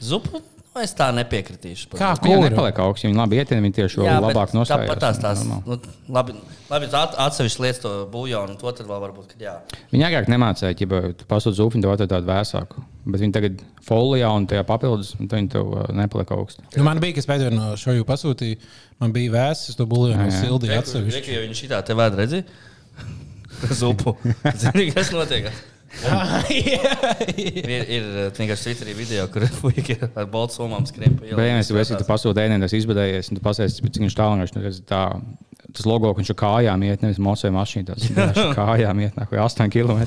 Zupa? 0.00 0.40
Nu, 0.74 0.82
Es 0.82 0.90
tā 0.90 1.06
nepiekritīšu. 1.14 1.86
par 1.92 2.00
Kā 2.00 2.06
Kura? 2.18 2.48
nepaliek 2.50 2.78
augsts, 2.82 3.04
viņa 3.06 3.14
labi 3.20 3.36
ietien, 3.38 3.60
viņa 3.62 3.74
tieši 3.76 4.00
vēl 4.00 4.24
labāk 4.24 4.54
nostājās. 4.56 4.88
Tāpat 4.90 4.98
tās 5.04 5.20
Normāli. 5.22 5.62
nu, 5.70 5.76
labi, 6.16 6.32
labi 6.72 6.88
at, 6.90 7.14
atsevišķi 7.28 7.62
lietas, 7.62 7.78
to 7.84 7.92
buļbuļsāļu, 8.10 8.50
un 8.50 8.56
to 8.58 8.72
tad 8.74 8.88
vēl 8.90 9.00
varbūt, 9.04 9.28
kad 9.30 9.44
jā. 9.44 9.52
Viņa 9.92 10.08
agrāk 10.10 10.26
nemācīja, 10.34 10.72
ja 10.74 11.12
tu 11.14 11.28
pasūti 11.30 11.60
zūfiņu, 11.60 11.84
tad 11.84 11.92
vajag 11.94 12.10
tādu 12.10 12.26
vēsāku. 12.32 12.82
Bet 13.06 13.22
viņa 13.22 13.36
tagad 13.38 13.62
folijā 13.86 14.32
un 14.34 14.48
tajā 14.50 14.64
papildus, 14.66 15.14
un 15.20 15.28
tad 15.30 15.38
viņa 15.44 15.50
tev 15.54 15.70
uh, 15.78 15.86
nepaliek 15.94 16.34
augsts. 16.34 16.58
Nu, 16.74 16.82
man 16.82 16.98
bija, 16.98 17.14
kas 17.20 17.30
pēdējo 17.30 17.54
no 17.54 17.70
šo 17.78 17.94
jau 17.94 18.04
pasūtīja. 18.10 18.58
Man 18.98 19.14
bija 19.14 19.30
vēsts, 19.30 19.70
es 19.70 19.78
to 19.78 19.86
Jā, 20.26 20.26
jā. 20.34 20.42
sildīju 20.42 20.78
atsevišķi. 20.82 21.20
Reku, 21.20 21.30
ja 21.38 21.46
viņš 21.46 21.62
šitā 21.68 21.84
te 21.86 21.94
vēd 21.94 22.18
redzi, 22.18 22.42
zupu. 23.72 24.16
Zini, 24.62 24.90
kas 24.94 25.12
notiek? 25.14 25.48
ir, 26.50 27.84
ir 27.86 28.06
vienkārši 28.34 28.66
Twitterī 28.66 28.94
video, 28.98 29.26
kur 29.32 29.44
ir 29.46 30.06
ar 30.10 30.28
baltu 30.30 30.58
somām 30.58 30.86
skrien 30.88 31.14
pa 31.18 31.28
ielu. 31.28 31.38
Bet, 31.38 31.48
ja 31.50 31.56
mēs 31.58 31.70
esam 31.70 32.00
tu 32.00 32.06
pasūti 32.08 32.42
ēdienu, 32.42 32.64
tas 32.66 32.74
izbadējies, 32.76 33.30
un 33.30 33.38
tu 33.38 33.44
pasies, 33.44 33.78
cik 33.78 34.02
viņš 34.02 34.18
tālu 34.18 34.42
viņš 34.42 34.82
tā. 34.88 35.04
Tas 35.74 35.86
logo, 35.88 36.10
ka 36.12 36.20
viņš 36.20 36.30
ar 36.34 36.38
kājām 36.38 36.82
iet, 36.86 37.02
nevis 37.02 37.18
mocēja 37.22 37.54
mašīnu. 37.54 37.86
Tas 37.88 38.10
ir 38.10 38.52
kājām 38.58 39.00
iet, 39.02 39.16
nāk, 39.18 39.32
vai 39.32 39.40
8 39.42 39.72
km. 39.72 40.02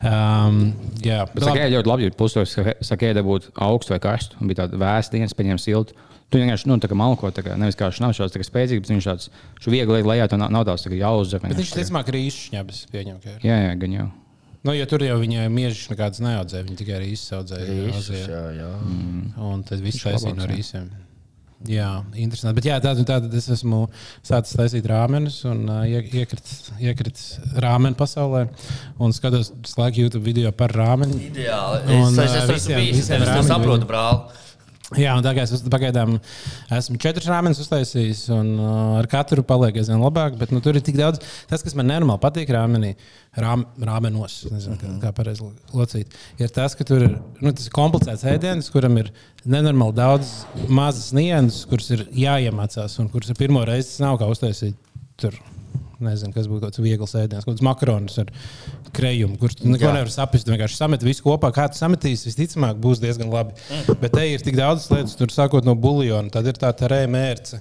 Um, 0.00 0.60
jā, 1.04 1.26
Bet 1.28 1.44
saka, 1.44 1.60
ej, 1.60 1.74
ļoti 1.74 1.90
labi, 1.90 2.06
ja 2.08 2.12
pusos 2.16 2.54
saka, 2.56 3.08
ej, 3.08 3.14
dabūt 3.18 3.50
augstu 3.60 3.92
vai 3.92 4.00
karstu. 4.00 4.38
Un 4.40 4.48
bija 4.48 4.62
tāda 4.62 4.80
vēsta 4.80 5.16
dienas, 5.16 5.36
paņēma 5.36 5.60
siltu. 5.60 5.96
Tu 6.30 6.38
vienkārši, 6.38 6.68
nu, 6.70 6.76
tā 6.78 6.86
malko, 6.94 7.30
tā 7.34 7.42
kā 7.42 7.56
nevis 7.58 7.74
kā 7.74 7.88
šis 7.90 8.00
nav 8.04 8.12
šāds 8.14 8.30
tā 8.36 8.38
kā 8.38 8.46
spēcīgs, 8.46 8.84
bet 8.84 8.90
viņš 8.94 9.06
tāds, 9.10 9.30
šo 9.58 9.72
viegli 9.74 9.96
liek 9.98 10.06
lejā, 10.06 10.28
to 10.30 10.36
nav, 10.38 10.52
tāds 10.68 10.84
tā 10.86 10.92
jāuzzer. 10.94 11.42
Bet 11.42 11.56
viņš 11.58 11.72
tā 11.72 11.74
kā- 11.74 11.82
ticamāk 11.82 12.12
rīšus 12.14 12.44
šņabas 12.52 12.80
pieņem. 12.92 13.16
ka 13.24 13.30
ir. 13.34 13.40
Jā, 13.48 13.56
jā, 13.66 13.72
gan 13.82 13.96
jau. 13.98 14.08
Nu, 14.62 14.72
jo 14.76 14.84
tur 14.86 15.00
jau 15.02 15.16
viņai 15.18 15.48
miežas 15.50 15.88
nekādas 15.90 16.20
neaudzēja. 16.20 16.66
Viņa 16.68 16.76
tikai 16.84 16.98
rīsus 17.02 17.32
audzēja. 17.32 17.76
Azijā. 17.96 18.26
Jā, 18.28 18.42
jā. 18.60 18.72
Un 19.40 19.62
tad 19.64 19.80
viss 19.80 20.04
taisīja 20.04 20.36
no 20.36 20.46
rīsiem. 20.46 20.90
Jā, 21.68 22.04
interesanti. 22.16 22.54
Bet 22.56 22.64
jā, 22.70 22.76
tātad, 22.80 23.04
tātad 23.04 23.34
es 23.36 23.48
esmu 23.52 23.82
sācis 24.24 24.54
taisīt 24.56 24.86
rāmenus 24.88 25.42
un 25.44 25.66
uh, 25.68 25.82
iekritis 25.84 26.70
iekrit 26.80 27.20
rāmenu 27.60 27.96
pasaulē. 27.98 28.46
Un 28.98 29.12
skatos 29.12 29.50
laiku 29.76 30.00
YouTube 30.06 30.24
video 30.24 30.52
par 30.56 30.72
rāmenu. 30.72 31.18
Ideāli. 31.20 31.82
Un, 31.98 32.14
Es, 32.16 32.18
es, 32.18 32.36
es 32.44 32.50
visiem- 32.54 32.80
bijis, 32.80 32.96
visiem 33.02 33.20
es 33.20 33.28
tev 33.28 33.34
rāmeni 33.34 33.50
saprotu, 33.50 33.88
brāl. 33.90 34.22
Jā, 34.98 35.12
un 35.14 35.22
kā 35.22 35.44
es 35.44 35.62
pagaidām 35.70 36.16
esmu 36.74 36.98
četrus 37.02 37.28
rāmenus 37.30 37.60
uztaisījis, 37.62 38.24
un 38.34 38.48
uh, 38.56 38.70
ar 38.98 39.06
katru 39.10 39.44
paliek 39.46 39.76
aizvien 39.78 40.02
labāk. 40.02 40.34
Bet 40.40 40.50
nu, 40.50 40.58
tur 40.64 40.74
ir 40.74 40.82
tik 40.86 40.98
daudz. 40.98 41.22
Tas, 41.50 41.62
kas 41.62 41.76
man 41.78 41.86
nenormāli 41.92 42.22
patīk 42.24 42.50
rāmenī, 42.56 42.96
rām, 43.38 43.62
rāmenos, 43.86 44.40
nezinu, 44.50 44.80
kā, 44.80 44.96
kā 45.04 45.12
pareizi 45.14 45.46
locīt, 45.76 46.18
ir 46.42 46.50
tas, 46.56 46.74
ka 46.74 46.86
tur 46.88 47.06
ir 47.06 47.14
nu, 47.38 47.52
tas 47.52 47.68
ir 47.68 47.76
komplicēts 47.76 48.26
ēdiens, 48.34 48.72
kuram 48.74 48.98
ir 49.04 49.12
nenormāli 49.46 49.98
daudz 50.00 50.34
mazas 50.66 51.12
nianses, 51.14 51.62
kuras 51.70 51.92
ir 51.94 52.08
jāiemācās, 52.26 52.98
un 52.98 53.14
kuras 53.14 53.30
ir 53.30 53.38
pirmo 53.38 53.62
reizi 53.68 54.02
nav 54.02 54.18
kā 54.18 54.30
uztaisīt. 54.32 54.74
Tur. 55.20 55.38
Nezinu, 56.00 56.32
kas 56.32 56.48
būtu 56.48 56.64
kaut 56.64 56.72
kāds 56.72 56.82
viegls 56.84 57.12
ēdiens, 57.18 57.44
kāds 57.44 57.64
makaronus 57.64 58.16
ar 58.22 58.30
krējumu, 58.96 59.36
kurš 59.40 59.58
neko 59.62 59.84
Jā. 59.84 59.92
nevar 59.98 60.12
saprast. 60.12 60.48
Vienkārši 60.48 60.78
samet 60.78 61.04
visu 61.04 61.24
kopā, 61.26 61.50
kā 61.54 61.66
tu 61.70 61.76
sametīsi, 61.80 62.30
visticamāk, 62.30 62.80
būs 62.80 63.02
diezgan 63.02 63.28
labi. 63.32 63.52
Mm. 63.68 64.00
Bet 64.00 64.16
te 64.16 64.24
ir 64.30 64.44
tik 64.44 64.56
daudz 64.58 64.88
lietas, 64.92 65.16
tur 65.20 65.32
sākot 65.34 65.68
no 65.68 65.76
buļbuļsāļa, 65.76 66.32
tad 66.32 66.48
ir 66.48 66.60
tā 66.60 66.72
terēna 66.80 67.12
mērce. 67.12 67.60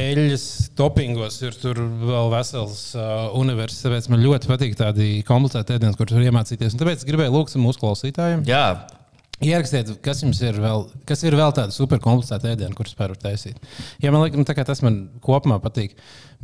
Eļļas 0.00 0.46
topingos 0.78 1.40
ir 1.44 1.56
tur 1.60 1.80
vēl 1.84 2.32
vesels 2.32 2.82
uh, 2.96 3.28
universitāts. 3.36 3.84
Tāpēc 3.86 4.10
man 4.12 4.24
ļoti 4.24 4.50
patīk 4.50 4.76
tādi 4.78 5.10
komplicēti 5.28 5.76
ēdieni, 5.76 5.98
kurus 5.98 6.16
var 6.16 6.28
iemācīties. 6.30 6.74
Un 6.74 6.82
tāpēc 6.82 7.02
es 7.02 7.08
gribēju 7.08 7.36
lūgt 7.36 7.58
mūsu 7.60 7.82
klausītājiem. 7.82 8.46
Jā, 8.48 8.66
Ierakstiet, 9.44 9.90
kas 10.00 10.22
jums 10.24 10.38
ir 10.40 10.56
vēl, 10.64 10.86
kas 11.04 11.20
ir 11.28 11.34
vēl 11.36 11.50
tāda 11.52 11.74
superkomplicēta 11.74 12.54
ēdiena, 12.54 12.72
kuras 12.76 12.94
var 12.96 13.12
taisīt. 13.20 13.58
Ja 14.00 14.08
man 14.14 14.22
liekas, 14.24 14.38
nu, 14.40 14.46
tā 14.48 14.54
kā 14.56 14.64
tas 14.64 14.80
man 14.80 15.10
kopumā 15.20 15.58
patīk. 15.60 15.92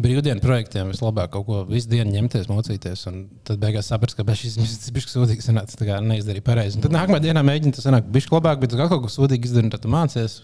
Brīvdienu 0.02 0.40
projektiem 0.44 0.90
vislabāk 0.92 1.30
kaut 1.32 1.46
ko 1.48 1.62
visu 1.68 1.88
dienu 1.88 2.12
ņemties, 2.12 2.46
mocīties, 2.52 3.02
un 3.08 3.22
tad 3.48 3.58
beigās 3.60 3.88
saprast, 3.92 4.16
ka 4.16 4.24
"Beš, 4.24 4.44
šis 4.44 4.90
bija 4.92 5.08
sūdīgs, 5.08 5.48
sanāca, 5.48 5.76
tā 5.76 5.88
kā 5.88 5.98
neizdarīja 6.04 6.44
pareizi. 6.44 6.76
Un 6.76 6.82
Tad 6.84 6.92
nākamajā 6.96 7.24
dienā 7.28 7.42
mēģināt, 7.44 7.76
tas 7.76 7.84
sanāk, 7.88 8.08
bija 8.12 8.28
labāk, 8.32 8.60
bet 8.60 8.70
tu 8.72 8.76
kaut 8.80 8.88
ko 9.04 9.08
sūdīgi 9.12 9.48
izdarīji, 9.48 9.70
tad 9.72 9.82
tu 9.84 9.88
mācies. 9.92 10.40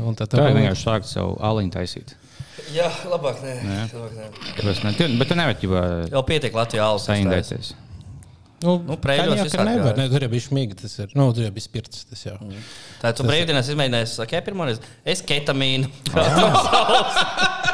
Un 0.00 0.14
tad 0.14 0.28
Tā 0.28 0.36
tev 0.40 0.48
ir 0.52 0.56
vienkārši 0.60 0.84
sākt 0.88 1.08
savu 1.08 1.36
aliņu 1.40 1.72
taisīt. 1.72 2.14
jā 2.74 2.88
labāk 3.08 3.40
nē. 3.44 3.56
Labāk 3.92 4.12
nē. 4.16 4.28
Kāpēc 4.56 4.84
ne? 4.84 5.18
Bet 5.18 5.28
tu 5.28 5.34
nevari 5.34 5.56
jau 5.62 6.08
Jau 6.16 6.22
pietiek 6.22 6.52
Latvijā 6.52 6.84
alus. 6.88 7.04
saindēties. 7.08 7.72
Nu, 8.62 8.76
Nu, 8.86 8.96
jau 9.36 9.46
visādi 9.46 9.66
nevar. 9.68 9.96
Ne, 9.98 10.06
tur 10.12 10.24
jau 10.24 10.30
bija 10.32 10.46
šmīgi, 10.46 10.78
tas 10.82 10.94
ir. 11.00 11.12
Nu, 11.18 11.28
tur 11.34 11.46
jau 11.46 11.52
bija 11.54 11.66
spirts. 11.66 12.04
Tas 12.10 12.22
jau. 12.26 12.36
Mm. 12.42 12.62
Tā 13.02 13.12
tu 13.18 13.26
brīvdienās 13.26 13.70
izmēģināji, 13.72 14.12
ok, 14.24 14.36
pirmo 14.46 14.68
reizi. 14.68 14.82
Es 15.14 15.24
ketamīnu. 15.26 15.90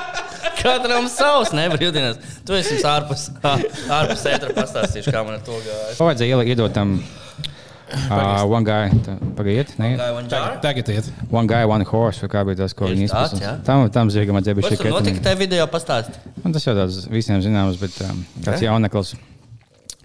Katram 0.58 1.06
savs, 1.12 1.52
ne 1.54 1.68
brīvdienās. 1.70 2.18
Tu 2.46 2.56
esi 2.58 2.80
ārpus, 2.88 3.28
ārpus 3.44 4.26
ētra 4.32 4.50
pastāstīšu, 4.56 5.14
kā 5.14 5.22
man 5.26 5.38
ar 5.38 5.46
to 5.46 5.60
gāja. 5.62 5.94
Vajadzēja 6.00 6.34
ielikt 6.34 6.54
iedot 6.56 6.74
tam 6.74 6.96
uh, 6.98 8.42
one 8.48 8.64
guy? 8.66 8.90
Pagaidiet, 9.38 9.76
jar? 9.78 10.58
Tagad 10.64 10.90
iet. 10.92 11.12
One 11.30 11.46
guy, 11.50 11.62
one 11.68 11.86
horse, 11.88 12.26
kā 12.32 12.42
bija 12.48 12.64
tas, 12.64 12.74
ko 12.76 12.90
viņi 12.90 13.06
jā? 13.06 13.54
Tam, 13.66 13.86
tam 13.94 14.12
zirgam 14.12 14.38
vajadzēja 14.40 14.58
Kas 14.60 14.74
būt 14.74 14.82
tur 14.82 14.94
notika 14.96 15.20
šī 15.20 15.26
tajā 15.28 15.40
video 15.40 15.70
pastāstīt? 15.70 16.18
Tas 16.44 16.66
jau 16.66 16.74
tāds 16.78 17.02
visiem 17.12 17.42
zināms, 17.44 17.78
bet 17.80 17.94
um, 18.08 18.24
kāds 18.42 18.64
jauneklis 18.66 19.14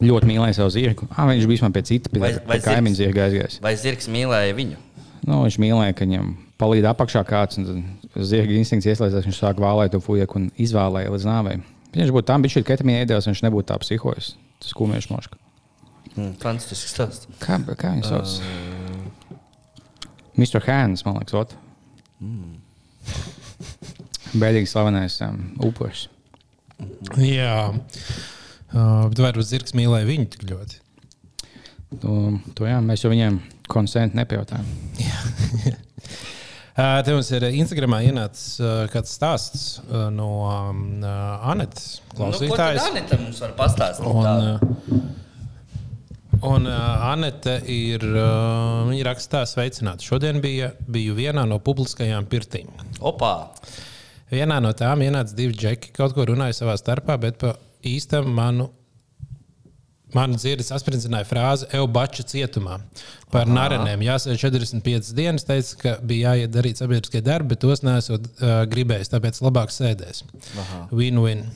ļoti 0.07 0.29
mīlēja 0.29 0.57
savu 0.59 0.73
zirgu. 0.75 1.07
Ah, 1.11 1.27
viņš 1.29 1.47
bija 1.49 1.65
man 1.65 1.75
pie 1.75 1.83
cita, 1.87 2.11
pie, 2.13 2.21
Vai- 2.23 2.33
vai, 2.37 2.57
pie 2.57 2.65
kaimiņa 2.67 2.99
zirga 2.99 3.27
aizgājis. 3.27 3.59
Vai 3.63 3.73
zirgs 3.79 4.09
mīlēja 4.11 4.55
viņu? 4.57 4.79
Nu, 5.23 5.43
viņš 5.45 5.57
mīlēja, 5.63 5.95
ka 5.95 6.05
viņam 6.07 6.33
palīdz 6.59 6.89
apakšā 6.91 7.23
kāds, 7.27 7.59
un 7.61 7.83
zirga 8.19 8.57
instinkts 8.57 8.89
ieslēdzās. 8.91 9.27
Viņš 9.27 9.39
sāk 9.39 9.61
vālēt 9.63 9.95
to 9.95 10.01
fujeku 10.03 10.39
un 10.39 10.49
izvēlēja 10.59 11.13
līdz 11.13 11.27
nāvei. 11.29 11.61
Viņš 11.93 12.11
būtu 12.11 12.27
tam, 12.27 12.43
ir 12.43 12.65
ketamīna 12.67 13.05
ēdējis, 13.05 13.29
viņš 13.29 13.43
nebūtu 13.45 13.69
tā 13.69 13.77
psihojis. 13.79 14.33
Tas 14.59 14.73
kūmiešu 14.75 15.13
moška. 15.13 15.39
Hmm, 16.15 16.33
Fantastisks 16.41 16.93
stāsts. 16.93 17.27
Kā, 17.41 17.57
kā 17.77 17.93
viņš 17.95 18.09
sauc? 18.09 18.41
Mr. 20.37 20.61
Hands, 20.65 21.05
man 21.05 21.19
liekas, 21.19 21.35
ot. 21.37 21.55
Bēdīgi 24.33 24.69
slavenais 24.69 25.19
um, 25.25 25.39
upuris. 25.61 26.07
Jā. 27.21 27.69
Uh, 28.73 29.05
bet 29.11 29.21
varbūt 29.21 29.45
zirgs 29.45 29.75
mīlēja 29.77 30.09
viņu 30.09 30.29
tik 30.33 30.47
ļoti. 30.49 30.79
To, 32.01 32.13
to 32.57 32.65
jā, 32.65 32.79
mēs 32.81 33.03
jau 33.05 33.11
viņiem 33.13 33.37
konsentu 33.71 34.17
nepajautājām. 34.21 34.69
Uh, 36.73 37.03
te 37.05 37.13
mums 37.13 37.27
ir 37.29 37.43
Instagramā 37.53 37.99
ienācis 38.01 38.55
uh, 38.57 38.87
kāds 38.89 39.11
stāsts 39.13 39.65
uh, 39.83 40.07
no 40.09 40.25
um, 40.49 40.79
uh, 41.05 41.43
Nu, 41.53 41.67
tad 41.69 41.75
klausītājas. 42.17 42.87
Anita 42.87 43.19
mums 43.21 43.41
var 43.43 43.51
pastāstīt? 43.59 44.07
Un, 44.09 44.25
uh, 44.25 45.03
un 46.49 46.65
uh, 46.65 47.03
Anete 47.11 47.59
ir. 47.69 48.01
Viņa 48.89 49.05
rakstā, 49.05 49.43
sveicināti. 49.45 50.07
Šodien 50.09 50.41
bija, 50.41 50.71
biju 50.89 51.13
vienā 51.19 51.45
no 51.45 51.59
publiskajām 51.61 52.25
pirtīm. 52.31 52.73
Opā. 53.05 53.35
Vienā 54.33 54.57
no 54.65 54.73
tām 54.73 55.05
ienāca 55.05 55.37
divi 55.37 55.53
džeki, 55.53 55.93
kaut 55.93 56.17
ko 56.17 56.25
runāja 56.25 56.57
savā 56.63 56.73
starpā, 56.81 57.19
bet 57.21 57.37
pa 57.43 57.53
īstam 57.87 58.29
manu, 58.35 58.69
manu 60.13 60.37
dzirdes 60.37 60.71
asprincināja 60.75 61.27
frāzi 61.27 61.67
Eubača 61.77 62.25
cietumā 62.29 62.79
par 63.33 63.47
Aha. 63.47 63.55
narenēm. 63.57 64.05
Jāsēž 64.05 64.39
45 64.45 65.13
dienas, 65.17 65.45
teica, 65.47 65.77
ka 65.81 65.97
bija 66.05 66.33
jāiet 66.33 66.53
darīt 66.53 66.81
sabiedriskie 66.81 67.23
darbi, 67.25 67.53
bet 67.53 67.63
tos 67.65 67.83
nesot 67.85 68.29
uh, 68.35 68.63
gribējis, 68.69 69.13
tāpēc 69.13 69.41
labāk 69.45 69.73
sēdēs. 69.73 70.25
Win-win. 70.93 71.47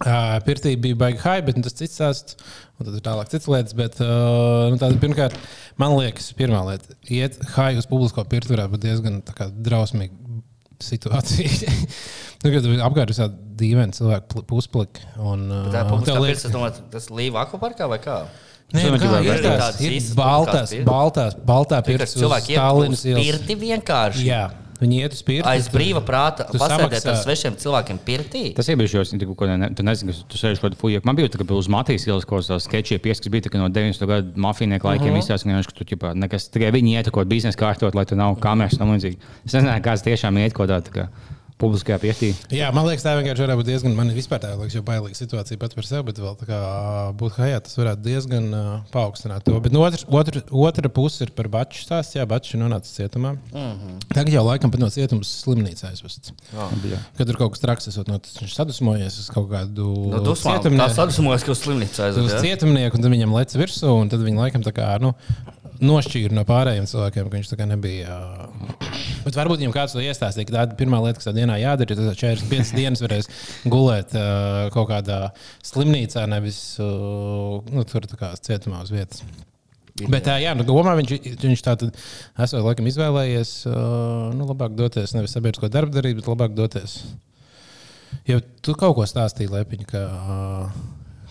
Uh, 0.00 0.38
Pirtī 0.46 0.78
bija 0.80 0.96
baigi 0.96 1.20
high, 1.20 1.42
bet 1.44 1.58
nu, 1.58 1.64
tas 1.66 1.76
cits 1.76 1.98
stāsts. 1.98 2.36
Un 2.80 2.86
tad 2.86 2.94
ir 2.96 3.02
tālāk 3.04 3.28
citas 3.28 3.50
lietas. 3.52 3.74
Bet, 3.76 3.98
uh, 4.00 4.70
nu, 4.72 4.80
tāda, 4.80 4.96
pirmkārt, 5.02 5.36
man 5.80 5.92
liekas, 5.98 6.30
pirmā 6.38 6.62
lieta, 6.70 6.96
iet 7.12 7.36
high 7.52 7.76
uz 7.76 7.88
publisko 7.90 8.24
pirtu 8.28 8.54
varētu 8.54 8.76
būt 8.76 8.86
diezgan 8.86 9.20
drausmīga 9.60 10.16
situācija. 10.84 11.72
nu, 12.42 12.52
kad 12.54 12.68
apkārt 12.88 13.12
ir 13.12 13.18
tādi 13.18 13.56
dīvaini 13.60 13.96
cilvēki, 13.96 14.28
pl- 14.32 14.44
puspliki. 14.50 15.04
Un, 15.20 15.46
uh, 15.52 15.66
Tā 15.74 15.82
tev 16.06 16.22
pirts, 16.24 16.46
es 16.48 16.54
domāju, 16.54 16.84
tas 16.92 17.10
līva 17.12 17.44
akvaparkā 17.46 17.88
vai 17.90 17.98
kā? 18.04 18.20
Nē, 18.70 18.84
Cilvēki 18.84 19.02
kā, 19.02 19.08
gribētu 19.10 19.26
ir 19.26 19.32
redzēt 19.34 19.50
tās, 19.50 19.60
tādas 19.64 19.80
ir 19.82 19.94
īstas 19.96 20.14
baltās, 20.14 20.50
publiskās 20.54 20.72
pirtis. 20.76 20.86
baltās, 20.86 21.36
baltā 21.48 21.78
Pirts, 21.82 21.98
pirts 22.04 22.12
uz 22.14 22.22
cilvēki 22.22 22.52
iet 22.52 22.60
Stālinas 22.60 23.00
uz 23.00 23.08
ielas. 23.10 23.24
pirti 23.26 23.56
vienkārši. 23.64 24.26
Jā, 24.28 24.42
viņi 24.80 25.00
iet 25.04 25.12
uz 25.16 25.22
pirti. 25.26 25.46
Aiz 25.48 25.68
brīva 25.72 26.00
prāta 26.04 26.46
pasēdēt 26.50 27.06
ar 27.12 27.18
svešiem 27.20 27.56
cilvēkiem 27.60 28.00
pirtī. 28.06 28.42
Tas 28.56 28.68
ko 29.36 29.48
ne, 29.50 29.70
tu 29.76 29.84
nezini, 29.86 30.12
kas 30.12 30.22
tu 30.28 30.40
sēž 30.40 30.60
kaut 30.60 30.72
kādā 30.72 30.80
fuja. 30.80 31.00
Man 31.04 31.16
bija 31.16 31.28
tā, 31.28 31.40
ka 31.42 31.54
uz 31.54 31.68
Matīs 31.72 32.06
ielas 32.08 32.24
kaut 32.28 32.46
kāds 32.48 32.64
sketčie 32.68 32.98
pieskas 32.98 33.32
bija 33.32 33.46
tā, 33.46 33.54
no 33.60 33.68
90. 33.68 34.06
gadu 34.06 34.32
mafijnieku 34.40 34.88
laikiem 34.88 35.10
Mhm. 35.10 35.16
uh 35.16 35.20
-huh. 35.20 35.26
izstāsta, 35.26 35.66
ka 35.66 35.72
tu 35.78 35.84
ķipā, 35.84 36.14
nekas, 36.14 36.48
tikai 36.48 36.72
viņi 36.72 36.96
iet 36.96 37.10
kaut 37.10 37.26
kādā 37.26 37.28
biznesa 37.28 37.58
kārtot, 37.58 37.94
lai 37.94 38.04
tu 38.04 38.16
nav 38.16 38.36
kameras 38.40 38.80
un 38.80 38.96
līdzīgi. 38.96 39.16
Es 39.46 39.52
nezinu, 39.52 39.80
kāds 39.82 40.02
tiešām 40.02 40.38
iet 40.38 40.52
kaut 40.52 40.68
kādā 40.68 40.80
tā 40.80 40.90
kā 40.90 41.08
publiskajā 41.60 41.98
pietī. 42.02 42.30
Jā, 42.54 42.70
man 42.74 42.86
liekas, 42.88 43.04
tā 43.04 43.14
vienkārši 43.18 43.44
varētu 43.44 43.60
būt 43.60 43.68
diezgan. 43.68 43.96
Man 43.98 44.12
vispār 44.16 44.40
tā 44.42 44.52
liekas, 44.54 44.76
jau 44.78 44.84
bailīga 44.86 45.18
situācija 45.18 45.60
pats 45.60 45.76
par 45.76 45.86
sevi, 45.88 46.06
bet 46.08 46.20
vēl 46.22 46.36
tā 46.40 46.48
kā 46.48 46.60
būtu 47.20 47.42
hajā, 47.42 47.60
tas 47.66 47.78
varētu 47.78 48.04
diezgan 48.06 48.48
uh, 48.56 48.70
paaugstināt 48.94 49.44
to. 49.46 49.58
Bet 49.62 49.74
no 49.74 49.84
otras, 49.86 50.06
otra, 50.08 50.42
otra 50.50 50.92
puse 50.92 51.26
ir 51.26 51.34
par 51.36 51.50
Baču 51.52 51.84
stāstu. 51.84 52.18
Jā, 52.18 52.26
Bačs 52.30 52.54
ir 52.54 52.62
nonācis 52.62 52.96
cietumā. 52.96 53.34
Mm 53.52 53.70
-hmm. 53.76 54.00
Tagad 54.14 54.32
jau 54.34 54.44
laikam 54.46 54.72
pat 54.72 54.80
no 54.80 54.90
cietuma 54.90 55.26
slimnīcā 55.26 55.90
aizvests. 55.90 56.32
Kad 57.16 57.26
tur 57.26 57.36
kaut 57.36 57.52
kas 57.54 57.60
traks 57.60 57.88
esot 57.92 58.08
noticis, 58.08 58.40
viņš 58.42 58.54
sadusmojies 58.56 59.18
uz 59.20 59.30
kaut 59.30 59.50
kādu 59.50 59.88
No 60.10 60.20
dusmām. 60.24 60.60
Tā 60.80 60.90
sadusmojas, 60.94 61.44
ka 61.44 61.52
uz 61.52 61.62
slimnīcu 61.62 61.92
uz 61.92 62.00
aiziet. 62.00 62.32
ja? 62.32 62.40
cietumnieku, 62.40 62.96
un 62.96 63.02
tad 63.02 63.10
viņam 63.12 63.34
lec 63.36 63.54
virsū, 63.56 63.90
un 64.02 64.08
tad 64.08 64.20
viņi 64.24 64.38
laikam 64.38 64.62
tā 64.62 64.72
kā. 64.72 64.90
Nu, 65.00 65.14
Nošķīra 65.80 66.36
no 66.36 66.44
pārējiem 66.48 66.86
cilvēkiem, 66.90 67.28
ka 67.30 67.38
viņš 67.38 67.50
tā 67.50 67.56
kā 67.56 67.66
nebija. 67.68 68.16
Bet 69.24 69.36
varbūt 69.36 69.62
viņam 69.62 69.72
kāds 69.72 69.94
to 69.96 70.02
iestāstīja, 70.04 70.48
ka 70.48 70.54
tā 70.54 70.64
ir 70.66 70.74
pirmā 70.76 71.00
lieta, 71.00 71.16
kas 71.18 71.28
tajā 71.28 71.38
dienā 71.38 71.56
jādara. 71.60 71.96
Tad 71.96 72.18
45 72.20 72.74
dienas 72.76 73.00
varēs 73.04 73.30
gulēt 73.72 74.12
kaut 74.74 74.90
kādā 74.92 75.20
slimnīcā, 75.64 76.26
nevis 76.28 76.60
nu, 76.80 77.86
tur 77.88 78.08
tā 78.10 78.20
kā 78.20 78.34
cietumā 78.36 78.82
uz 78.84 78.92
vietas. 78.92 79.24
Bet, 80.00 80.28
jā, 80.40 80.52
nu, 80.56 80.64
domā, 80.68 80.94
viņš, 81.00 81.16
viņš 81.42 81.64
tā 81.64 81.74
tad 81.80 81.96
esot 82.40 82.62
laikam 82.64 82.86
izvēlējies, 82.88 83.56
nu, 84.36 84.46
labāk 84.52 84.76
doties 84.78 85.12
nevis 85.16 85.34
sabiedrisko 85.36 85.68
darbu 85.72 85.96
darīt, 85.96 86.20
bet 86.20 86.30
labāk 86.30 86.56
doties. 86.56 87.00
Jo 88.28 88.40
tu 88.64 88.72
kaut 88.78 88.96
ko 88.96 89.04
stāstīji, 89.08 89.52
Lepiņ, 89.52 89.84
ka. 89.90 90.06
ā, 90.08 90.40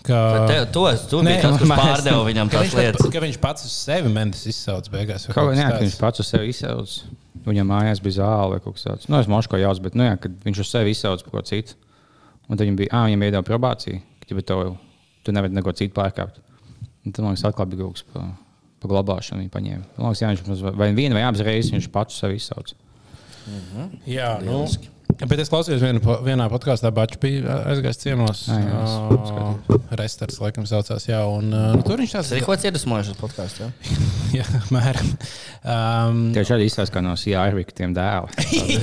ka 0.06 0.46
Te, 0.48 0.58
tu 0.72 0.84
esi, 0.90 1.08
tu 1.10 1.20
Nē, 1.22 1.34
biji 1.34 1.42
tas, 1.42 1.58
kas 1.60 1.68
man- 1.68 1.78
pārdeva 1.78 2.22
viņam 2.26 2.50
tās 2.52 2.74
lietas. 2.74 3.10
ka 3.12 3.20
viņš 3.24 3.38
pats 3.40 3.64
uz 3.64 3.72
sevi 3.72 4.12
mēnesis 4.14 4.46
izsauc 4.54 4.88
beigās. 4.92 5.26
Kaut 5.30 5.50
kā 5.52 5.54
tāds. 5.56 5.80
viņš 5.84 5.98
pats 6.00 6.20
uz 6.20 6.26
sevi 6.32 6.48
izsauc. 6.54 6.94
Viņam 7.46 7.66
mājās 7.72 8.02
bija 8.04 8.18
zāle 8.20 8.50
vai 8.54 8.60
kaut 8.60 8.74
kas 8.76 8.84
tāds. 8.84 9.08
Nu, 9.08 9.18
es 9.20 9.26
mošu 9.26 9.48
ko 9.48 9.56
jaucu, 9.56 9.82
bet 9.82 9.94
nu, 9.94 10.04
jā, 10.04 10.18
kad 10.20 10.30
viņš 10.44 10.60
uz 10.60 10.68
sevi 10.70 10.90
izsauc 10.90 11.22
par 11.24 11.30
ko 11.30 11.42
citu. 11.42 11.74
Un 12.48 12.56
tad 12.56 12.66
viņam 12.66 12.76
bija, 12.76 12.88
ah, 12.92 13.06
viņam 13.06 13.22
iedeva 13.28 13.42
probāciju, 13.46 14.00
ka 14.26 14.34
ja 14.34 14.42
tev, 14.42 14.76
tu 15.24 15.32
nevari 15.32 15.52
neko 15.54 15.72
citu 15.72 15.94
pārkāpt. 15.94 16.40
Un 17.06 17.12
tad 17.12 17.22
man 17.24 17.32
liekas, 17.34 17.44
atkal 17.48 17.66
bija 17.66 17.84
kaut 17.84 17.94
kas 17.94 18.02
par 18.12 18.28
pa 18.80 18.88
glabāšanu. 18.88 19.40
Viņa 19.44 19.52
paņēma. 19.54 19.84
Man 19.96 20.10
liekas, 20.12 20.20
jā, 20.20 20.28
viņš 20.34 20.76
vai 20.76 20.92
vienu 20.92 21.14
vai 21.14 21.22
abas 21.22 21.40
reizes 21.40 21.70
viņš 21.72 21.88
pats 21.92 22.18
sevi 22.20 22.36
izsauc. 22.36 22.74
Jā, 24.06 24.40
nu. 24.44 24.66
Bet 25.28 25.42
es 25.42 25.50
klausījos 25.52 25.82
vienu, 25.84 26.00
vienā 26.24 26.46
podkāstā, 26.52 26.92
Bačs 26.94 27.18
bija 27.20 27.58
aizgājis 27.68 28.00
ciemos. 28.00 28.46
Jā, 28.48 28.60
jā, 28.64 28.84
es 28.86 29.30
Uh, 29.50 29.78
Restars, 29.98 30.38
laikam, 30.40 30.66
saucās. 30.68 31.04
Jā, 31.08 31.20
un 31.28 31.50
uh, 31.52 31.72
nu, 31.74 31.82
tur 31.86 32.00
viņš 32.00 32.14
tāds 32.14 32.30
ko 32.46 32.54
iedvesmojušas 32.54 33.18
podkāstā. 33.18 33.70
Jā, 34.38 34.44
mēram. 34.70 35.08
Um, 35.60 36.20
Tie 36.34 36.44
šādi 36.46 36.68
izsauc 36.70 36.92
kā 36.94 37.02
no 37.04 37.16
Sijārvika 37.18 37.74
tiem 37.76 37.94
dēliem. 37.96 38.30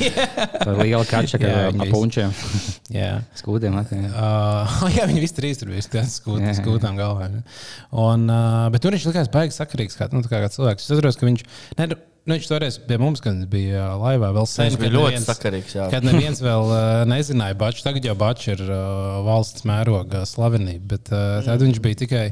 Tā 0.62 0.68
ir 0.68 0.82
liela 0.82 1.06
kača 1.08 1.40
Jā, 1.42 1.70
ar 1.70 1.94
punčiem, 1.94 2.36
jā. 3.00 3.14
skūdiem. 3.40 3.78
Uh, 3.78 4.84
jā, 4.98 5.08
viņi 5.08 5.24
visi 5.24 5.38
trīs 5.38 5.62
tur 5.62 5.72
bija 5.72 5.86
skūtām, 5.86 6.50
jā. 6.50 6.58
skūtām 6.60 7.00
galvām. 7.00 7.40
ja. 7.40 7.58
Un, 8.04 8.28
uh, 8.28 8.68
bet 8.74 8.84
tur 8.84 8.96
viņš 8.96 9.08
likās 9.10 9.32
baigi 9.34 9.56
sakarīgs, 9.56 9.98
kā, 10.00 10.10
nu, 10.12 10.26
tā 10.26 10.34
kā, 10.34 10.44
kā 10.44 10.52
cilvēks. 10.54 10.88
Es 10.88 10.98
atceros, 10.98 11.20
ka 11.20 11.30
viņš, 11.30 11.48
ne, 11.80 11.90
nu, 12.28 12.36
viņš 12.36 12.48
toreiz 12.52 12.78
pie 12.88 12.98
mums, 13.02 13.22
bija 13.50 13.88
uh, 13.88 13.98
laivā, 14.04 14.30
vēl 14.36 14.48
sen. 14.52 14.68
Viņš 14.70 14.80
bija 14.82 14.94
ļoti 14.94 15.14
neviens- 15.16 15.28
sakarīgs, 15.32 15.76
jā. 15.80 15.90
Kad 15.94 16.04
neviens 16.08 16.42
vēl 16.44 16.68
uh, 16.70 17.04
nezināja, 17.10 17.58
Bačs. 17.58 17.84
Tagad 17.88 18.06
jau 18.06 18.16
Bačs 18.20 18.50
ir 18.54 18.64
uh, 18.68 19.22
valsts 19.26 19.66
mēroga 19.68 20.26
slavenība, 20.30 20.86
bet 20.98 21.14
uh, 21.16 21.40
tad 21.48 21.64
viņš 21.66 21.80
bija 21.88 22.02
tikai. 22.06 22.26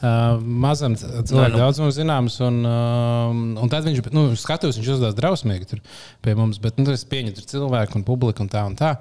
Uh, 0.00 0.38
mazam 0.40 0.94
c- 0.96 1.04
Nē, 1.04 1.26
cilvēku 1.28 1.58
nu. 1.58 1.60
daudzumam 1.60 1.90
zināms, 1.92 2.38
un, 2.40 2.62
uh, 2.64 3.60
un 3.60 3.68
tad 3.68 3.84
viņš 3.84 4.06
nu, 4.16 4.22
skatījās, 4.40 4.78
viņš 4.80 4.92
uzdevās 4.94 5.16
drausmīgi 5.18 5.80
pie 6.24 6.32
mums. 6.38 6.56
Bet 6.64 6.78
nu, 6.80 6.86
es 6.94 7.04
pieņemu 7.04 7.36
tur 7.36 7.44
cilvēku 7.50 8.00
un 8.00 8.06
publiku 8.08 8.40
un 8.40 8.48
tā 8.48 8.62
un 8.64 8.78
tā. 8.80 8.94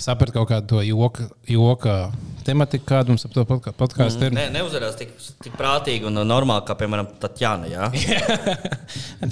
Sapratu 0.00 0.34
kaut 0.40 0.50
kādu 0.50 0.66
to 0.74 0.82
joka, 0.82 1.28
joka 1.48 1.98
tematiku, 2.44 2.84
kādu 2.88 3.14
mums 3.14 3.24
ap 3.26 3.34
to 3.34 3.44
podkāstu 3.46 4.20
mm. 4.20 4.26
ir. 4.26 4.34
Ne, 4.36 4.46
neuzvarās 4.52 4.96
tik, 4.98 5.14
tik 5.44 5.56
prātīgi 5.58 6.08
un 6.08 6.20
normāli, 6.26 6.64
kā, 6.68 6.76
piemēram, 6.78 7.08
Tatjana. 7.22 7.70
Jā? 7.70 7.88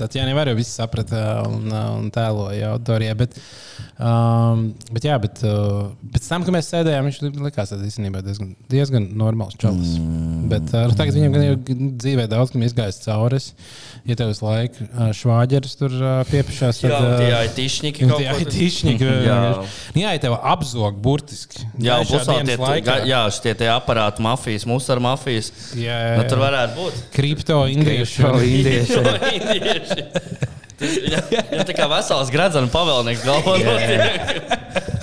Tad 0.00 0.16
jā, 0.16 0.24
nevar 0.28 0.50
jau 0.50 0.56
viss 0.58 0.78
saprast 0.78 1.12
un, 1.12 1.68
un 1.72 2.08
tēloja 2.14 2.72
auditorijā. 2.72 3.16
Bet, 3.18 3.36
um, 3.98 4.68
bet, 4.90 5.08
jā, 5.08 5.18
bet 5.22 5.42
uh, 5.46 5.90
pēc 6.14 6.28
tam, 6.30 6.46
kad 6.46 6.56
mēs 6.56 6.70
sēdējām, 6.72 7.10
viņš 7.10 7.20
likās 7.42 7.74
īstenībā 7.76 8.22
diezgan, 8.24 8.54
diezgan 8.72 9.10
normāls 9.18 9.58
čalis. 9.60 9.96
Mm. 9.98 10.46
Bet 10.52 10.72
uh, 10.72 10.86
nu, 10.88 10.96
tagad 10.98 11.18
viņam 11.18 11.36
gan 11.36 11.46
jau 11.46 11.58
dzīvē 12.02 12.28
daudz, 12.32 12.54
kam 12.54 12.64
izgājis 12.66 13.02
cauri. 13.04 13.42
Ja 14.08 14.16
tev 14.18 14.32
visu 14.32 14.44
laiku 14.46 14.86
uh, 14.88 15.10
švāģeris 15.16 15.76
tur 15.78 15.92
uh, 15.98 16.22
piepišās, 16.30 16.80
tad 16.82 16.90
Jā, 16.90 17.02
tie 17.20 17.28
uh, 17.28 17.38
aitišņiki 17.42 18.08
tie 18.16 18.30
aitišņiki, 18.32 19.10
Jā. 19.28 19.38
Jā, 19.96 20.14
ja 20.16 20.20
tev 20.22 20.34
apzog 20.52 20.96
burtiski. 21.02 21.64
Jā, 21.82 21.98
tie, 22.46 22.56
laikā. 22.84 22.96
jā, 23.10 23.20
šitie 23.36 23.54
tie 23.62 23.68
aparāti, 23.72 24.24
mafijas, 24.24 24.66
musara 24.68 25.00
mafijas. 25.02 25.50
Jā, 25.74 25.96
jā, 25.96 26.16
Nu, 26.20 26.24
tur 26.30 26.38
jā. 26.38 26.44
varētu 26.46 26.78
būt. 26.80 27.00
Kripto 27.16 27.60
indiešu. 27.72 28.22
Šo 28.26 28.34
indiešu. 28.40 29.02
Indieši. 29.38 30.08
Tas- 30.82 30.98
Jā, 31.12 31.20
jā, 31.30 31.62
tā 31.68 31.74
kā 31.78 31.86
vesels 31.86 32.30
gradzena 32.34 32.66
pavēlnieks 32.72 33.22
galvā. 33.22 34.60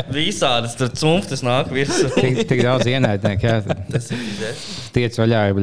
Visādas 0.10 0.74
tur 0.80 0.90
cumftas 0.98 1.42
nāk 1.46 1.70
virsū. 1.74 2.08
Tik, 2.16 2.34
tik 2.50 2.60
daudz 2.68 2.86
ienaidnieku. 2.90 3.44
jā, 3.46 3.58
Tas 3.92 4.06
ir 4.14 4.18
bizes. 4.24 4.58
Tiec 4.96 5.12
vaļā 5.22 5.42
ir 5.52 5.56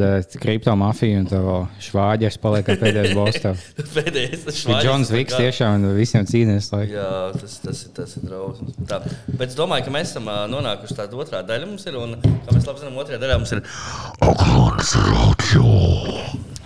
kripto 0.42 0.72
mafija 0.78 1.16
un 1.20 1.26
tev 1.30 1.44
švāģers 1.82 2.36
paliek 2.42 2.64
pēdējais 2.70 3.14
boss. 3.18 3.36
tev. 3.42 3.54
Pēdējais 3.96 4.40
švāģis 4.62 4.84
Džons 4.86 5.08
Viks 5.16 5.34
tiešām 5.38 5.74
visiem 5.98 6.24
cīnās. 6.30 6.66
Jā, 6.90 7.10
tas, 7.36 7.52
tas, 7.64 7.78
ir, 7.86 7.90
tas 7.96 8.10
ir 8.20 8.26
drausmas. 8.28 8.72
Tā. 8.88 8.96
Bet 9.34 9.48
es 9.50 9.56
domāju, 9.58 9.82
ka 9.88 9.92
mēs 9.98 10.06
esam 10.14 10.26
nonākuši 10.52 10.98
tādā 11.00 11.14
otrā 11.22 11.38
daļā. 11.46 11.64
Mums 11.66 11.84
ir, 11.90 11.94
un, 11.98 12.10
kā 12.22 12.50
mēs 12.54 12.66
labi 12.70 12.78
zinām, 12.84 13.00
otrajā 13.02 13.18
daļā 13.22 13.36
mums 13.42 13.52
ir 13.56 13.60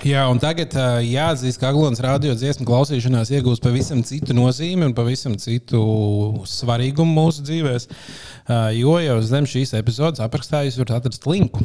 Jā, 0.01 0.23
un 0.33 0.39
tagad 0.41 0.73
jāatzīst, 1.05 1.59
ka 1.61 1.69
Aglons 1.69 2.01
radio 2.01 2.33
dziesmu 2.33 2.65
klausīšanās 2.65 3.29
iegūst 3.37 3.61
pavisam 3.61 4.01
citu 4.09 4.33
nozīmi 4.33 4.87
un 4.87 4.95
pavisam 4.97 5.35
citu 5.37 5.81
svarīgumu 6.49 7.13
mūsu 7.19 7.45
dzīvēm. 7.45 7.99
Uh, 8.49 8.71
jo 8.75 8.97
jau 9.03 9.19
zem 9.23 9.47
šīs 9.49 9.75
epizodes 9.79 10.23
aprakstā 10.25 10.63
jūs 10.67 10.79
varat 10.81 11.01
atrast 11.01 11.27
linku, 11.29 11.65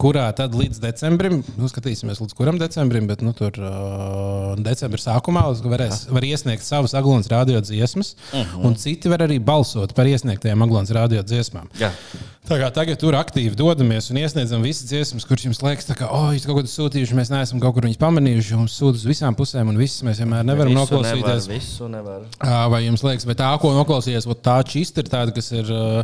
kurā 0.00 0.26
tad 0.36 0.56
līdz 0.58 0.80
decembrim, 0.82 1.42
nu, 1.58 1.70
skatīsimies 1.70 2.22
līdz 2.22 2.36
kuram 2.38 2.58
decembrim, 2.60 3.06
bet 3.10 3.22
nu, 3.24 3.34
tur 3.36 3.54
uh, 3.60 4.54
decembra 4.58 5.02
sākumā 5.02 5.44
varēs, 5.68 6.06
var 6.14 6.26
iesniegt 6.26 6.66
savus 6.66 6.96
Aglons 6.98 7.30
radio 7.32 7.60
dziesmas, 7.60 8.14
uh 8.32 8.40
-huh. 8.40 8.66
un 8.66 8.76
citi 8.76 9.08
var 9.08 9.26
arī 9.26 9.38
balsot 9.38 9.94
par 9.94 10.06
iesniegtajām 10.06 10.62
Aglons 10.62 10.90
radio 10.90 11.22
dziesmām. 11.22 11.68
Jā. 11.78 11.92
Tagad 12.48 12.96
tur 12.96 13.12
aktīvi 13.18 13.52
dodamies 13.58 14.06
un 14.08 14.16
iesniedzam 14.22 14.62
visas 14.64 14.88
dziesmas, 14.88 15.26
kuras 15.28 15.44
jums 15.44 15.58
liekas, 15.60 15.90
ka, 15.98 16.06
oh, 16.08 16.30
jūs 16.32 16.46
kaut 16.48 16.62
ko 16.62 16.70
sūtījuši, 16.70 17.16
mēs 17.18 17.30
neesam 17.32 17.60
kaut 17.60 17.74
kur 17.76 17.84
viņus 17.84 18.00
pamanījuši. 18.00 18.56
Mums 18.56 18.76
sūta 18.78 18.96
uz 18.96 19.04
visām 19.04 19.36
pusēm, 19.36 19.68
un 19.68 19.76
visas 19.80 20.00
mēs 20.06 20.22
vienmēr 20.22 20.46
nevaram 20.48 20.72
Visu 20.72 20.80
noklausīties. 20.80 21.48
Nevar, 21.48 21.58
visu 21.58 21.88
nevar. 21.92 22.24
Vai 22.72 22.80
jums 22.86 23.04
liekas, 23.04 23.28
vai 23.28 23.36
tā, 23.36 23.50
ko 23.60 23.74
noklausījies, 23.76 24.28
vot 24.30 24.40
tā 24.40 24.56
čista 24.64 25.04
ir 25.04 25.10
tāda, 25.12 25.34
kas 25.36 25.52
ir, 25.52 25.68
uh, 25.68 25.97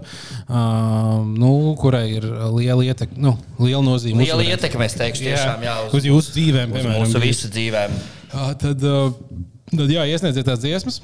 nu, 1.40 1.52
kurai 1.80 2.04
ir 2.16 2.26
liela 2.54 2.86
ietekme, 2.86 3.20
nu, 3.26 3.34
liela 3.62 3.82
nozīme. 3.86 4.24
Liela 4.24 4.46
ietekme, 4.46 4.86
es 4.88 4.96
teikšu, 5.00 5.26
tiešām 5.28 5.66
jā, 5.66 5.76
uz, 5.88 5.98
uz 5.98 6.08
jūsu 6.10 6.34
dzīvēm, 6.38 6.72
uz 6.74 6.80
piemēram. 6.80 7.04
mūsu 7.04 7.22
visu 7.22 7.52
dzīvēm. 7.54 7.98
Tad, 8.62 8.88
tad 9.74 9.94
jā, 9.94 10.06
iesniedziet 10.14 10.48
tās 10.50 10.62
dziesmas. 10.64 11.00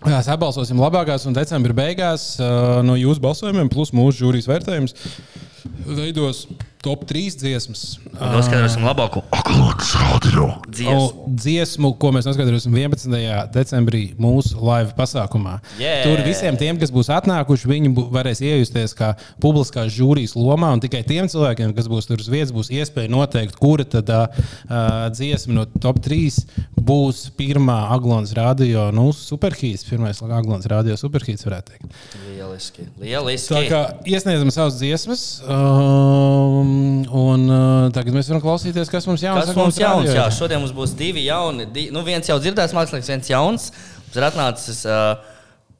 Jā, 0.00 0.22
Sabalsosim 0.24 0.80
labākās 0.80 1.26
un 1.28 1.36
decembra 1.36 1.76
beigās 1.76 2.32
no 2.86 2.96
jūsu 2.96 3.20
balsojumiem, 3.22 3.68
plus 3.72 3.92
mūsu 3.96 4.24
žūrijas 4.24 4.48
vērtējums. 4.48 4.96
Veidos 5.84 6.46
top 6.82 7.04
3 7.04 7.36
dziesmas. 7.36 7.98
Noskaidrosim 8.16 8.84
labāko 8.84 9.20
dziesmu. 10.72 11.26
Dziesmu, 11.36 11.90
ko 12.00 12.12
mēs 12.14 12.28
noskaidrosim 12.28 12.72
11. 12.72 13.12
decembrī 13.52 14.02
mūsu 14.20 14.56
live 14.64 14.94
pasākumā. 14.96 15.58
Yeah! 15.80 16.06
Tur 16.06 16.22
visiem 16.24 16.56
tiem, 16.60 16.78
kas 16.80 16.92
būs 16.94 17.10
atnākuši, 17.12 17.68
viņi 17.68 17.92
varēs 18.14 18.40
iejusties 18.44 18.96
kā 18.96 19.12
publiskās 19.42 19.92
žūrijas 19.92 20.36
lomā. 20.38 20.72
Un 20.76 20.80
tikai 20.80 21.02
tiem 21.06 21.28
cilvēkiem, 21.30 21.74
kas 21.76 21.90
būs 21.90 22.08
tur 22.08 22.22
uz 22.22 22.30
vietas, 22.32 22.54
būs 22.56 22.72
iespēja 22.72 23.12
noteikt, 23.12 23.58
kura 23.60 23.84
tad 23.84 24.08
uh, 24.16 24.48
dziesma 25.12 25.60
no 25.60 25.66
top 25.84 26.00
3 26.04 26.40
būs 26.86 27.26
pirmā 27.38 27.76
Aglons 27.94 28.32
radio 28.36 28.88
nu, 28.94 29.10
superhīts. 29.16 29.84
Pirmais 29.88 30.20
Aglons 30.24 30.66
radio 30.70 30.96
superhīts, 31.00 31.46
varētu 31.46 31.74
teikt. 31.74 31.96
Lieliski. 32.26 32.86
Lieliski. 33.00 33.54
Tā 33.54 33.62
kā 33.70 33.80
iesniedzam 34.08 34.52
savas 34.54 34.78
dziesmas, 34.80 35.24
um, 35.44 37.02
un 37.06 37.46
uh, 37.46 37.88
tagad 37.94 38.16
mēs 38.16 38.30
varam 38.32 38.44
klausīties, 38.44 38.92
kas 38.92 39.08
mums 39.10 39.24
jauns. 39.24 39.50
Kas 39.50 39.58
mums 39.58 39.80
jauns? 39.80 40.10
Jā, 40.14 40.28
šodien 40.34 40.62
mums 40.62 40.74
būs 40.76 40.96
divi 40.98 41.26
jauni. 41.28 41.68
Di, 41.70 41.88
nu, 41.94 42.04
viens 42.06 42.28
jau 42.28 42.38
dzirdēts 42.42 42.76
mākslinieks, 42.76 43.12
viens 43.14 43.32
jauns. 43.32 43.70
Mums 44.10 44.18
ir 44.18 44.26
atnācis 44.26 44.84
uh, 44.88 45.29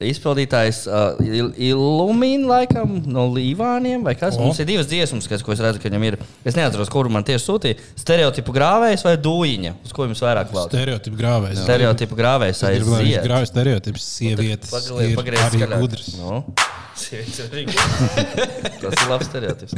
izpildītājs 0.09 0.81
uh, 0.89 1.19
Illumīna, 1.21 2.47
laikam, 2.49 2.97
no 3.09 3.27
Līvāniem. 3.31 4.03
vai 4.05 4.15
kas? 4.19 4.37
Mums 4.41 4.59
ir 4.61 4.67
divas 4.69 4.89
dziesmas, 4.91 5.27
kas, 5.29 5.43
ko 5.45 5.53
es 5.55 5.61
redzu, 5.63 5.81
ka 5.81 5.89
viņam 5.89 6.05
ir. 6.09 6.17
Es 6.47 6.57
neatceros, 6.57 6.91
kuru 6.93 7.11
man 7.13 7.25
tieši 7.27 7.45
sūtīja. 7.45 7.79
Stereotipu 7.99 8.55
grāvējs 8.55 9.05
vai 9.07 9.15
dūjiņa? 9.21 9.73
Uz 9.85 9.95
ko 9.95 10.07
jums 10.07 10.23
vairāk 10.25 10.51
klausa? 10.51 10.73
Stereotipu 10.73 11.19
grāvējs. 11.19 11.63
Stereotipu 11.65 12.19
grāvējs 12.19 12.63
aiziet. 12.69 13.23
grāvējis 13.25 13.27
grāvējs 13.27 13.53
stereotips. 13.53 14.07
Sievietes 14.17 14.75
arī 15.47 15.65
gudras. 15.75 16.13
Nu, 16.19 16.43
arī 17.47 17.65
gudras. 17.69 18.31
Tas 18.81 18.95
ir 18.97 19.09
labs 19.09 19.29
stereotips. 19.31 19.77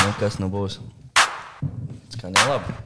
Nu, 0.00 0.10
kas 0.20 0.40
nu 0.42 0.50
būs? 0.52 0.80
Skan 2.16 2.36
labi. 2.48 2.78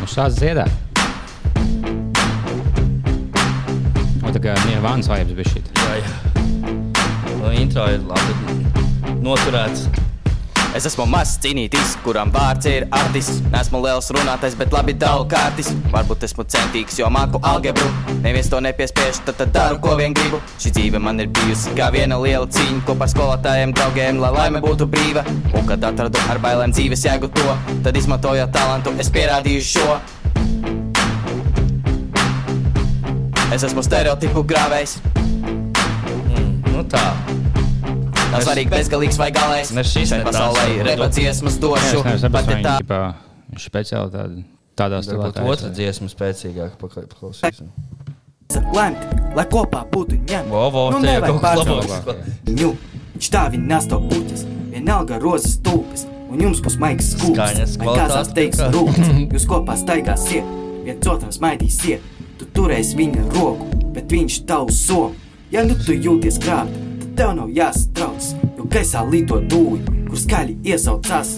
Nu, 0.00 0.06
Nu, 0.06 0.08
sāc 0.08 0.32
dziedāt. 0.32 0.72
O, 4.24 4.30
tā 4.32 4.40
kā 4.40 4.54
Nirvānas 4.64 5.10
vibes 5.12 5.34
bija 5.36 5.50
šī. 5.50 5.60
jā, 5.76 5.98
jā. 6.00 6.12
Nu, 7.42 7.50
intro 7.52 7.84
ir 7.92 8.00
labi 8.08 8.32
noturēts. 9.20 9.84
Es 10.70 10.84
esmu 10.86 11.02
mazs 11.10 11.32
cīnītis, 11.42 11.96
kuram 12.04 12.30
vārds 12.30 12.68
ir 12.70 12.84
Artis. 12.94 13.26
Esmu 13.58 13.80
liels 13.82 14.06
runātais, 14.14 14.54
bet 14.58 14.70
labi 14.70 14.94
daudz 14.94 15.26
kārtis. 15.32 15.72
Varbūt 15.90 16.22
esmu 16.28 16.44
centīgs, 16.46 17.00
jo 17.00 17.08
māku 17.10 17.40
algebru. 17.42 17.88
Neviens 18.22 18.46
to 18.52 18.60
nepiespiež, 18.62 19.18
tad, 19.26 19.34
tad 19.40 19.50
daru, 19.56 19.80
ko 19.82 19.96
vien 19.98 20.14
gribu. 20.14 20.38
Šī 20.62 20.70
dzīve 20.76 21.00
man 21.02 21.18
ir 21.24 21.32
bijusi 21.34 21.74
kā 21.74 21.90
viena 21.90 22.20
liela 22.22 22.46
cīņa, 22.46 22.84
kopā 22.86 23.08
ar 23.08 23.12
skolotājiem, 23.14 23.74
draugiem, 23.74 24.22
lai 24.22 24.30
laime 24.36 24.62
būtu 24.62 24.86
brīva. 24.94 25.26
Un 25.50 25.66
kad 25.66 25.90
atradu 25.90 26.22
ar 26.30 26.38
bailēm 26.46 26.76
dzīves 26.76 27.02
jēgu 27.08 27.32
to, 27.34 27.58
tad 27.82 27.98
izmantojot 27.98 28.54
talantu, 28.54 28.94
es 29.02 29.10
pierādīju 29.10 29.66
šo. 29.72 29.98
Es 33.50 33.66
esmu 33.66 33.82
stereotipu 33.82 34.46
grāvējs. 34.46 35.00
Nu, 36.70 36.86
tā. 36.86 37.39
Nav 38.30 38.44
svarīgi, 38.46 38.70
bezgalīgs 38.72 39.18
vai 39.20 39.30
galīgs. 39.34 39.72
Ne 39.74 39.84
šis, 39.86 40.10
Šai 40.12 40.20
ne 40.20 40.28
pasaulē 40.28 40.66
repa 40.86 41.08
dziesmas 41.12 41.58
došu. 41.62 42.02
Es 42.04 42.06
nesaprotu, 42.06 42.58
tā 42.64 42.76
ģipā, 42.82 43.00
speciāli 43.58 44.14
tād, 44.14 44.36
tādā 44.78 45.00
stilā. 45.04 45.30
Taisa. 45.34 45.48
otra 45.54 45.70
dziesma 45.74 46.10
spēcīgāka 46.12 46.78
pakla- 46.80 47.06
paklausīsim. 47.10 47.70
lemt, 48.74 49.02
lai 49.36 49.46
kopā 49.46 49.84
būtu 49.90 50.18
ņemta. 50.26 50.48
Vo, 50.50 50.70
vo, 50.74 50.90
nu, 50.90 51.00
te 51.02 51.12
jau 51.14 51.20
kaut 51.26 51.42
kas 53.20 53.30
tā 53.30 53.42
viņa 53.52 53.66
nesto 53.68 53.98
puķis, 54.00 54.46
vienalga 54.72 55.18
rozes 55.22 55.58
tūpes, 55.64 56.06
un 56.30 56.40
jums 56.40 56.62
būs 56.64 56.78
maigs. 56.80 57.12
Skaņas 57.20 57.76
Vai 57.78 57.86
kāzās 57.86 58.30
kvalitāte 58.30 58.34
teiks 58.34 58.62
rūpes, 58.74 59.10
jūs 59.34 59.46
kopā 59.50 59.76
staigāsiet, 59.78 60.46
viens 60.86 61.06
otram 61.06 61.30
smaidīsiet, 61.34 62.00
tu 62.40 62.48
turēsi 62.56 62.96
viņa 62.96 63.26
roku, 63.34 63.68
bet 63.94 64.10
viņš 64.10 64.44
tavu 64.50 64.72
somu. 64.74 65.14
Ja 65.50 65.64
nu 65.66 65.74
tu 65.74 65.92
jūties 65.92 66.38
krāpt, 66.42 66.70
tad 66.72 66.89
tev 67.20 67.34
nav 67.36 67.50
jāsatrauc, 67.52 68.26
jo 68.56 68.64
gaisā 68.72 69.00
lido 69.04 69.42
dūļi, 69.52 70.06
kur 70.06 70.20
skaļi 70.22 70.54
iesaucās. 70.72 71.34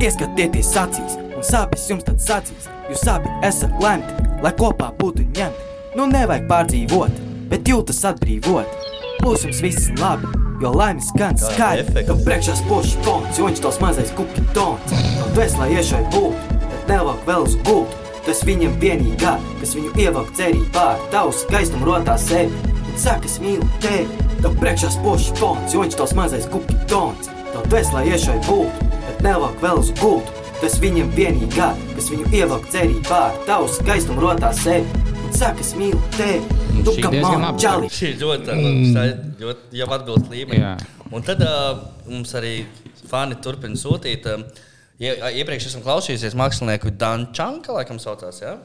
Ieskatieties 0.00 0.70
acīs, 0.80 1.16
un 1.36 1.44
sāpes 1.44 1.82
jums 1.90 2.06
tad 2.06 2.22
sacīs, 2.24 2.68
jūs 2.88 3.02
abi 3.12 3.28
esat 3.44 3.74
lemti, 3.82 4.14
lai 4.40 4.54
kopā 4.56 4.88
būtu 4.96 5.26
ņemti. 5.36 5.66
Nu 5.98 6.06
nevajag 6.08 6.46
pārdzīvot, 6.48 7.20
bet 7.52 7.68
jūtas 7.68 8.00
atbrīvot. 8.08 8.88
Būs 9.20 9.44
jums 9.44 9.60
viss 9.60 9.90
labi, 10.00 10.30
jo 10.62 10.72
laimes 10.72 11.10
skan 11.12 11.36
skaļi. 11.42 11.84
Kam 12.08 12.22
priekšā 12.24 12.56
spožs 12.62 12.96
fons, 13.04 13.36
jo 13.36 13.50
viņš 13.50 13.64
tos 13.66 13.80
mazais 13.84 14.14
kupi 14.16 14.44
tons. 14.56 14.94
Un 15.20 15.34
tu 15.34 15.44
esi, 15.44 15.60
lai 15.60 15.74
iešai 15.74 16.04
būt, 16.16 16.54
bet 16.62 16.94
nevelk 16.94 17.28
vēl 17.28 17.44
uz 17.44 17.58
gultu. 17.68 18.04
Tu 18.22 18.32
esi 18.32 18.48
viņam 18.54 18.80
vienīgā, 18.80 19.36
kas 19.60 19.76
viņu 19.76 19.92
ievelk 20.00 20.32
cerībā. 20.40 20.94
Tavs 21.12 21.44
skaistumu 21.44 21.92
rotā 21.92 22.16
sevi, 22.24 22.72
un 22.86 22.96
saka, 22.96 23.28
es 23.28 23.36
mīlu 23.44 23.68
tevi. 23.84 24.25
Tam 24.44 24.56
priekšā 24.60 24.90
spožs 24.94 25.30
fons, 25.38 25.74
jo 25.74 25.82
viņš 25.84 25.96
tos 25.98 26.14
mazais 26.16 26.48
kupi 26.52 26.76
tons. 26.90 27.30
Un 27.56 27.64
tu 27.70 27.78
esi, 27.78 27.94
lai 27.94 28.04
iešai 28.10 28.36
būt, 28.44 28.82
bet 29.06 29.22
nevelk 29.24 29.62
vēl 29.64 29.80
uz 29.80 29.92
gultu. 30.00 30.34
Tu 30.60 30.68
esi 30.68 30.82
viņam 30.82 31.10
vienīgā, 31.16 31.70
kas 31.96 32.10
viņu 32.12 32.28
ievelk 32.36 32.68
cerībā. 32.72 33.22
Tavs 33.48 33.78
skaistumu 33.80 34.24
rotā 34.24 34.52
sevi, 34.56 35.04
un 35.24 35.34
saka, 35.36 35.64
es 35.64 35.72
mīlu 35.76 36.00
tevi. 36.16 36.44
Tu 36.84 36.94
šī 36.96 37.04
kā 37.04 37.12
man 37.40 37.58
čali. 37.60 37.90
Šī 37.92 38.12
ļoti, 38.20 38.56
mm. 38.56 39.24
ļoti 39.40 39.80
jau 39.80 39.90
atbilst 39.96 40.30
līmenim. 40.32 40.62
Jā. 40.62 40.76
Un 41.12 41.24
tad 41.26 41.42
uh, 41.44 41.82
mums 42.08 42.32
arī 42.38 42.54
fani 43.08 43.38
turpina 43.42 43.78
sūtīt. 43.80 44.28
Uh, 44.32 44.65
iepriekš 45.00 45.68
esam 45.70 45.84
klausījušies 45.84 46.36
mākslinieku 46.38 46.92
Dančanka, 46.96 47.74
laikam 47.76 48.00
saucās. 48.00 48.40
Ja? 48.40 48.56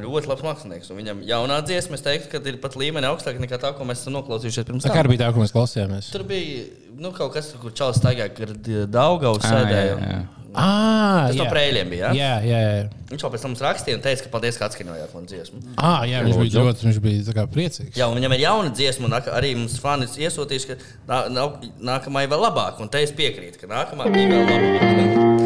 Ļoti 0.00 0.30
labs 0.30 0.42
mākslinieks. 0.46 0.90
Viņam 0.96 1.22
jaunā 1.28 1.60
dziesma, 1.66 1.94
es 1.98 2.02
teiktu, 2.02 2.32
ka 2.32 2.42
ir 2.50 2.58
pat 2.62 2.74
līmeni 2.80 3.06
augstāk 3.06 3.38
nekā 3.42 3.60
tā, 3.62 3.70
ko 3.76 3.86
mēs 3.86 4.02
esam 4.02 4.16
noklausījušies 4.18 4.66
pirms 4.66 4.88
Tā 4.88 4.94
kā 4.96 5.06
bija 5.06 5.26
tā, 5.26 5.30
ko 5.36 5.44
mēs 5.44 5.54
klausījāmies. 5.54 6.10
Tur 6.10 6.26
bija 6.26 6.66
nu, 6.98 7.14
kaut 7.14 7.36
kas, 7.36 7.52
kur 7.62 7.74
čalis 7.76 8.02
staigāja, 8.02 8.32
kur 8.34 8.54
Daugavs 8.90 9.46
Ā, 9.46 9.52
jā, 9.54 9.62
sēdēja. 9.62 10.20
Jā. 10.50 10.60
Ah, 10.60 11.28
Tas 11.30 11.38
no 11.38 11.46
prēļiem 11.50 11.90
bija. 11.92 12.10
Ja? 12.10 12.40
Jā, 12.42 12.50
jā, 12.50 12.60
jā. 12.66 12.88
Viņš 13.10 13.24
jau 13.24 13.30
pēc 13.32 13.44
tam 13.44 13.52
mums 13.54 13.62
rakstīja 13.64 13.98
un 13.98 14.04
teica, 14.04 14.24
ka 14.26 14.32
paldies, 14.34 14.58
ka 14.58 14.68
atskaņojāt 14.70 15.14
man 15.14 15.26
dziesmu. 15.30 15.62
Ah, 15.78 16.02
jā 16.10 16.22
viņš 16.26 16.38
bija 16.42 16.64
ļoti 16.66 16.86
viņš 16.88 17.00
bija, 17.06 17.24
tā 17.30 17.36
kā 17.38 17.46
priecīgs. 17.50 17.96
Jā, 17.98 18.06
un 18.10 18.18
viņam 18.18 18.36
ir 18.36 18.44
jauna 18.44 18.70
dziesma, 18.74 19.10
un 19.10 19.18
arī 19.20 19.54
mums 19.58 19.78
fani 19.82 20.06
iesūtīs, 20.10 20.68
ka 20.70 20.78
nā, 21.10 21.24
nav, 21.34 21.58
nākamā 21.78 22.26
ir 22.26 22.32
vēl 22.34 22.46
labāka. 22.48 22.82
Un 22.82 22.90
te 22.92 23.02
es 23.02 23.14
piekrītu, 23.14 23.62
ka 23.62 23.70
nākamā 23.70 24.10
ir 24.10 24.34
vēl 24.34 24.42
labāka. 24.50 25.38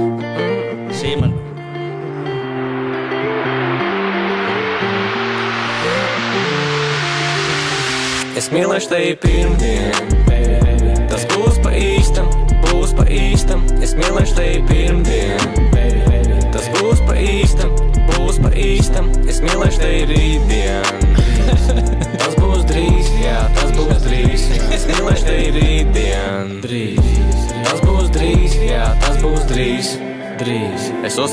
Šī 0.94 1.16
man. 1.20 1.32
Es 8.34 8.48
mīlēšu 8.52 8.90
tevi 8.90 9.12
pirmdien, 9.22 9.94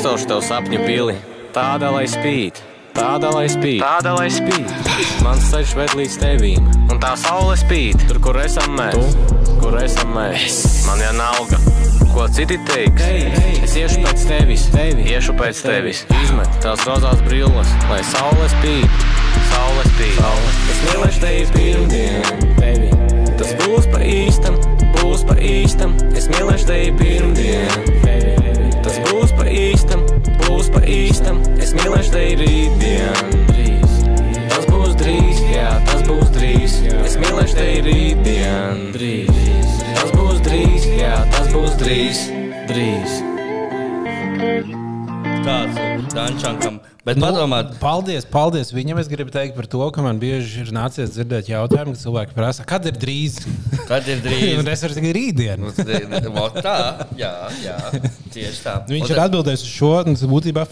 uzcelšu 0.02 0.26
tev 0.32 0.40
sapņu 0.42 0.80
pili, 0.82 1.14
tāda 1.54 1.92
lai 1.94 2.08
spīd. 2.10 2.58
Tāda 2.96 3.30
lai 3.36 3.44
spīd, 3.54 3.84
tāda 3.84 4.16
lai 4.18 4.32
spīd. 4.34 4.72
Mans 5.22 5.44
ceļš 5.52 5.74
ved 5.78 5.92
līdz 6.00 6.16
tevīm, 6.24 6.70
un 6.90 7.02
tā 7.04 7.12
saule 7.22 7.54
spīd. 7.60 8.02
Tur, 8.10 8.18
kur 8.26 8.40
esam 8.42 8.74
mēs, 8.80 8.98
tu? 8.98 9.52
kur 9.62 9.78
esam 9.78 10.16
mēs. 10.16 10.58
Man 10.88 11.04
jānauga, 11.06 11.60
ko 12.16 12.26
citi 12.34 12.58
teiks. 12.72 13.06
Es 13.62 13.76
iešu 13.78 14.02
pēc 14.08 14.26
tevis, 14.32 14.64
tevi. 14.74 15.06
iešu 15.14 15.38
pēc 15.38 15.62
tevis. 15.68 16.02
Izmet 16.24 16.58
tās 16.66 16.82
rozās 16.90 17.22
brilles, 17.28 17.76
lai 17.92 18.02
saule 18.10 18.50
spīd. 18.56 19.06
Saule 19.52 19.86
spīd. 19.92 20.18
Saule. 20.18 20.56
Es 20.74 20.82
mīlēšu 20.88 21.24
tevi 21.28 21.46
pirmdien, 21.60 22.50
tevi. 22.58 22.90
Tas 23.38 23.54
būs 23.62 23.86
pa 23.94 24.02
īstam, 24.02 24.58
būs 24.98 25.28
pa 25.30 25.38
īstam. 25.38 25.94
Es 26.18 26.26
mīlēšu 26.34 26.74
tevi 26.74 26.98
pirmdien, 27.04 27.80
tevi. 28.02 28.21
Būs 29.22 29.36
pa 29.38 29.44
īstam, 29.46 30.00
būs 30.48 30.70
pa 30.74 30.80
īstam. 30.90 31.44
Es 31.62 31.76
mīlēšu 31.78 32.10
tevi 32.16 32.38
rītdien. 32.40 33.36
Drīz. 33.52 33.92
Tas 34.50 34.66
būs 34.66 34.96
drīz, 34.98 35.42
jā, 35.46 35.68
tas 35.86 36.02
būs 36.08 36.32
drīz. 36.34 36.78
Es 37.06 37.18
mīlēšu 37.22 37.60
tevi 37.60 37.84
rītdien. 37.86 38.80
Drīz. 38.96 39.76
Tas 40.00 40.10
būs 40.16 40.42
drīz, 40.48 40.88
jā, 40.98 41.20
tas 41.36 41.52
būs 41.54 41.76
drīz. 41.84 42.24
Drīz. 42.72 43.20
Tāds 45.46 45.78
ir 45.86 46.02
Dančankam. 46.16 46.82
Bet 47.06 47.22
nu, 47.22 47.28
padomāt, 47.28 47.78
Paldies, 47.82 48.26
paldies 48.26 48.74
viņam. 48.74 49.04
Es 49.06 49.10
gribu 49.12 49.34
teikt 49.34 49.54
par 49.58 49.70
to, 49.70 49.84
ka 49.94 50.02
man 50.02 50.18
bieži 50.22 50.66
ir 50.66 50.74
nācies 50.74 51.14
dzirdēt 51.14 51.54
jautājumu, 51.54 51.94
kad 51.94 52.02
cilvēki 52.08 52.38
prasa, 52.42 52.66
kad 52.66 52.90
ir 52.90 52.98
drīz. 52.98 53.38
kad 53.86 54.10
ir 54.10 54.22
drīz. 54.26 54.58
Un 54.66 54.74
es 54.74 54.82
varu 54.88 54.98
teikt, 54.98 55.14
rītdien. 55.22 55.70
Tā, 56.66 56.78
jā, 57.22 57.36
jā, 57.62 57.78
tieši 58.34 58.62
tā. 58.66 58.74
Viņš 58.90 59.10
Un 59.10 59.16
ir 59.16 59.22
atbildējis 59.26 59.66
uz 59.66 59.74
šo, 59.76 59.92
tas 60.08 60.24
būtībā 60.32 60.64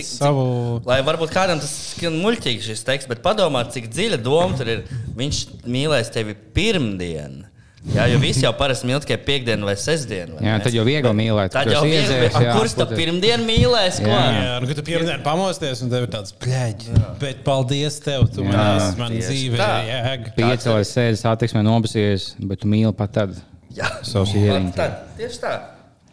cik- 0.00 0.10
savu... 0.10 0.44
Lai 0.88 0.98
varbūt 1.06 1.32
kādam 1.34 1.62
tas 1.62 1.72
skan 1.94 2.18
muļķīgi 2.22 2.66
šis 2.70 2.84
teksts, 2.88 3.08
bet 3.10 3.22
padomā, 3.24 3.64
cik 3.72 3.88
dziļa 3.92 4.20
doma 4.24 4.58
tur 4.58 4.70
ir. 4.76 4.84
Viņš 5.18 5.42
mīlēs 5.66 6.12
tevi 6.14 6.34
pirmdien. 6.56 7.42
Jā, 7.82 8.04
jo 8.06 8.20
visi 8.22 8.44
jau 8.44 8.52
parasti 8.54 8.86
mīl 8.86 9.00
tikai 9.02 9.16
piekdienu 9.26 9.66
vai 9.66 9.72
sestdienu. 9.74 10.36
vai 10.38 10.44
Jā, 10.46 10.52
ne? 10.54 10.62
tad 10.62 10.74
jau 10.76 10.84
viegli 10.86 11.10
mīlēt. 11.18 11.50
Tad 11.50 11.66
tu 11.66 11.72
jau 11.74 11.80
viegli. 11.82 12.14
jā, 12.30 12.52
Kurš 12.54 12.76
to 12.76 12.84
protams. 12.84 12.98
pirmdien 13.00 13.42
mīlēs? 13.42 13.98
Ko? 14.04 14.12
Jā. 14.12 14.20
Jā, 14.36 14.52
nu, 14.62 14.68
kad 14.70 14.78
tu 14.78 14.84
pirmdien 14.86 15.24
pamosties, 15.24 15.82
un 15.82 15.90
tev 15.90 16.06
ir 16.06 16.12
tāds 16.12 16.30
plēģis. 16.44 17.00
Bet 17.18 17.40
paldies 17.42 17.98
tev, 18.04 18.28
tu 18.30 18.46
man 18.46 18.54
esi, 18.78 19.00
man 19.02 19.16
ir 19.18 19.58
jēga. 19.58 20.34
Piecēlēs 20.38 20.94
sēdes, 20.94 21.24
attieksmē 21.32 21.64
nobasies, 21.66 22.28
bet 22.38 22.62
tu 22.62 22.70
mīli 22.70 22.94
pat 22.94 23.16
tad. 23.18 23.34
Jā, 23.74 23.90
Savus 24.06 24.30
tad, 24.78 25.00
tieši 25.18 25.42
tā. 25.42 25.56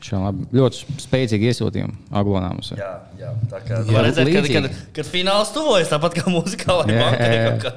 Šā 0.09 0.19
labi. 0.23 0.47
Ļoti 0.57 0.97
spēcīgi 1.03 1.51
iesūtījumi 1.51 2.15
Aglonā. 2.17 2.49
Jā, 2.73 2.89
jā, 3.19 3.33
tā 3.51 3.59
kā 3.65 3.81
Jā, 3.83 3.93
var 3.93 4.07
redzēt, 4.07 4.31
kad, 4.33 4.49
kad, 4.55 4.79
kad 4.97 5.09
fināls 5.09 5.51
tuvojas, 5.53 5.91
tāpat 5.91 6.17
kā 6.17 6.31
muzikālajā 6.33 6.97
Jā, 6.97 7.41
bankā. 7.51 7.73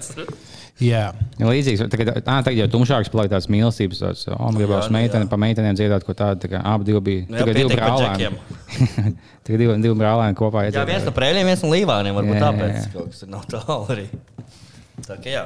jā, 0.83 1.03
līdzīgs, 1.39 1.83
tagad, 1.93 2.13
ā, 2.23 2.37
tagad 2.47 2.57
jau 2.63 2.69
tumšāks 2.73 3.13
paliek 3.13 3.35
tāds 3.35 3.51
mīlestības, 3.53 4.01
tāds, 4.03 4.23
o, 4.33 4.39
man 4.41 4.57
gribās 4.57 4.89
nu 4.89 4.97
meiteni, 4.97 5.29
pa 5.29 5.39
meitenēm 5.43 5.77
dziedāt, 5.79 6.07
ko 6.09 6.17
tādu, 6.17 6.49
tā 6.49 6.63
abi 6.73 6.89
divi 6.89 7.03
bija. 7.09 7.27
Nu 7.29 7.43
Tagad 7.43 7.61
divi 7.61 7.77
brālēni. 7.77 8.31
Tagad 9.45 9.61
divi, 9.67 9.77
divi 9.85 9.99
brālēni 10.01 10.39
kopā. 10.39 10.65
Jā, 10.71 10.87
viens 10.89 11.05
no 11.07 11.13
prēļiem, 11.17 11.53
viens 11.53 11.67
no 11.67 11.75
līvāniem. 11.75 12.17
Varbūt 12.17 12.39
Jā, 12.39 12.47
tāpēc 12.49 12.79
jā. 12.81 12.89
kaut 12.97 13.13
kas 13.13 13.29
nav 13.29 13.45
tālu 13.53 13.93
arī. 13.93 14.09
Tā 15.05 15.21
kā 15.21 15.37
jā. 15.37 15.45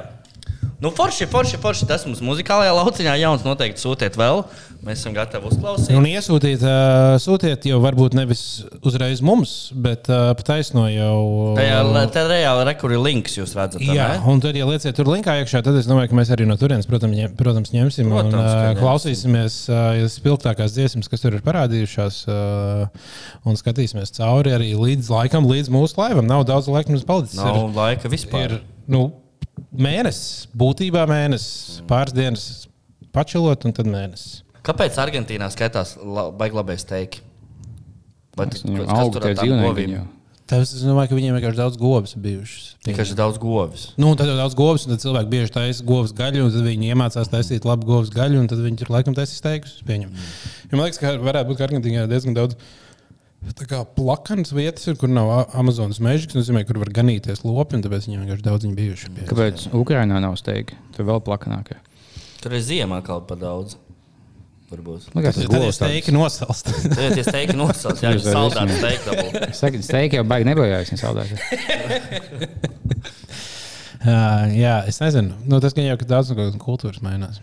Nu, 0.77 0.91
forši, 0.93 1.25
forši, 1.25 1.57
forši. 1.57 1.85
Tas 1.89 2.03
mums 2.05 2.19
muzikālajā 2.21 2.73
lauciņā 2.77 3.15
jauns 3.17 3.41
noteikti 3.41 3.81
sūtiet 3.81 4.17
vēl. 4.19 4.43
Mēs 4.85 4.99
esam 5.01 5.15
gatavi 5.15 5.49
uzklausīt. 5.49 5.95
un 5.97 6.05
iesūtiet, 6.05 6.61
uh, 6.61 7.15
sūtiet 7.17 7.65
jau 7.65 7.79
varbūt 7.81 8.13
nevis 8.13 8.43
uzreiz 8.85 9.23
mums, 9.25 9.71
bet 9.73 10.05
uh, 10.13 10.29
pataisno 10.37 10.85
jau. 10.91 11.17
Tajā 11.57 11.79
tajā 12.13 12.27
reāli 12.29 12.67
rekurī 12.69 12.99
links 13.01 13.39
jūs 13.39 13.55
redzat. 13.57 13.81
Jā, 13.81 14.05
ne? 14.13 14.21
un 14.29 14.43
tad, 14.43 14.53
ja 14.59 14.69
lieciet 14.69 14.93
tur 15.01 15.09
linkā 15.09 15.39
iekšā, 15.41 15.63
tad 15.65 15.81
es 15.81 15.89
domāju, 15.89 16.13
ka 16.13 16.21
mēs 16.21 16.31
arī 16.37 16.45
no 16.45 16.59
turienes, 16.61 16.85
protams, 16.85 17.17
ņem, 17.23 17.33
protams 17.41 17.73
ņemsim 17.73 18.13
Protams, 18.13 18.37
un 18.37 18.45
uh, 18.45 18.77
klausīsimies 18.77 19.59
uh, 19.73 20.05
spilgtākās 20.13 20.77
dziesmas, 20.77 21.09
kas 21.09 21.25
tur 21.25 21.39
ir 21.39 21.45
parādījušās, 21.45 22.23
uh, 22.29 23.13
un 23.49 23.57
skatīsimies 23.57 24.13
cauri 24.21 24.53
arī 24.53 24.75
līdz 24.77 25.09
laikam, 25.09 25.49
līdz 25.49 25.73
mūsu 25.73 25.97
laivam. 26.03 26.29
Nav 26.29 26.45
daudz 26.45 26.69
laika 26.69 26.93
mums 26.93 27.07
palicis. 27.07 27.41
Nav 27.41 27.63
Ir- 27.65 27.79
laika 27.81 28.13
vispār. 28.13 28.59
ir 28.59 28.61
nu, 28.85 29.07
mēnesis, 29.73 30.47
būtībā 30.57 31.05
mēnesis, 31.09 31.81
pāris 31.89 32.15
dienas 32.15 32.45
pačilot, 33.15 33.65
un 33.67 33.73
tad 33.77 33.89
mēnesis. 33.89 34.41
Kāpēc 34.67 34.97
Argentīnā 34.99 35.47
skatās 35.53 35.95
la, 36.01 36.27
baigi 36.35 36.57
labais 36.59 36.83
teiki? 36.87 37.23
Vai 38.37 38.47
Tas 38.51 38.61
tu- 38.61 38.69
viņam 38.69 38.85
kas 38.85 38.99
aug 38.99 39.13
tur 39.13 39.21
tie 39.21 39.31
ar 39.31 39.35
tām 39.39 39.47
dzīvnieki. 39.47 40.05
Tas, 40.47 40.69
es 40.71 40.83
domāju, 40.85 41.09
ka 41.11 41.15
viņiem 41.17 41.35
vienkārši 41.35 41.59
daudz 41.59 41.75
govs 41.75 42.13
bijušas. 42.15 42.67
Vienkārši 42.85 43.15
daudz 43.19 43.37
govis. 43.37 43.89
Nu, 43.99 44.13
tad 44.15 44.29
jau 44.29 44.37
daudz 44.37 44.55
govs, 44.55 44.85
un 44.87 44.93
tad 44.93 45.01
cilvēki 45.03 45.27
bieži 45.33 45.51
taisa 45.51 45.83
govs 45.83 46.13
gaļu, 46.15 46.45
un 46.45 46.53
tad 46.53 46.63
viņi 46.63 46.93
iemācās 46.93 47.27
taisīt 47.27 47.67
labu 47.67 47.83
govs 47.89 48.09
gaļu, 48.15 48.39
un 48.39 48.47
tad 48.47 48.61
viņi 48.63 48.79
tur 48.79 48.87
laikam 48.95 49.15
taisīs 49.17 49.43
teikus. 49.43 49.81
Mm. 49.83 50.07
Man 50.71 50.85
liekas, 50.85 51.01
ka 51.01 51.17
varētu 51.19 51.51
būt 51.51 51.63
Argentīnā 51.67 52.05
ir 52.05 52.07
diezgan 52.07 52.37
daudz. 52.37 52.55
Tā 53.57 53.65
kā 53.69 53.79
plakanas 53.95 54.49
vietas, 54.53 54.87
ir, 54.89 54.95
kur 54.99 55.09
nav 55.13 55.29
Amazonas 55.55 55.99
meža, 56.03 56.25
tas 56.27 56.39
nozīmē, 56.41 56.63
kur 56.67 56.79
var 56.81 56.89
ganīties 56.93 57.43
lopi, 57.45 57.77
un 57.77 57.83
tāpēc 57.85 58.07
viņiem 58.09 58.23
vienkārši 58.25 58.45
daudz 58.47 58.65
viņi 58.65 58.75
bijuši. 58.79 59.11
Pie. 59.15 59.25
Kāpēc 59.29 59.67
Ukrainā 59.77 60.17
nav 60.23 60.35
steigta? 60.41 60.75
Tur 60.97 61.05
vēl 61.07 61.21
plakanāk. 61.25 61.71
ir. 61.75 61.79
Tur 62.41 62.55
ir 62.57 62.63
ziemā 62.65 62.99
kaut 63.05 63.27
kā 63.29 63.37
daudz. 63.39 63.77
Varbūt. 64.67 65.05
Liekas, 65.15 65.37
Tas 65.37 65.45
tas 65.47 65.53
ir 65.53 65.63
tāds. 65.63 65.77
teikti 65.79 66.11
nosalst. 66.17 66.67
Tad 66.91 67.13
tie 67.15 67.23
steiki 67.23 67.55
nosauc. 67.55 68.01
Jā, 68.03 68.09
Jūs 68.17 68.25
jūs 68.25 68.33
varat 68.33 68.37
saldāts 68.37 68.73
izsmēt. 68.73 68.81
steiki 68.83 69.03
dabū. 69.07 69.53
Saka, 69.61 69.81
steigta 69.87 70.19
jau 70.19 70.25
baigi 70.27 70.49
nebojājas, 70.49 70.91
viņa 70.91 71.01
saldēta. 71.05 71.35
uh, 74.03 74.43
jā, 74.57 74.75
es 74.91 74.99
nezinu. 75.03 75.37
Nu, 75.47 75.61
tas 75.63 75.77
gan 75.77 75.87
jau, 75.87 75.95
ka 76.01 76.09
daudz 76.09 76.33
no 76.35 76.49
kultūras 76.61 76.99
mainās. 77.05 77.39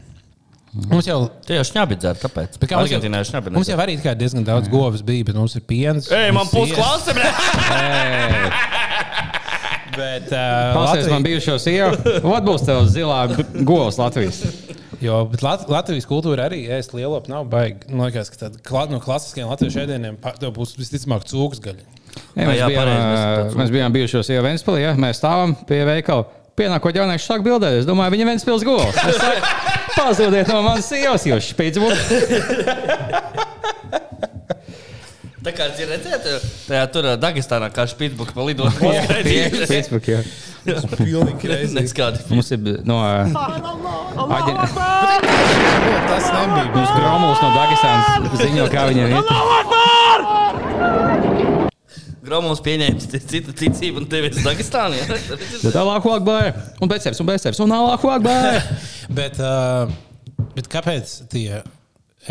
Mums 0.75 1.07
jau, 1.07 1.19
jau 1.47 1.65
šņabi 1.69 1.97
dzer, 2.03 2.17
tāpēc. 2.19 2.57
bet 2.59 2.71
kā 2.71 2.79
Argentīnā 2.83 3.21
jau 3.23 3.29
šņabi. 3.29 3.53
mums 3.55 3.69
jau 3.71 3.77
arī 3.79 3.95
kā 4.03 4.15
diezgan 4.19 4.43
daudz 4.47 4.67
govs 4.73 5.05
bija, 5.07 5.29
bet 5.29 5.37
mums 5.39 5.55
ir 5.55 5.63
piens. 5.69 6.09
Ej, 6.11 6.33
man 6.35 6.51
ir 6.51 6.75
bļa! 7.15 8.55
Bet, 9.95 10.27
uh, 10.33 10.73
Klausies, 10.75 11.07
man 11.07 11.21
Latvija, 11.21 11.25
bijušo 11.29 11.57
sievu. 11.63 12.15
Vat 12.27 12.47
būs 12.47 12.65
tev 12.67 12.81
zilā 12.91 13.21
govs 13.63 13.99
Latvijas. 14.01 14.41
jo, 15.05 15.21
bet 15.31 15.45
Lat 15.47 15.69
Latvijas 15.71 16.09
kultūra 16.11 16.49
arī 16.49 16.65
ēst 16.75 16.97
lielopu 16.97 17.31
nav 17.31 17.47
baigi. 17.53 17.87
Man 17.93 18.09
liekas, 18.09 18.33
ka 18.35 18.47
tāda 18.47 18.59
kla 18.67 18.89
no 18.91 18.99
klasiskiem 19.05 19.47
latviešu 19.53 19.85
ēdieniem 19.85 20.19
tev 20.41 20.51
būs 20.57 20.75
visticamāk 20.81 21.29
cūks 21.31 21.63
gaļa. 21.63 21.87
Jā, 22.35 22.47
mēs, 22.47 22.59
jā, 22.59 22.67
bijām, 22.71 22.81
pareizi, 22.81 23.59
mēs 23.59 23.71
bijām 23.75 23.95
bijušos 23.95 24.31
jau 24.31 24.43
Vēnspēlī, 24.47 24.83
ja 24.85 24.93
mēs 24.99 25.19
stāvam 25.23 25.55
pie 25.69 25.81
veikala. 25.87 26.27
Pienākot 26.55 26.95
jaunieši 26.95 27.27
sāk 27.27 27.43
bildēt, 27.43 27.81
es 27.81 27.87
domāju, 27.89 28.15
viņa 28.15 28.29
Vēnspils 28.29 28.63
govs. 28.67 28.99
Es 29.11 29.17
saku, 29.19 29.41
Pazudiet 29.95 30.51
no 30.51 30.61
manas 30.63 30.87
sievas, 30.87 31.27
jo 31.27 31.39
špīdz 31.43 31.81
Tā 35.45 35.53
kā 35.53 35.67
jūs 35.69 35.89
redzat, 35.91 36.25
tajā 36.65 36.85
tur 36.89 37.05
ā, 37.11 37.15
Dagestānā 37.21 37.67
kā 37.75 37.85
špitsbuka 37.91 38.33
pa 38.33 38.47
lidot. 38.49 38.73
Facebook. 39.69 40.07
jā. 40.13 40.23
Pilnīgi 40.65 41.37
kreisi. 41.43 41.75
Neskādi. 41.77 42.23
Mums 42.31 42.49
ir 42.57 42.61
no 42.89 42.97
aģen... 43.05 44.57
Tas 46.09 46.31
nebija. 46.33 46.65
Mums 46.73 46.93
Gromuls 46.97 47.43
no 47.45 47.51
Dagestānas 47.59 48.41
ziņo, 48.41 48.65
kā 48.73 48.89
viņiem 48.89 49.09
iet. 49.19 49.29
Gromums 52.25 52.63
pieņēmis 52.65 53.07
citu 53.29 53.53
ticību 53.57 54.01
un 54.03 54.09
tevi 54.11 54.31
uz 54.33 54.41
Dagestānu. 54.45 54.97
jā? 54.97 55.19
Tad 55.61 55.71
tālāk 55.77 56.09
Akbār. 56.15 56.51
Un 56.81 56.89
pēc 56.91 57.05
sevis, 57.09 57.21
un 57.21 57.29
pēc 57.29 57.45
sevis, 57.47 57.61
un 57.65 57.73
tālāk 57.75 58.05
Akbār. 58.17 58.61
Bet, 59.19 59.37
uh, 59.45 59.91
bet 60.57 60.69
kāpēc 60.73 61.15
tie 61.33 61.63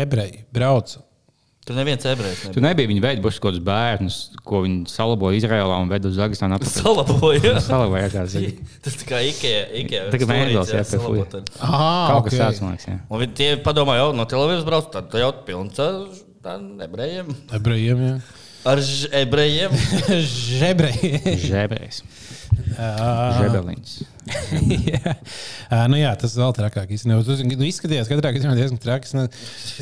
ebreji 0.02 0.42
brauca? 0.54 1.00
Tur 1.64 1.78
neviens 1.78 2.02
ebrejs 2.04 2.42
Tu 2.52 2.60
nebija 2.60 2.90
viņa 2.90 3.00
veida 3.00 3.22
būs 3.24 3.38
kaut 3.40 3.54
kādus 3.54 3.62
bērnus, 3.64 4.16
ko 4.44 4.58
viņi 4.66 4.82
salaboja 4.92 5.38
Izrēlā 5.38 5.78
un 5.80 5.88
veda 5.88 6.10
uz 6.10 6.18
Dagestānu. 6.20 6.58
Salaboja. 6.68 7.54
Salaboja 7.70 8.26
zini. 8.28 8.50
Tas 8.84 8.98
tā 9.00 9.06
kā 9.08 9.22
Ikea. 9.30 9.62
Ikea 9.80 10.02
Tā 10.12 10.20
kā 10.20 10.28
mēnesis, 10.28 10.74
jā, 10.74 10.82
pēc 10.84 11.06
fuja. 11.06 11.24
ar- 11.24 11.48
Ah, 11.64 12.10
Kaut 12.10 12.26
kas 12.28 12.36
tāds, 12.42 12.60
man 12.60 12.74
liekas. 12.74 12.90
jā. 12.90 12.98
Un 13.08 13.22
viņi 13.24 13.36
tie 13.40 13.48
padomā, 13.64 13.96
jau 14.02 14.10
no 14.18 14.26
Telavivas 14.28 14.66
brauc, 14.68 14.90
tad 14.92 15.14
jau 15.16 15.30
pilns 15.48 15.80
ar 15.80 16.60
ebrejiem. 16.84 17.32
Ebrejiem, 17.56 18.04
jā. 18.10 18.16
Ar 18.64 18.80
ž- 18.80 19.08
ebrejiem. 19.12 19.72
Žebreji. 20.58 21.20
Žēbējs. 21.48 22.02
Jā. 24.94 25.12
Ā, 25.74 25.84
nu 25.90 25.98
jā, 25.98 26.10
tas 26.20 26.32
vēl 26.38 26.52
trakāk. 26.56 26.88
īstenībā. 26.96 27.20
Tu 27.26 27.34
nu, 27.44 27.66
izskaties, 27.68 28.08
katrā 28.08 28.30
gadījumā 28.34 28.54
diezgan 28.56 28.78
traki. 28.80 29.10
Ne- 29.18 29.26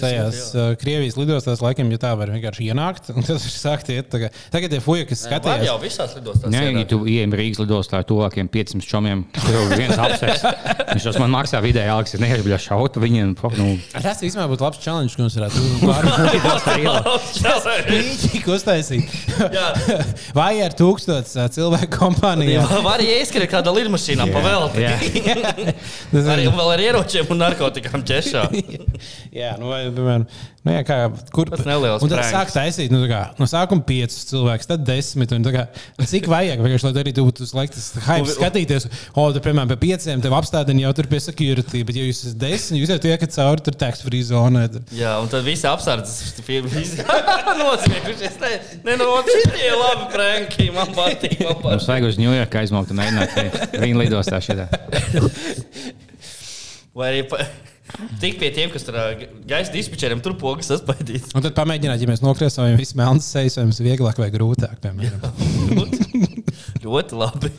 Tajās 0.03 0.38
uh, 0.57 0.72
Krievijas 0.80 1.16
lidostās 1.20 1.62
laikam, 1.62 1.90
ja 1.95 1.99
tā 2.03 2.11
var 2.18 2.32
vienkārši 2.34 2.66
ienākt, 2.72 3.11
un 3.14 3.22
tas 3.26 3.45
ir 3.47 3.55
sākt 3.55 3.90
iet. 3.95 4.09
tā 4.12 4.24
kā- 4.24 4.30
Tagad 4.55 4.72
tie 4.74 4.80
fuja, 4.82 5.07
kas 5.09 5.22
Var 5.26 5.30
skatījās. 5.38 5.66
jau 5.68 5.76
visās 5.82 6.16
lidostās. 6.18 6.51
Nē, 6.55 6.62
ja 6.80 6.84
tu 6.90 6.99
ieejam 7.07 7.36
Rīgas 7.38 7.61
lidostā 7.62 8.01
ar 8.03 8.07
tuvākiem 8.09 8.51
500 8.53 8.88
čomiem, 8.88 9.22
tad 9.36 9.53
jau 9.55 9.62
viens 9.76 9.99
apsveic. 9.99 10.43
Viņš 10.93 11.07
tos 11.11 11.20
man 11.22 11.32
maksā 11.36 11.62
vidēji, 11.64 11.93
Aleks, 11.93 12.16
es 12.18 12.22
negribēju 12.24 12.61
šaut, 12.66 12.99
viņiem, 13.03 13.36
nu, 13.61 13.68
Tas 13.95 14.22
īstenībā 14.24 14.49
būtu 14.51 14.66
labs 14.66 14.80
challenge, 14.82 15.14
ko 15.16 15.26
mums 15.26 15.38
varētu 15.38 15.59
Rīķi 17.93 18.43
uztaisīt. 18.53 19.12
Jā. 19.53 19.68
Vai 20.36 20.53
ar 20.64 20.74
tūkstotis 20.78 21.34
cilvēku 21.55 21.90
kompānijā? 21.99 22.64
Var 22.82 22.97
arī 22.99 23.09
ieskrēt 23.20 23.51
kādā 23.53 23.72
lidmašīnā 24.33 24.37
pa 24.37 24.43
velti. 24.47 24.83
jā. 24.83 25.74
Tas 26.12 26.30
Arī 26.35 26.47
vēl 26.53 26.72
ar 26.74 26.83
ieročiem 26.87 27.30
un 27.35 27.43
narkotikām 27.45 28.05
ķešā. 28.09 28.45
Jā, 29.43 29.55
nu, 29.61 29.70
vai, 29.72 29.85
piemēram, 29.93 30.26
nu, 30.62 30.72
jā, 30.76 30.82
kā, 30.86 30.96
kur 31.34 31.48
Tas 31.52 31.64
neliels 31.66 32.02
Un 32.04 32.10
tad 32.12 32.22
sāk 32.28 32.52
taisīt 32.54 32.92
nu, 32.94 33.00
kā, 33.10 33.20
no 33.40 33.48
sākuma 33.50 33.82
piecus 33.86 34.20
cilvēkus, 34.30 34.68
tad 34.70 34.84
desmit. 34.86 35.32
Un, 35.34 35.46
kā, 35.54 35.64
nu, 35.98 36.06
cik 36.08 36.28
vajag, 36.30 36.62
vienkārši, 36.62 36.86
lai 36.88 37.02
arī 37.02 37.14
tu 37.16 37.24
būtu 37.26 37.48
laiks 37.56 37.88
hype 38.06 38.26
Un- 38.26 38.30
skatīties. 38.36 38.86
O, 39.18 39.26
tu, 39.34 39.42
piemēram, 39.44 39.72
pie 39.74 39.78
pieciem 39.88 40.22
tev 40.22 40.36
apstādini 40.38 40.84
jau 40.86 40.92
tur 40.98 41.08
pie 41.10 41.20
security, 41.24 41.82
bet, 41.88 41.98
ja 41.98 42.06
jūs 42.06 42.22
esat 42.28 42.38
desmit, 42.42 42.80
jūs 42.82 42.92
jau 42.94 42.98
tiekat 43.08 43.34
cauri 43.34 43.66
tur 43.66 43.78
tax 43.82 44.04
free 44.06 44.22
zonai. 44.28 44.68
Tur. 44.72 44.86
Jā, 44.96 45.16
un 45.22 45.30
tad 45.32 45.42
visi 45.46 45.66
apsardzes 45.70 46.38
visi 46.46 47.02
nosmiegušies. 47.62 48.38
Ne, 48.42 48.52
ne 48.86 48.96
no 49.00 49.10
šitie 49.26 49.72
labi 49.74 50.08
pranki, 50.14 50.68
man 50.74 50.94
patīk. 50.96 51.38
Man 51.42 51.58
Mums 51.58 51.66
patīk. 51.66 51.90
vajag 51.90 52.08
uz 52.12 52.20
Ņujorku 52.22 52.62
aizmaukt 52.62 52.94
un 52.94 53.00
mēģināt 53.02 53.36
viņu 53.82 54.00
lidostā 54.04 54.38
šitā. 54.44 54.68
Vai 56.94 57.08
arī 57.08 57.22
pa, 57.30 57.38
tik 58.22 58.38
pie 58.40 58.51
tiem, 58.55 58.72
kas 58.72 58.86
tur 58.86 58.99
gaisa 59.49 59.72
dispečeriem 59.74 60.22
tur 60.24 60.36
pogas 60.40 60.70
saspaidīs. 60.72 61.30
Un 61.36 61.45
tad 61.45 61.57
pamēģināt, 61.59 62.03
ja 62.03 62.11
mēs 62.11 62.24
nokriesojam 62.24 62.78
visu 62.80 62.99
melnu 63.01 63.24
sejas, 63.24 63.59
vai 63.59 63.66
mums 63.68 63.82
vieglāk 63.84 64.20
vai 64.22 64.30
grūtāk. 64.34 64.78
Piemēram. 64.82 65.20
Ļoti 66.84 67.18
labi. 67.20 67.53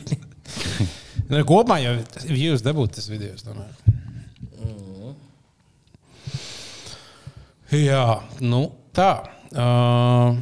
Nu, 1.24 1.40
kopumā 1.48 1.78
jau 1.80 1.94
jūs 2.36 2.64
dabūjāt 2.64 2.98
tas 2.98 3.08
video. 3.08 3.32
es 3.32 3.46
domāju. 3.46 3.94
Jā, 7.74 8.20
nu 8.44 8.66
tā. 8.94 9.12
Uh, 9.54 10.36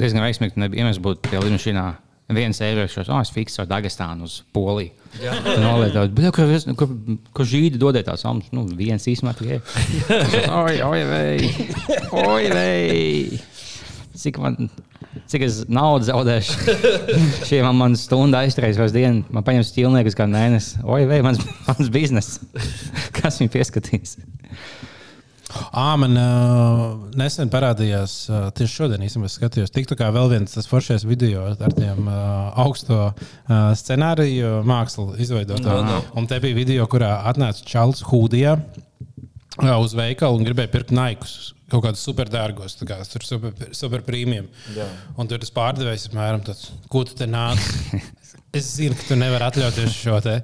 Diezgan 0.00 0.24
veiksmīgi, 0.24 0.56
ja 0.76 0.86
mēs 0.88 0.98
būtu 1.02 1.28
tajā 1.28 1.42
lidmašīnā 1.44 1.84
viens 2.32 2.60
eirošos, 2.64 3.10
oh, 3.12 3.20
es 3.22 3.30
fiksēju 3.32 3.68
Dagestānu 3.70 4.26
uz 4.26 4.40
Poliju. 4.56 5.01
Nolietot, 5.20 6.12
bet 6.16 6.32
ko, 6.32 6.46
ko, 6.78 6.86
ko 7.36 7.44
žīdi 7.46 7.80
dodiet 7.80 8.06
tās 8.08 8.24
almas, 8.28 8.48
nu, 8.54 8.64
viens 8.78 9.04
īsumā 9.10 9.34
tikai. 9.36 9.58
Oi, 10.62 10.78
oi, 10.86 11.02
vei, 11.10 11.50
oi, 12.22 12.46
vei. 12.52 13.42
Cik 14.22 14.38
man, 14.40 14.70
cik 15.28 15.44
es 15.46 15.60
naudu 15.72 16.08
zaudēšu? 16.08 16.76
Šie 17.48 17.60
man, 17.64 17.76
man 17.80 17.96
stunda 17.98 18.42
aizturēs 18.44 18.80
vairs 18.80 18.94
dienu, 18.94 19.24
man 19.34 19.44
paņems 19.46 19.72
ķilniekus 19.76 20.16
kā 20.16 20.28
mēnesi. 20.30 20.80
Oi, 20.84 21.04
vei, 21.10 21.20
mans, 21.24 21.40
mans 21.68 21.92
biznes. 21.92 22.34
Kas 23.16 23.40
viņu 23.40 23.52
pieskatīs? 23.52 24.16
Ā, 25.52 25.86
man 26.00 26.16
uh, 26.18 26.84
nesen 27.18 27.50
parādījās, 27.52 28.14
uh, 28.30 28.46
tieši 28.56 28.78
šodien 28.80 29.04
īstenībā 29.06 29.28
es 29.30 29.36
skatījos, 29.38 29.72
tiktu 29.74 29.96
kā 29.98 30.10
vēl 30.14 30.30
viens 30.32 30.54
tas 30.54 30.68
foršais 30.70 31.06
video 31.08 31.46
ar 31.52 31.76
tiem 31.76 32.08
uh, 32.08 32.52
augsto 32.64 33.00
uh, 33.08 33.14
scenāriju 33.78 34.62
mākslu 34.68 35.12
izveidotājiem. 35.22 35.88
No, 35.88 35.98
no. 36.00 36.16
Un 36.18 36.28
te 36.30 36.40
bija 36.42 36.58
video, 36.58 36.86
kurā 36.90 37.14
atnāca 37.30 37.66
Čāls 37.68 38.04
Hūdijā 38.08 38.56
uh, 38.58 39.74
uz 39.76 39.96
veikalu 39.98 40.40
un 40.40 40.48
gribēja 40.48 40.72
pirkt 40.72 40.94
naikus. 40.96 41.52
Kaut 41.72 41.86
kādus 41.86 42.02
superdārgos, 42.04 42.76
kā 42.84 42.98
super, 43.08 43.54
super 43.72 44.02
prēmijiem. 44.04 44.50
Un 45.16 45.28
tur 45.30 45.40
tas 45.40 45.52
pārdevējs 45.56 46.10
apmēram 46.10 46.42
tāds, 46.44 46.68
ko 46.92 47.00
tu 47.08 47.16
te 47.16 47.28
nāc. 47.30 47.62
Es 48.52 48.66
zinu, 48.76 48.92
ka 48.92 49.06
tu 49.08 49.16
nevari 49.16 49.46
atļauties 49.46 49.94
šo 49.96 50.18
te. 50.20 50.34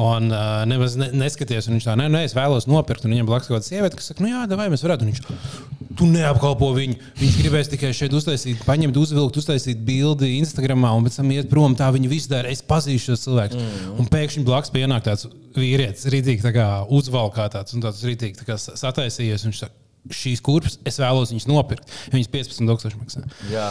Un 0.00 0.30
uh, 0.32 0.62
nemaz 0.64 0.94
ne, 0.96 1.10
neskaties. 1.20 1.66
Un 1.68 1.76
viņš 1.76 1.84
tā, 1.84 1.96
nē, 2.00 2.06
nē, 2.08 2.22
es 2.24 2.32
vēlos 2.32 2.64
nopirkt. 2.70 3.04
Un 3.04 3.12
viņam 3.12 3.26
blakus 3.28 3.50
kaut 3.50 3.58
kāda 3.58 3.66
sieviete, 3.66 3.98
kas 3.98 4.06
saka, 4.08 4.24
nu 4.24 4.30
jā, 4.30 4.46
vai 4.56 4.70
mēs 4.72 4.84
varētu. 4.86 5.04
Un 5.04 5.10
viņš, 5.10 5.90
tu 5.98 6.08
neapkalpo 6.08 6.70
viņu. 6.78 6.96
Viņš 7.20 7.36
gribēs 7.42 7.68
tikai 7.74 7.90
šeit 7.98 8.16
uztaisīt, 8.16 8.62
paņemt, 8.64 8.96
uzvilkt, 8.96 9.36
uztaisīt 9.42 9.82
bildi 9.84 10.30
Instagramā 10.38 10.94
un 10.96 11.04
pēc 11.04 11.18
tam 11.20 11.34
iet 11.36 11.50
prom. 11.52 11.76
Tā 11.76 11.90
viņi 11.92 12.08
visu 12.14 12.32
dara. 12.32 12.48
Es 12.48 12.64
pazīstu 12.64 13.12
šos 13.12 13.26
cilvēkus. 13.26 13.60
Mm. 13.60 13.98
Un 14.00 14.08
pēkšņi 14.16 14.46
blakus 14.48 14.72
pienāk 14.72 15.04
tāds 15.10 15.28
vīrietis, 15.52 16.08
rītīgi 16.14 16.46
tā 16.46 16.54
kā 16.56 16.68
uzvalkā 16.88 17.50
tāds 17.52 17.76
un 17.76 17.84
tāds 17.84 18.00
rītīgi 18.08 18.40
tā 18.40 18.48
kā 18.48 18.56
sa- 18.56 18.78
sataisījies. 18.80 19.44
Un 19.44 19.52
viņš 19.52 19.60
saka, 19.66 19.76
šīs 20.22 20.40
kurpes 20.48 20.80
es 20.88 20.96
vēlos 21.04 21.36
viņas 21.36 21.50
nopirkt. 21.52 21.92
Viņas 22.16 22.32
15,000 22.32 22.96
maksā. 23.04 23.26
Jā. 23.52 23.68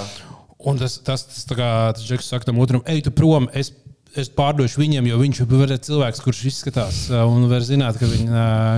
Un 0.67 0.81
tas, 0.81 0.97
tas, 1.05 1.23
tas, 1.29 1.45
tā 1.49 1.57
kā 1.59 1.69
tas 1.95 2.05
Džeks 2.05 2.31
saka 2.33 2.49
tam 2.49 2.59
otram, 2.61 2.83
ej, 2.89 3.03
tu 3.07 3.13
prom. 3.15 3.47
Es, 3.57 3.71
es 4.17 4.29
pārdošu 4.35 4.81
viņam, 4.81 5.07
jo 5.07 5.19
viņš 5.21 5.43
ir 5.45 5.77
cilvēks, 5.87 6.23
kurš 6.25 6.41
izskatās 6.51 7.05
un 7.15 7.47
var 7.51 7.63
zināt, 7.65 7.99
ka 8.01 8.09
viņ, 8.09 8.27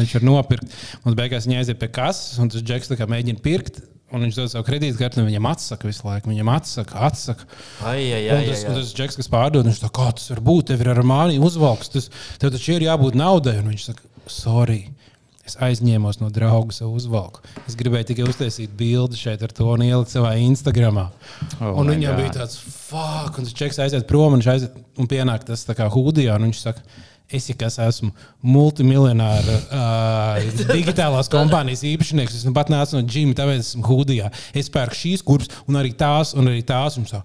viņš 0.03 0.13
ir 0.19 0.27
nopirkt. 0.27 0.77
Un 1.03 1.17
beigās 1.17 1.49
viņa 1.49 1.63
aiziet 1.63 1.81
pie 1.81 1.89
kases, 1.93 2.37
un 2.39 2.53
tas 2.53 2.63
Džeks 2.63 2.93
mēģina 2.93 3.43
pirkt. 3.43 3.81
Un 4.13 4.21
viņš 4.21 4.35
dod 4.37 4.49
savu 4.51 4.65
kredītkarti, 4.67 5.17
un 5.17 5.25
viņam 5.25 5.47
atsaka 5.49 5.87
visu 5.89 6.03
laiku. 6.05 6.29
Viņam 6.29 6.51
atsaka, 6.53 6.99
atsaka. 7.07 7.47
Ai, 7.81 8.11
ai, 8.13 8.19
Un 8.29 8.43
ai, 8.43 8.43
tas, 8.45 8.59
ai, 8.61 8.67
un 8.69 8.75
ai. 8.75 8.83
tas 8.83 8.91
Džeks, 8.93 9.17
kas 9.17 9.29
pārdod, 9.33 9.65
viņš 9.65 9.79
tā 9.81 9.89
kā 9.89 10.05
tas 10.13 10.29
var 10.29 10.41
būt, 10.45 10.67
tev 10.69 10.83
ir 10.83 10.91
ar 10.93 11.01
māniju 11.01 11.47
uzvalks. 11.47 11.89
Tas, 11.95 12.11
tev 12.37 12.51
taču 12.53 12.75
ir 12.75 12.85
jābūt 12.85 13.17
naudai. 13.17 13.55
Un 13.63 13.71
viņš 13.71 13.87
saka, 13.87 14.05
sorry. 14.29 14.83
Es 15.43 15.57
aizņēmos 15.59 16.21
no 16.21 16.29
drauga 16.31 16.71
savu 16.71 16.95
uzvalku. 16.95 17.41
Es 17.67 17.75
gribēju 17.75 18.13
tikai 18.13 18.27
uztaisīt 18.31 18.71
bildi 18.79 19.17
šeit 19.19 19.41
ar 19.43 19.51
to 19.51 19.67
un 19.73 19.81
ielikt 19.83 20.13
savā 20.13 20.37
Instagram. 20.39 21.01
Oh 21.59 21.81
un 21.81 21.91
viņam 21.91 22.13
God. 22.13 22.21
bija 22.21 22.35
tāds, 22.37 22.61
fuck, 22.63 23.35
un 23.35 23.49
tas 23.49 23.57
čeks 23.59 23.81
aiziet 23.83 24.07
prom 24.07 24.37
un, 24.37 24.39
viņš 24.39 24.51
aiziet, 24.53 24.77
un 24.95 25.09
pienāk 25.11 25.43
tas 25.49 25.65
tā 25.67 25.75
kā 25.75 25.89
hūdijā. 25.91 26.37
un 26.39 26.47
Viņš 26.47 26.63
saka, 26.63 26.85
es 27.27 27.49
ja 27.51 27.57
kas 27.59 27.75
esmu 27.83 28.13
multimiljonāra 28.55 29.59
uh, 29.81 30.63
digitālās 30.71 31.31
kompānijas 31.33 31.83
īpašnieks. 31.91 32.39
Es 32.39 32.47
nu 32.47 32.55
pat 32.55 32.71
nācu 32.71 33.01
no 33.01 33.03
džina, 33.03 33.35
tāpēc 33.41 33.65
esmu 33.67 33.83
hūdijā. 33.89 34.31
Es 34.55 34.71
pērku 34.71 35.01
šīs 35.01 35.27
kurpes 35.27 35.51
un 35.67 35.81
arī 35.81 35.91
tās, 35.91 36.37
un 36.39 36.47
arī 36.53 36.63
tās. 36.63 36.95
Un 37.01 37.09
tā. 37.11 37.19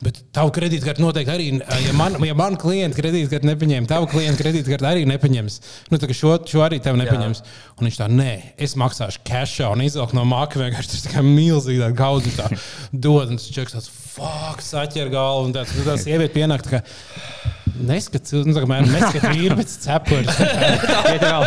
Bet 0.00 0.16
tavu 0.32 0.48
kredītkarti 0.56 1.02
noteikti 1.04 1.32
arī, 1.32 1.46
ja 1.84 1.92
man, 1.92 2.14
ja 2.24 2.32
man 2.36 2.54
klienta 2.60 2.96
kredītkarti 2.96 3.50
nepaņēma, 3.50 3.88
tavu 3.90 4.06
klienta 4.08 4.40
kredītkarti 4.40 4.86
arī 4.88 5.02
nepaņems. 5.10 5.58
Nu, 5.92 5.98
tā 6.00 6.08
kā 6.08 6.16
šo, 6.16 6.38
šo 6.48 6.62
arī 6.64 6.78
tev 6.80 6.96
nepaņems. 6.96 7.42
Un 7.76 7.88
viņš 7.88 7.98
tā, 8.00 8.06
nē, 8.08 8.32
es 8.64 8.78
maksāšu 8.80 9.20
cashā 9.28 9.68
un 9.68 9.84
izvelku 9.84 10.16
no 10.16 10.24
māka 10.28 10.62
vienkārši 10.62 10.94
tas 10.94 11.04
kā 11.12 11.24
milzīgi 11.26 11.82
tā 11.84 11.90
gaudzi 11.96 12.32
tā 12.38 12.48
dod. 12.92 13.28
Un 13.28 13.36
tas 13.36 13.50
čeks 13.52 13.76
tāds, 13.76 13.90
fuck, 14.14 14.64
saķer 14.64 15.12
galvu. 15.12 15.50
Un 15.50 15.56
tāds, 15.58 15.76
nu, 15.76 15.84
tā 15.84 15.98
sieviete 16.00 16.32
pienāk 16.38 16.64
tā 16.64 16.78
kā, 16.78 16.82
neskat, 17.92 18.32
nu, 18.40 18.56
tā 18.56 18.64
kā 18.64 18.70
mēram, 18.72 18.88
neskat 18.96 19.28
vīru 19.34 19.58
pēc 19.60 19.76
cepures. 19.84 20.40
Ja 20.40 21.18
tu 21.20 21.28
vēl, 21.28 21.46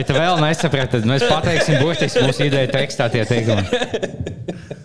ja 0.00 0.08
tu 0.10 0.18
vēl 0.18 0.42
nesaprati, 0.42 0.96
tad 0.96 1.06
mēs 1.14 1.28
pateiksim 1.30 1.78
burtiski 1.84 2.26
mūsu 2.26 2.50
ideju 2.50 2.74
tekstā 2.74 3.06
tie 3.14 3.22
teikumi. 3.28 4.77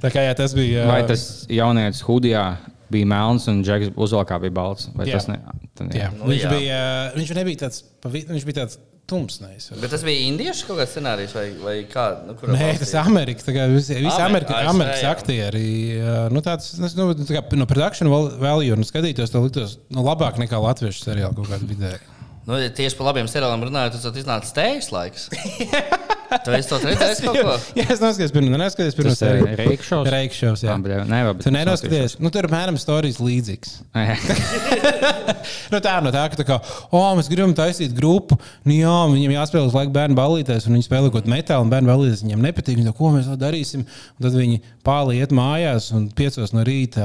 Tā 0.00 0.10
kā 0.14 0.22
jā, 0.26 0.34
tas 0.38 0.54
bija. 0.56 0.86
Vai 0.88 1.00
tas 1.08 1.24
jaunietis 1.52 2.02
hudijā 2.06 2.44
bija 2.90 3.06
melns 3.06 3.46
un 3.52 3.60
džeks 3.66 3.92
uzvalkā 4.00 4.38
bija 4.42 4.54
balts? 4.56 4.88
Tas 4.96 5.28
ne? 5.30 5.40
Tad, 5.78 5.92
Jā, 5.94 6.08
jā. 6.08 6.12
Nu, 6.18 6.28
viņš, 6.30 6.44
jā. 6.46 6.50
bija, 6.56 6.78
viņš 7.16 7.34
nebija 7.38 7.60
tāds, 7.66 7.82
pavi- 8.04 8.26
viņš 8.28 8.46
bija 8.48 8.58
tāds 8.64 8.78
tumsnējs. 9.10 9.70
Bet 9.82 9.90
tas 9.90 10.02
bija 10.06 10.26
indiešu 10.28 10.66
kaut 10.68 10.78
kāds 10.82 10.92
scenārijs 10.94 11.32
vai, 11.34 11.44
vai 11.64 11.74
kā? 11.90 12.04
Nu, 12.26 12.34
Nē, 12.36 12.58
valstī? 12.60 12.78
tas 12.84 12.92
ir 12.94 13.00
Amerika. 13.00 13.42
tā 13.46 13.54
kā 13.56 13.64
Visi, 13.72 13.94
visi 13.96 14.10
Amer- 14.16 14.28
Amerika, 14.28 14.54
ASV, 14.58 14.70
Amerikas 14.74 15.04
aktieri. 15.10 15.64
Nu, 16.34 16.42
tāds, 16.46 16.68
es 16.78 16.94
nu, 16.98 17.08
tā 17.18 17.38
kā, 17.38 17.42
no 17.58 17.66
production 17.70 18.10
val- 18.12 18.30
value 18.42 18.76
nu, 18.78 18.86
skatītos, 18.86 19.32
tas 19.34 19.42
liktos 19.46 19.78
nu, 19.90 20.04
labāk 20.06 20.38
nekā 20.42 20.60
latviešu 20.62 21.02
seriāla 21.08 21.34
kaut 21.34 21.50
kāda 21.50 21.66
vidēja. 21.70 21.98
Nu, 22.46 22.56
tieši 22.74 22.96
par 22.98 23.10
labiem 23.10 23.26
seriāliem 23.30 23.66
runājot, 23.68 23.98
tad 24.02 24.16
iznāca 24.20 24.48
steigas 24.50 24.90
laiks. 24.94 25.28
tu 26.44 26.54
esi 26.56 26.70
to 26.70 26.78
redzējis 26.84 27.22
kaut 27.24 27.38
ko? 27.40 27.54
Jā, 27.78 27.86
es 27.94 28.02
noskatījos 28.02 28.34
pirms, 28.34 28.54
neskaties 28.62 28.98
pirms 28.98 29.18
Tas 29.20 29.26
ir 29.26 29.56
Reikšovs? 29.60 30.10
Reikšovs, 30.14 30.64
jā. 30.66 30.76
Nevar, 30.80 31.34
bet 31.34 31.44
Tu 31.44 31.50
es 31.50 31.56
nenoskaties, 31.56 32.16
nu, 32.22 32.30
tur 32.32 32.46
ir 32.46 32.50
apmēram 32.50 32.78
stāstījis 32.80 33.20
līdzīgs. 33.24 33.76
Nu, 35.70 35.78
tā 35.82 35.92
no 36.02 36.10
tā, 36.14 36.24
ka 36.30 36.38
tā 36.38 36.44
kā, 36.46 36.56
oh, 36.90 37.10
mēs 37.18 37.28
gribam 37.30 37.52
taisīt 37.56 37.94
grupu. 37.96 38.36
Nu, 38.66 38.74
jā, 38.74 38.94
viņiem 39.12 39.36
jāspēlē 39.36 39.68
uz 39.68 39.76
laiku 39.76 39.94
bērnu 39.94 40.18
balītēs, 40.18 40.66
un 40.66 40.76
viņi 40.76 40.86
spēlē 40.86 41.12
kaut 41.14 41.26
ko 41.26 41.32
metālu, 41.32 41.66
un 41.66 41.70
bērnu 41.72 41.90
balītēs 41.92 42.24
viņiem 42.24 42.42
nepatīk. 42.48 42.80
Viņi 42.80 42.90
tā, 42.90 42.94
ko 42.98 43.12
mēs 43.14 43.30
darīsim? 43.40 43.84
Un 43.86 44.26
tad 44.26 44.36
viņi 44.36 44.58
pāri 44.86 45.18
iet 45.20 45.32
mājās, 45.36 45.90
un 45.96 46.08
piecos 46.16 46.52
no 46.56 46.62
rīta 46.66 47.04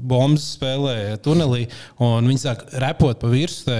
bombas 0.00 0.46
spēlē 0.56 1.16
tunelī, 1.24 1.66
un 2.00 2.28
viņi 2.30 2.42
sāk 2.44 2.64
repot 2.82 3.20
pa 3.20 3.30
virsmu 3.32 3.76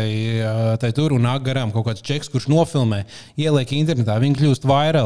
tur 0.96 1.14
un 1.16 1.24
nāk 1.24 1.44
garām 1.46 1.72
kaut 1.72 1.86
kāds 1.88 2.04
čeks, 2.04 2.28
kurš 2.32 2.48
nofilmē, 2.52 3.04
ieliek 3.40 3.72
internetā. 3.76 4.18
Viņi 4.20 4.40
kļūst 4.40 4.66
vairāk, 4.68 5.00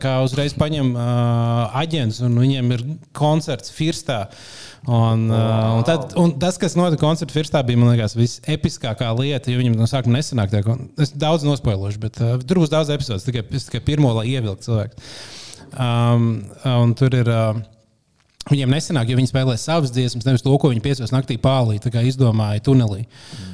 kā 0.00 0.16
uzreiz 0.24 0.54
paņem 0.58 0.94
uh, 0.96 1.78
aģents, 1.82 2.20
un 2.26 2.38
viņiem 2.40 2.74
ir 2.76 2.84
koncerts 3.16 3.70
Firstā. 3.74 4.26
Un, 4.88 5.26
uh, 5.28 5.76
un, 5.76 5.82
tad, 5.84 6.14
un 6.16 6.32
tas, 6.40 6.56
kas 6.56 6.72
notika 6.78 7.02
koncerta 7.04 7.34
firstā, 7.36 7.60
bija 7.68 7.76
liekas, 7.84 8.14
visepiskākā 8.16 9.10
lieta. 9.18 9.52
Viņam 9.52 9.76
no 9.76 9.84
sākuma 9.84 10.16
nesanāk. 10.16 10.48
tā 10.54 10.62
kon- 10.64 10.88
Es 10.96 11.12
daudz 11.12 11.44
nospoilošu, 11.44 12.00
bet 12.00 12.16
uh, 12.24 12.38
tur 12.40 12.62
būs 12.62 12.72
daudz 12.72 12.88
epizodes. 12.88 13.26
Tikai, 13.28 13.44
tikai 13.52 13.82
pirmo, 13.84 14.14
lai 14.16 14.30
ievilktu 14.32 14.70
cilvēku. 14.70 14.96
Um, 15.78 16.44
un 16.64 16.94
tur 16.94 17.14
ir. 17.14 17.28
Uh, 17.28 17.60
Viņiem 18.48 18.72
nesanāk, 18.72 19.10
jo 19.10 19.18
viņi 19.18 19.28
spēlē 19.28 19.54
savas 19.60 19.92
dziesmas, 19.92 20.24
nevis 20.24 20.40
to, 20.40 20.54
ko 20.56 20.70
viņi 20.72 20.80
piecos 20.80 21.12
naktī 21.12 21.36
pārlī, 21.36 21.76
tā 21.82 21.92
kā 21.92 22.00
izdomāja 22.08 22.62
tunelī. 22.64 23.04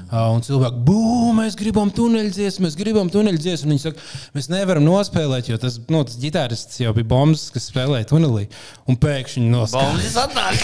Uh, 0.07 0.29
un 0.31 0.39
cilvēki, 0.47 0.79
bū, 0.87 1.33
mēs 1.35 1.57
gribam 1.59 1.89
tuneļdziesmu, 1.91 2.63
mēs 2.63 2.77
gribam 2.79 3.09
tuneļdziesmu. 3.11 3.67
Un 3.67 3.75
Viņi 3.75 3.83
saka, 3.83 4.05
mēs 4.37 4.47
nevaram 4.53 4.85
nospēlēt, 4.87 5.49
jo 5.51 5.59
tas, 5.59 5.81
nu, 5.91 6.05
tas 6.07 6.15
ģitārists 6.23 6.79
jau 6.79 6.93
bija 6.95 7.09
bombas, 7.11 7.49
kas 7.51 7.67
spēlēja 7.73 8.07
tunelī. 8.13 8.45
Un 8.87 8.95
pēkšņi 9.03 9.43
no 9.51 9.65
Bombas 9.73 10.15
atnāk. 10.23 10.63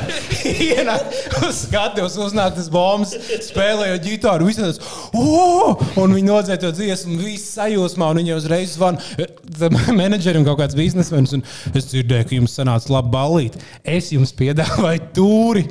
Ienāk 0.70 1.12
uz 1.44 1.60
skatuves, 1.66 2.16
uznāk 2.24 2.56
tas 2.56 2.70
bombas, 2.72 3.12
spēlējot 3.50 4.06
ģitāru. 4.06 4.48
Visi 4.48 4.64
tāds, 4.64 4.80
oh! 5.12 5.76
Un 6.00 6.16
viņi 6.16 6.30
nodzēra 6.30 6.62
to 6.64 6.72
dziesmu, 6.72 7.18
un 7.18 7.22
viss 7.26 7.52
sajūsmā, 7.58 8.08
un 8.14 8.22
viņi 8.22 8.36
uzreiz 8.38 8.78
zvana 8.78 9.84
menedžerim 10.00 10.48
kaut 10.48 10.62
kāds 10.62 10.78
biznesmenis. 10.78 11.36
Es 11.74 11.92
dzirdēju, 11.92 12.30
ka 12.30 12.38
jums 12.40 12.56
sanāca 12.56 12.96
labi 12.96 13.12
balīt. 13.12 13.49
Es 13.84 14.10
jums 14.14 14.32
piedāvāju 14.38 15.06
tūri. 15.16 15.64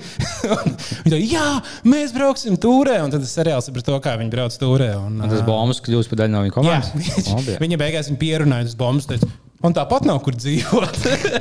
Viņi 1.04 1.14
tā, 1.14 1.20
jā, 1.20 1.46
mēs 1.90 2.14
brauksim 2.16 2.58
tūrē. 2.62 3.00
Un 3.06 3.14
tad 3.14 3.24
tas 3.26 3.36
seriāls 3.40 3.70
ir 3.70 3.76
par 3.78 3.86
to, 3.90 4.00
kā 4.06 4.16
viņi 4.22 4.34
brauc 4.34 4.56
tūrē. 4.62 4.94
Un, 5.02 5.20
Un 5.24 5.32
tas 5.32 5.44
bombas 5.48 5.82
kļūst 5.86 6.12
par 6.14 6.24
daļu 6.24 6.36
no 6.38 6.46
viņa 6.48 6.56
komandas. 6.56 6.92
viņš, 7.00 7.30
O, 7.36 7.44
bļa. 7.46 7.60
viņa 7.66 7.80
beigās 7.84 8.10
viņa 8.12 8.22
pierunāja 8.26 8.70
uz 8.72 8.76
bombas. 8.80 9.10
Teica, 9.10 9.30
Man 9.60 9.74
tāpat 9.76 10.06
nav 10.08 10.22
kur 10.24 10.38
dzīvot. 10.40 11.00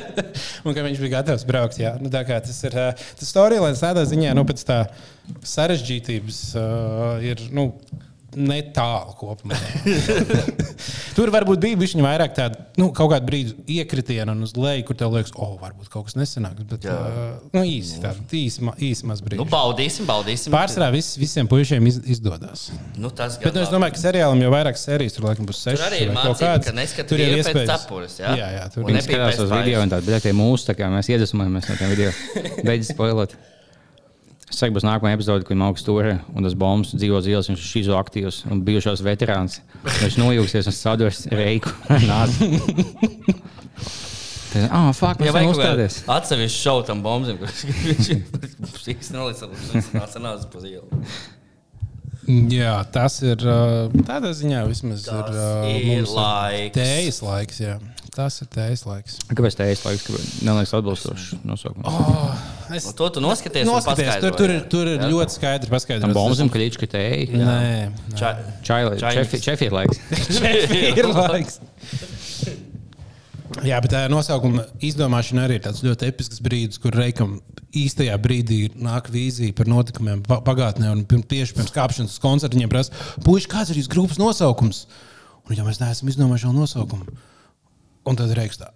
un 0.67 0.73
ka 0.75 0.83
viņš 0.83 0.97
bija 0.99 1.13
gatavs 1.13 1.45
braukt. 1.47 1.77
Jā. 1.79 1.93
Nu, 2.03 2.11
tā 2.11 2.25
kā 2.27 2.41
tas 2.43 2.57
ir 2.67 2.73
tas 2.75 3.29
storylines 3.31 3.79
tādā 3.79 4.03
ziņā, 4.09 4.33
nu, 4.35 4.43
pēc 4.49 4.65
tā 4.67 4.81
sarežģītības 5.47 6.39
uh, 6.59 7.23
ir. 7.23 7.45
Nu, 7.55 7.69
Netālu 8.39 9.13
kopumā. 9.19 9.57
Tur 11.17 11.31
varbūt 11.33 11.59
bija 11.59 11.79
viņa 11.79 12.03
vairāk 12.05 12.35
tāda, 12.37 12.61
nu, 12.79 12.89
kaut 12.95 13.11
kāda 13.11 13.25
brīdi 13.27 13.55
iekritiena 13.75 14.31
un 14.31 14.45
uz 14.45 14.53
leju, 14.55 14.85
kur 14.87 14.97
tev 14.99 15.11
liekas, 15.17 15.33
oh, 15.35 15.57
varbūt 15.59 15.89
kaut 15.91 16.07
kas 16.07 16.15
nesanāks. 16.15 16.63
Bet, 16.69 16.87
Jā. 16.87 16.95
uh, 16.95 17.49
nu, 17.55 17.65
īsi, 17.67 17.99
tā, 18.03 18.13
īsi, 18.39 18.63
ma- 18.63 18.75
īsi 18.79 19.09
maz 19.09 19.19
brīdi. 19.25 19.41
Nu, 19.41 19.47
baudīsim, 19.49 20.07
baudīsim. 20.07 20.53
Pārsvarā 20.55 20.87
vis, 20.95 21.11
visiem 21.19 21.49
puišiem 21.51 21.91
iz, 21.91 21.99
izdodas. 22.15 22.69
Nu, 22.95 23.11
tas 23.11 23.35
Bet 23.43 23.57
nu, 23.57 23.65
es 23.65 23.73
domāju, 23.73 23.97
ka 23.97 24.03
seriālam 24.05 24.45
jau 24.45 24.53
vairāk 24.55 24.79
sērijas 24.79 25.17
tur 25.17 25.27
laikam 25.27 25.49
būs 25.49 25.61
sešas. 25.65 25.83
Tur 25.83 25.89
arī 25.89 26.01
ir 26.05 26.15
mācība, 26.15 26.55
ka 26.63 26.75
neskat 26.79 27.11
Tur 27.11 27.19
ir 27.19 27.33
vīru 27.33 27.43
pēc 27.43 27.51
iespējas. 27.51 27.85
cepures, 27.85 28.17
jā? 28.23 28.33
jā, 28.39 28.49
jā 28.55 28.65
tur 28.71 28.85
Un 28.85 28.87
ir. 28.87 28.93
Viņi 28.93 29.01
nepīpēs 29.01 29.35
skatās 29.35 29.45
uz 29.45 29.55
video, 29.59 29.83
un 29.83 29.95
tādi 29.97 30.19
tie 30.23 30.35
mūsu, 30.39 30.69
tā 30.71 30.79
kā 30.79 30.91
mēs 30.93 31.11
iedvesmojamies 31.11 31.71
no 31.71 31.79
tiem 31.79 31.95
video. 31.97 32.15
Beidzot, 32.67 32.93
spoilot. 32.95 33.39
Saka, 34.49 34.73
būs 34.73 34.85
nākamā 34.87 35.11
epizode, 35.13 35.45
kad 35.45 35.59
augsts 35.61 35.85
tur 35.85 36.07
un 36.09 36.45
tas 36.45 36.55
bombs 36.57 36.95
dzīvo 36.97 37.19
dzīves, 37.21 37.51
viņš 37.51 37.61
ir 37.61 37.69
šizoaktīvs 37.69 38.39
un 38.49 38.63
bijušos 38.65 39.03
veterāns. 39.05 39.59
Viņš 40.01 40.17
nojūgsies 40.19 40.69
un 40.71 40.75
sadurs 40.75 41.25
reiku 41.29 41.69
nāzi. 42.09 42.49
Ah, 44.73 44.89
fuck, 44.97 45.19
Ja 45.21 45.29
mēs 45.29 45.35
vajag 45.35 45.51
uzstāties. 45.53 45.97
atsevišķu 46.09 46.61
šovu 46.63 46.85
tam 46.87 47.03
bombam, 47.05 47.37
kurš 47.37 47.59
viņš 47.85 48.07
īstenībā 48.95 49.19
nelīdz 49.19 49.43
ar 49.45 49.51
nāca 49.99 50.21
nāca 50.23 50.49
pa 50.49 50.63
ielu. 50.65 51.03
Jā, 52.53 52.73
tas 52.93 53.19
ir 53.25 53.37
tādā 53.41 54.31
ziņā 54.37 54.63
vismaz 54.69 55.05
Tas 55.05 55.37
ir, 55.69 55.77
ir 55.77 55.85
mums 56.01 56.11
laiks. 56.17 56.73
Tējas 56.75 57.21
laiks, 57.25 57.61
jā. 57.61 57.77
Tas 58.15 58.39
ir 58.41 58.47
tējas 58.51 58.81
laiks. 58.89 59.17
Kāpēc 59.29 59.55
tā 59.59 59.67
īsti 59.69 59.85
laiks, 59.85 60.05
ka 60.07 60.21
neliekas 60.47 60.71
atbilstošs 60.79 61.27
nosaukums? 61.45 61.85
Oh, 61.85 62.31
es 62.75 62.87
To 62.97 63.09
tu 63.13 63.21
noskaties. 63.23 63.67
un 63.67 63.73
noskaties, 63.75 64.15
tur, 64.23 64.33
tur 64.39 64.53
ir, 64.55 64.63
tur 64.71 64.89
ir 64.95 65.03
ļoti 65.11 65.35
skaidri 65.37 65.69
paskaidrots. 65.71 66.15
bombam, 66.17 66.49
ka 66.49 66.59
līdz 66.63 66.79
ka 66.81 66.89
ej. 66.97 67.27
Nē, 67.37 67.91
Ča- 68.17 68.33
Čaili, 68.65 68.97
Čainis. 68.99 69.43
čefi 69.45 69.69
ir 69.69 69.77
laiks. 69.77 70.01
ir 70.99 71.11
laiks. 71.13 71.59
Jā, 73.65 73.79
bet 73.81 73.89
tā 73.93 74.03
nosaukuma 74.13 74.67
izdomāšana 74.85 75.47
arī 75.47 75.57
ir 75.57 75.63
tāds 75.65 75.81
ļoti 75.85 76.09
episks 76.11 76.41
brīdis, 76.45 76.77
kur 76.81 76.93
Reikam 76.93 77.39
īstajā 77.75 78.13
brīdī 78.21 78.59
nāk 78.77 79.09
vīzija 79.13 79.55
par 79.57 79.69
notikumiem 79.69 80.21
pa- 80.25 80.41
pagātnē. 80.45 80.91
Un 80.93 81.01
pirms, 81.09 81.25
tieši 81.31 81.57
pirms 81.57 81.73
kāpšanas 81.73 82.13
uz 82.17 82.21
koncertu 82.21 82.57
viņiem 82.59 82.69
prasa, 82.73 82.93
puiši, 83.25 83.49
kāds 83.49 83.73
ir 83.73 83.81
jūsu 83.81 83.89
grupas 83.93 84.21
nosaukums? 84.21 84.83
Un 85.49 85.57
ja 85.57 85.65
mēs 85.65 85.81
neesam 85.81 86.11
izdomājuši 86.13 86.45
vēl 86.45 86.57
nosaukumu, 86.61 87.17
un 88.09 88.17
tad 88.19 88.33
Reiks 88.37 88.59
tā. 88.61 88.71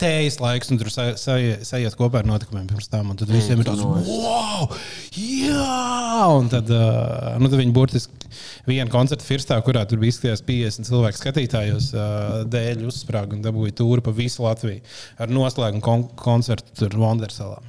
Tējas 0.00 0.38
laiks, 0.40 0.70
un 0.72 0.78
tur 0.80 0.88
sa- 0.88 1.12
sa- 1.20 1.36
sajiet 1.68 1.92
kopā 1.98 2.22
ar 2.22 2.28
notikumiem 2.28 2.64
pirms 2.70 2.88
tam. 2.88 3.10
Tad 3.20 3.28
visiem 3.28 3.60
ir 3.60 3.66
tāds, 3.68 3.82
wow, 3.84 4.70
jā! 5.12 6.38
Un 6.38 6.48
tad, 6.48 6.70
uh, 6.72 7.34
nu, 7.36 7.50
tad 7.52 7.60
viņi 7.60 7.74
burtiski 7.76 8.30
vienu 8.68 8.88
koncertu 8.92 9.26
firstā, 9.28 9.58
kurā 9.66 9.82
tur 9.88 10.00
bija 10.00 10.14
izskatījās 10.14 10.42
50 10.48 10.88
cilvēku 10.88 11.20
skatītājos, 11.20 11.90
uh, 11.92 12.40
dēļ 12.48 12.86
uzsprāga 12.88 13.36
un 13.36 13.44
dabūja 13.44 13.76
tūri 13.82 14.04
pa 14.06 14.14
visu 14.16 14.40
Latviju 14.46 14.80
ar 15.20 15.28
noslēgumu 15.36 15.84
kon 15.84 16.08
koncertu 16.16 16.72
tur 16.80 16.96
Wondersalā. 17.00 17.60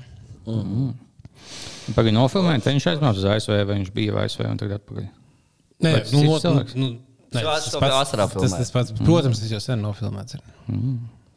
Pagaidām, 1.91 2.21
nofilmēt, 2.21 2.63
viņš 2.63 2.87
aizbrauca 2.93 3.19
uz 3.19 3.27
ASV, 3.27 3.57
vai 3.67 3.75
viņš 3.81 3.91
bija 3.95 4.15
ASV 4.23 4.45
un 4.47 4.59
tagad 4.61 4.79
atpakaļ. 4.79 5.07
Nē, 5.81 5.93
nu, 6.13 6.21
nu, 6.23 6.35
cilvēks? 6.39 6.75
nu, 6.79 6.91
nē, 7.37 7.41
tas 7.47 7.67
šo 7.71 7.79
pats- 7.81 8.13
tas, 8.35 8.53
tas 8.59 8.71
pats, 8.75 8.93
protams, 8.99 9.41
tas 9.43 9.51
jau 9.53 9.59
sen 9.63 9.81
nofilmēts. 9.85 10.37
Ir. 10.37 10.45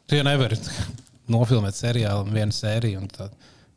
Tu 0.09 0.19
jau 0.19 0.25
nevari 0.27 0.57
nofilmēt 1.35 1.77
seriālu 1.77 2.25
un 2.27 2.33
vienu 2.35 2.55
sēriju 2.55 2.99
un, 3.01 3.07
tā, 3.09 3.29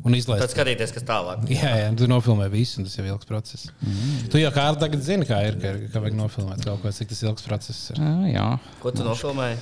un 0.03 0.13
Tad 0.13 0.19
izlaist. 0.19 0.55
skatīties, 0.55 0.93
kas 0.97 1.07
tālāk. 1.09 1.47
Jā, 1.59 1.73
jā, 1.83 1.89
tu 1.99 2.09
nofilmē 2.11 2.49
visu, 2.53 2.81
un 2.81 2.89
tas 2.89 2.97
jau 2.99 3.05
ir 3.07 3.13
ilgs 3.15 3.29
process. 3.29 3.69
Mm. 3.81 4.29
Tu 4.33 4.43
jau 4.43 4.51
kā 4.55 4.67
ar 4.73 4.79
tagad 4.81 5.03
zini, 5.07 5.27
kā 5.29 5.41
ir, 5.49 5.59
ka, 5.63 5.75
ka 5.95 6.03
vajag 6.05 6.19
nofilmēt 6.19 6.65
kaut 6.67 6.83
ko, 6.85 6.93
cik 6.95 7.11
tas 7.15 7.23
ilgs 7.27 7.47
process 7.47 7.93
ir. 7.95 8.03
Jā, 8.03 8.15
jā. 8.35 8.49
Ko 8.83 8.93
tu 8.95 9.07
nofilmēji? 9.07 9.61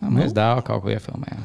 Mēs 0.00 0.32
dāvā 0.32 0.62
kaut 0.64 0.80
ko 0.86 0.88
iefilmējām. 0.94 1.42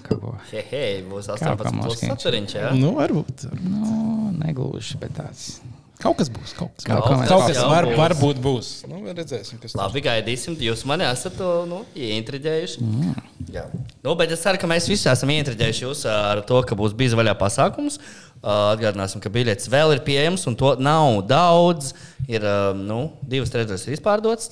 Hei, 0.54 0.62
hei, 0.70 0.91
būs 1.10 1.28
Kā 1.28 1.52
18 1.58 1.82
plus 1.82 2.00
saturiņš, 2.06 2.54
jā? 2.56 2.70
Nu, 2.80 2.93
varbūt. 2.96 3.50
Nu, 3.60 4.30
negluži, 4.39 4.96
bet 5.02 5.18
tāds. 5.18 5.58
Kaut 6.06 6.20
kas 6.20 6.30
būs. 6.30 6.51
Kaut 6.53 6.76
kas, 6.78 6.86
Kaut 6.86 7.01
kaut 7.08 7.24
kaut 7.26 7.47
kas 7.49 7.62
var, 7.66 7.88
būs. 7.89 7.97
varbūt 7.97 8.41
būs. 8.43 8.68
Nu, 8.91 9.01
redzēsim, 9.10 9.58
kas 9.64 9.74
Labi, 9.80 10.03
gaidīsim. 10.06 10.53
Jūs 10.62 10.86
mani 10.86 11.08
esat 11.10 11.39
nu, 11.70 11.82
ieintriģējuši. 11.97 12.84
Mm. 12.86 13.16
Jā. 13.56 13.66
Nu, 14.06 14.14
bet 14.20 14.36
es 14.36 14.43
ceru, 14.45 14.62
ka 14.62 14.70
mēs 14.70 14.86
visi 14.91 15.10
esam 15.10 15.34
ieintriģējuši 15.34 15.86
jūs 15.88 16.06
ar 16.12 16.43
to, 16.45 16.62
ka 16.70 16.78
būs 16.78 16.93
bijis 16.97 17.18
vaļā 17.18 17.34
pasākums. 17.41 17.97
Uh, 17.97 18.26
Atgādināsim, 18.45 19.18
ka 19.24 19.32
biļetes 19.34 19.72
vēl 19.74 19.95
ir 19.95 20.03
pieejamas, 20.06 20.43
un 20.45 20.53
to 20.60 20.76
nav 20.78 21.24
daudz. 21.26 21.95
Ir 22.30 22.45
nu, 22.78 22.99
divas 23.26 23.49
trešdaļas 23.53 23.88
ir 23.89 23.95
izpārdotas. 23.97 24.51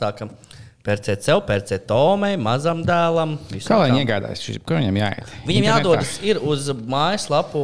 Pērciet 0.84 1.24
sev, 1.24 1.38
pērciet 1.48 1.86
Tomai, 1.88 2.34
mazam 2.36 2.82
dēlam. 2.84 3.38
Kā 3.64 3.78
lai 3.80 3.92
iegādājas? 4.02 4.42
šis- 4.44 4.58
Kur 4.68 4.76
viņam 4.82 4.98
jāiet? 5.00 5.30
Viņam 5.48 5.68
jādodas 5.70 6.18
ir 6.28 6.42
uz 6.44 6.68
mājaslapu 6.68 7.62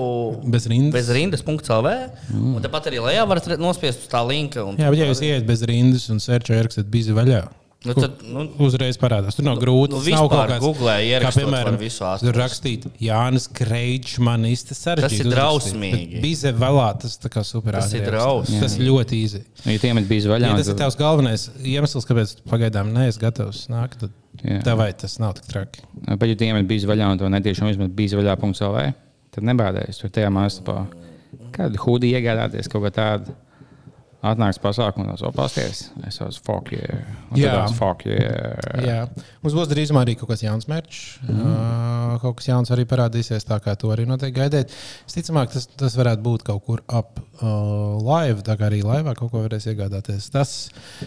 Bez 0.49 0.67
rindas. 0.71 0.93
Bez 0.95 1.09
rindas.cl. 1.11 1.89
Mm. 2.31 2.55
Un 2.55 2.61
tāpat 2.63 2.87
arī 2.87 3.01
lejā 3.03 3.27
varat 3.27 3.49
nospiest 3.59 4.05
uz 4.05 4.07
tā 4.07 4.21
linka. 4.25 4.63
un- 4.63 4.77
Jā, 4.77 4.87
bet 4.89 4.99
ja 4.99 5.05
jūs 5.11 5.19
ieiet 5.21 5.45
bez 5.45 5.61
rindas 5.67 6.07
un 6.09 6.17
sērču 6.23 6.55
ierakstāt 6.55 6.87
bizi 6.89 7.11
vaļā. 7.11 7.43
Nu, 7.87 7.93
tad, 7.95 8.17
nu, 8.27 8.41
Uzreiz 8.65 8.97
parādās. 8.99 9.37
Tur 9.37 9.45
nav 9.47 9.59
grūti. 9.61 9.95
nu, 9.95 10.01
nav 10.11 10.25
kaut 10.27 10.49
kāds- 10.51 10.63
Googlē 10.65 10.95
kā, 11.23 11.29
piemēram. 11.31 11.77
Tur 12.19 12.35
rakstīt, 12.35 12.89
Jānis 12.99 13.45
Kreidžs, 13.55 14.17
man 14.19 14.43
īsti 14.43 14.75
sarežģīti. 14.75 14.99
Tas 14.99 15.13
ir 15.23 15.29
drausmīgi. 15.31 16.19
Bize 16.21 16.51
vēlā, 16.59 16.89
tas 16.99 17.15
tā 17.23 17.31
kā 17.31 17.45
super 17.47 17.77
Tas 17.79 17.93
ir 17.95 18.03
drausmīgi. 18.09 18.59
Tas 18.59 18.75
ir 18.75 18.83
ļoti 18.89 19.21
īsi. 19.23 19.41
Nu, 19.63 19.71
Ja 19.71 19.79
tiem 19.79 19.97
ir 20.03 20.09
bijis 20.11 20.27
vaļā, 20.27 20.51
Ja 20.51 20.57
tas 20.59 20.67
ir 20.67 20.75
tavs 20.75 20.99
galvenais 20.99 21.49
iemesls, 21.63 22.03
kāpēc 22.09 22.35
pagaidām 22.51 22.91
neesi 22.91 23.17
gatavs 23.23 23.67
nākt, 23.71 23.99
tad 24.03 24.11
tā 24.67 24.75
vai 24.75 24.91
tas 24.91 25.17
nav 25.23 25.35
tik 25.39 25.47
traki. 25.47 25.79
Bet, 26.03 26.27
ja 26.27 26.35
tiem 26.35 26.57
ir 26.59 26.63
bijis 26.67 26.83
vaļā, 26.83 27.11
un 27.13 27.17
to 27.17 27.31
netiešām 27.31 27.71
izmet 27.71 27.95
bijis 27.95 28.11
vaļā.cl, 28.19 28.93
tad 29.31 29.43
nebādējies 29.43 30.01
tur 30.03 30.09
tajā 30.09 30.27
mājaslapā. 30.27 30.83
Kādu 31.55 31.79
hūdi 31.79 32.11
iegādāties 32.11 32.67
kaut 32.67 32.83
ko 32.83 32.89
tādu? 32.91 33.31
Atnāks 34.19 34.57
pasākumos, 34.59 35.21
opasties. 35.23 35.85
Es 36.03 36.17
esmu 36.19 36.41
tad 37.31 37.39
Jā. 37.39 37.53
yeah. 38.11 38.81
Jā. 38.83 38.97
Mums 39.39 39.53
būs 39.55 39.69
drīzumā 39.71 40.01
arī 40.03 40.17
kaut 40.19 40.27
kas 40.33 40.41
jauns 40.43 40.67
mērķis. 40.67 40.99
Mm. 41.23 41.37
Uh, 41.39 42.17
kaut 42.19 42.35
kas 42.41 42.49
jauns 42.49 42.71
arī 42.75 42.83
parādīsies, 42.89 43.45
tā 43.47 43.61
kā 43.63 43.77
to 43.79 43.93
arī 43.95 44.03
noteikti 44.09 44.35
gaidīt. 44.41 44.75
Visticamāk, 45.07 45.53
tas, 45.53 45.69
tas 45.79 45.95
varētu 45.95 46.25
būt 46.25 46.43
kaut 46.49 46.65
kur 46.67 46.83
ap 46.91 47.21
uh, 47.21 47.95
live, 48.09 48.43
tā 48.43 48.57
kā 48.59 48.67
arī 48.67 48.81
laivā 48.83 49.15
kaut 49.15 49.31
ko 49.31 49.45
varēs 49.45 49.69
iegādāties. 49.71 50.27
Tas, 50.35 50.51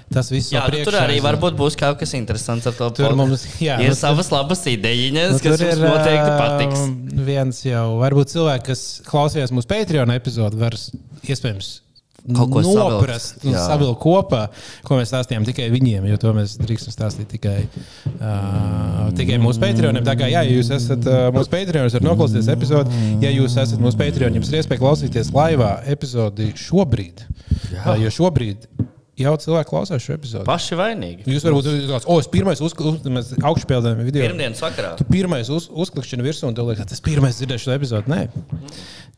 tas 0.08 0.32
viss 0.32 0.48
Jā, 0.56 0.64
no 0.64 0.72
nu, 0.72 0.82
tur 0.88 0.96
arī 1.02 1.20
ir- 1.20 1.26
varbūt 1.28 1.60
būs 1.60 1.76
kaut 1.84 2.00
kas 2.00 2.16
interesants 2.16 2.70
ar 2.72 2.78
to 2.80 2.88
Tur 2.96 3.10
podcastu. 3.12 3.20
mums 3.20 3.44
jā, 3.60 3.76
ir 3.84 3.92
nu, 3.92 4.00
savas 4.00 4.32
labas 4.32 4.64
idejas, 4.72 5.36
Nu, 5.36 5.44
kas 5.44 5.60
mums 5.60 5.84
noteikti 5.84 6.32
patiks. 6.40 6.88
Viens 7.28 7.60
jau, 7.68 7.86
varbūt 8.00 8.32
cilvēki, 8.32 8.70
kas 8.72 8.88
klausījās 9.04 9.52
mūsu 9.52 9.68
Patreon 9.68 10.16
epizodi, 10.16 10.56
var 10.64 10.80
iespējams. 11.28 11.74
Kaut 12.22 12.52
ko 12.54 12.60
noprast 12.62 13.42
un 13.42 13.56
jā. 13.56 13.60
savilkt 13.66 13.98
kopā, 14.02 14.44
ko 14.86 14.94
mēs 15.00 15.10
stāstījām 15.10 15.42
tikai 15.48 15.66
viņiem, 15.72 16.04
jo 16.06 16.18
to 16.22 16.30
mēs 16.36 16.54
drīkstam 16.60 16.94
stāstīt 16.94 17.32
tikai, 17.34 17.56
uh, 18.12 19.08
tikai 19.18 19.40
mūsu 19.42 19.58
Patreoniem. 19.62 20.04
Tā 20.06 20.14
kā, 20.20 20.28
jā, 20.30 20.44
ja 20.46 20.54
jūs 20.54 20.70
esat 20.76 21.08
uh, 21.10 21.24
mūsu 21.34 21.50
Patreon, 21.50 21.88
jūs 21.88 21.96
varat 21.98 22.06
noklausīties 22.06 22.52
epizodi. 22.54 23.02
Ja 23.24 23.32
jūs 23.34 23.58
esat 23.58 23.82
mūsu 23.82 23.98
Patreon, 23.98 24.38
jums 24.38 24.52
ir 24.52 24.60
iespēja 24.60 24.84
klausīties 24.84 25.32
laivā 25.34 25.72
epizodi 25.90 26.52
šobrīd. 26.62 27.26
Uh, 27.72 27.96
jo 28.04 28.14
šobrīd 28.14 28.70
jau 29.20 29.32
cilvēki 29.44 29.68
klausās 29.68 30.04
šo 30.04 30.14
epizodi. 30.16 30.46
Paši 30.48 30.76
vainīgi. 30.78 31.26
Jūs 31.28 31.44
varbūt 31.44 31.68
domājat, 31.68 32.06
o, 32.08 32.16
es 32.22 32.28
pirmais 32.32 32.62
uzklāju, 32.64 33.12
augšupeldējumi 33.44 34.06
video. 34.06 34.24
Pirmdienas 34.24 34.62
vakarā. 34.64 34.94
Tu 34.96 35.06
pirmais 35.08 35.50
uz, 35.52 35.68
uzklikšķini 35.84 36.24
virsū, 36.24 36.48
un 36.48 36.56
tev 36.56 36.70
liekas, 36.70 36.88
tas 36.88 37.04
pirmais 37.04 37.36
dzirdēšu 37.36 37.68
šo 37.68 37.76
epizodu. 37.76 38.12
Nē, 38.12 38.22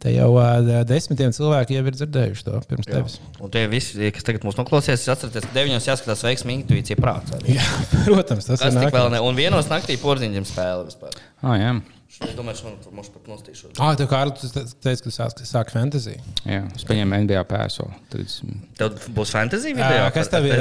te 0.03 0.15
jau 0.17 0.33
uh, 0.35 0.83
desmitiem 0.89 1.35
cilvēki 1.37 1.79
jau 1.79 1.87
ir 1.87 1.99
dzirdējuši 2.01 2.47
to 2.49 2.61
pirms 2.73 2.91
tevis. 2.91 3.19
Un 3.39 3.55
tie 3.55 3.67
visi, 3.71 4.11
kas 4.15 4.27
tagad 4.27 4.47
mūs 4.49 4.59
noklausīs, 4.59 5.07
atcerieties, 5.15 5.47
ka 5.47 5.59
deviņos 5.61 5.91
jāskatās 5.93 6.27
veiksmīgi 6.27 6.65
intuīcija 6.67 6.99
prātā. 6.99 7.39
Jā, 7.47 7.65
protams, 8.09 8.51
tas 8.51 8.65
Kas 8.67 8.75
ir 8.75 8.89
tik 8.89 8.99
vēl 8.99 9.15
ne? 9.15 9.23
Un 9.23 9.39
vienos 9.39 9.71
naktī 9.71 9.99
porziņģim 10.03 10.49
spēle 10.51 10.89
vispār. 10.91 11.23
Ah, 11.45 11.55
jā. 11.61 11.77
Es 12.23 12.35
domāju, 12.39 12.61
ka 12.63 12.85
tur 12.85 12.93
pat 13.11 13.27
nostīšu. 13.33 13.73
Ah, 13.83 13.95
tev 13.99 14.07
kā 14.13 14.21
ar 14.23 14.31
tu 14.31 14.47
teici, 14.85 15.03
ka 15.03 15.11
sāk, 15.11 15.41
sāk 15.49 15.73
fantasy. 15.75 16.15
jā. 16.47 16.61
Es 16.77 16.85
paņēmu 16.87 17.25
NBA 17.25 17.43
pēso. 17.51 17.89
Tad 18.13 18.21
es- 18.23 18.41
Tev 18.79 18.95
būs 19.17 19.33
fantasy 19.35 19.73
video? 19.75 20.07
Uh, 20.07 20.11
kas 20.15 20.29
tev 20.29 20.47
ir? 20.47 20.61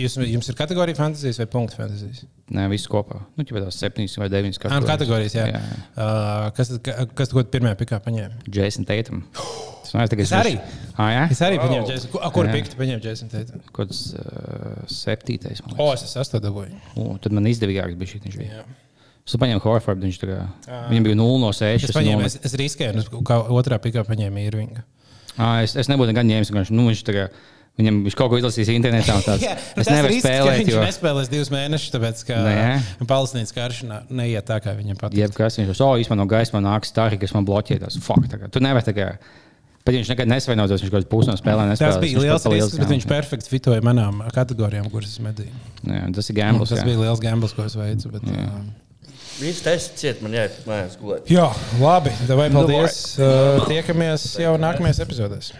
Jūs, 0.00 0.14
jums 0.22 0.46
ir 0.48 0.54
kategorija 0.54 0.94
fantasijas 0.96 1.40
vai 1.42 1.46
punktu 1.50 1.74
fantasijas? 1.76 2.22
Nē, 2.54 2.68
viss 2.70 2.86
kopā. 2.86 3.18
Nu, 3.36 3.42
jau 3.44 3.58
tās 3.64 3.76
septiņas 3.82 4.14
vai 4.22 4.28
deviņas 4.30 4.60
Ah, 4.70 4.78
kategorijas, 4.86 5.34
jā. 5.34 5.46
jā. 5.50 5.58
jā. 5.60 5.80
Uh, 5.98 6.50
kas 6.54 6.68
tad- 6.70 6.82
ka- 6.86 7.06
kas 7.18 7.28
tu 7.28 7.42
pirmajā 7.42 7.74
pikā 7.82 7.98
paņēma? 8.06 8.38
Jason 8.54 8.84
Tatum. 8.86 9.24
Tas 9.34 9.92
nav 9.94 10.06
tikai 10.08 10.22
Es 10.22 10.30
arī. 10.38 10.54
Ah, 10.96 11.10
jā? 11.10 11.30
Es 11.34 11.40
arī 11.42 11.58
paņēmu 11.58 11.88
Jason. 11.90 12.10
Kur, 12.12 12.20
Jā. 12.46 12.52
piktu 12.54 12.76
paņēmu 12.78 13.02
Jason 13.04 13.28
Tatum? 13.28 13.60
Kaut 13.72 13.88
kāds 13.90 14.14
uh, 14.14 14.86
septītais. 14.86 15.60
man 15.66 15.74
O, 15.82 15.90
es 15.92 16.02
esmu 16.06 16.22
sastādabūju. 16.22 16.78
O, 16.96 17.18
tad 17.18 17.32
man 17.32 17.44
izdevīgāks 17.50 17.98
bija 17.98 18.14
šī. 18.14 18.62
Viņš. 19.30 19.36
Jā. 19.36 19.36
Es 19.36 19.42
paņēmu 19.44 19.62
Horfordu. 19.64 20.08
Viņš 20.08 20.18
kā, 20.24 20.40
viņam 20.90 21.06
bija 21.06 21.18
0 21.20 21.38
no 21.40 21.52
6. 21.54 21.86
Es 21.88 21.94
paņēmu, 21.96 22.26
es, 22.26 22.36
es 22.42 22.56
riskēju, 22.58 22.96
un 22.96 23.02
es 23.04 23.08
kā 23.30 23.38
otrā 23.54 23.78
pikā 23.82 24.02
paņēmu 24.08 24.42
īrvingu. 24.48 24.82
Ah, 25.38 25.60
es, 25.64 25.76
es 25.78 25.88
nebūtu 25.88 26.10
nekad 26.12 26.26
ņēmis. 26.28 26.50
vienkārši, 26.50 26.74
Nu, 26.74 26.88
viņš, 26.90 27.02
kā, 27.06 27.28
viņam 27.80 28.00
viņš 28.04 28.16
kaut 28.18 28.32
ko 28.32 28.40
izlasīs 28.40 28.72
internetā. 28.74 29.14
Tāds, 29.24 29.44
Jā, 29.46 29.54
nu 29.76 29.84
es 29.84 29.90
nevaru 29.92 30.12
risks, 30.12 30.24
spēlēt, 30.26 30.58
Viņš 30.64 30.72
jo 30.74 30.82
nespēlēs 30.84 31.30
divus 31.32 31.52
mēnešus, 31.54 31.92
tāpēc 31.94 32.24
ka 32.28 32.40
Nu, 32.44 32.50
jā. 32.50 33.06
Palestīnas 33.08 33.54
karš 33.56 33.84
na- 33.88 34.02
neiet 34.10 34.44
tā, 34.50 34.58
kā 34.60 34.74
viņam 34.76 34.98
patīk. 35.00 35.22
jebkas 35.22 35.60
viņš 35.62 35.78
to 35.78 35.92
īstenībā 36.02 36.18
no 36.18 36.26
gaisa 36.28 36.58
nāks 36.66 36.92
tā, 36.92 37.06
kas 37.20 37.32
man 37.38 37.46
bloķē. 37.46 37.78
Tas 37.86 37.96
fuck. 38.02 38.26
tā 38.28 38.42
kā, 38.42 38.50
Tu 38.50 38.60
nevari 38.60 38.84
kā. 38.98 39.14
Bet 39.80 39.96
viņš 39.96 40.10
nekad 40.12 40.28
nesvainotos, 40.28 40.82
viņš 40.82 40.90
kaut 40.92 41.00
kādā 41.00 41.08
pusē 41.08 41.34
spēlē. 41.40 41.64
Tas 41.80 41.96
bija 41.96 42.18
viņš 42.18 42.26
liels 42.26 42.44
risks, 42.52 42.76
bet 42.76 42.84
jā. 42.84 42.92
viņš 42.92 43.06
perfekti 43.08 43.48
fitoja 43.48 43.80
manām 43.80 44.20
kategorijām, 44.36 44.90
kuras 44.92 45.14
es 45.14 45.22
medīju. 45.24 45.54
Jā, 45.88 46.02
tas 46.12 46.28
ir 46.28 46.36
gambls. 46.36 46.68
Tas 46.68 46.82
jā. 46.82 46.84
bija 46.90 47.00
liels 47.00 47.22
gambls, 47.24 47.54
ko 47.56 47.64
es 47.64 47.78
veicu. 47.80 48.12
Bet, 48.12 48.28
jā. 48.28 48.44
Viņš 49.40 49.60
taisa 49.64 49.94
ciet, 49.96 50.18
man 50.24 50.34
jāiet 50.36 50.58
mājās 50.68 50.98
gulēt. 51.00 51.30
jā, 51.32 51.46
labi. 51.80 52.12
Vai 52.28 52.50
paldies. 52.52 52.98
Uh, 53.16 53.62
tiekamies 53.70 54.26
jau 54.42 54.52
nākamajās 54.60 55.00
epizodēs. 55.06 55.52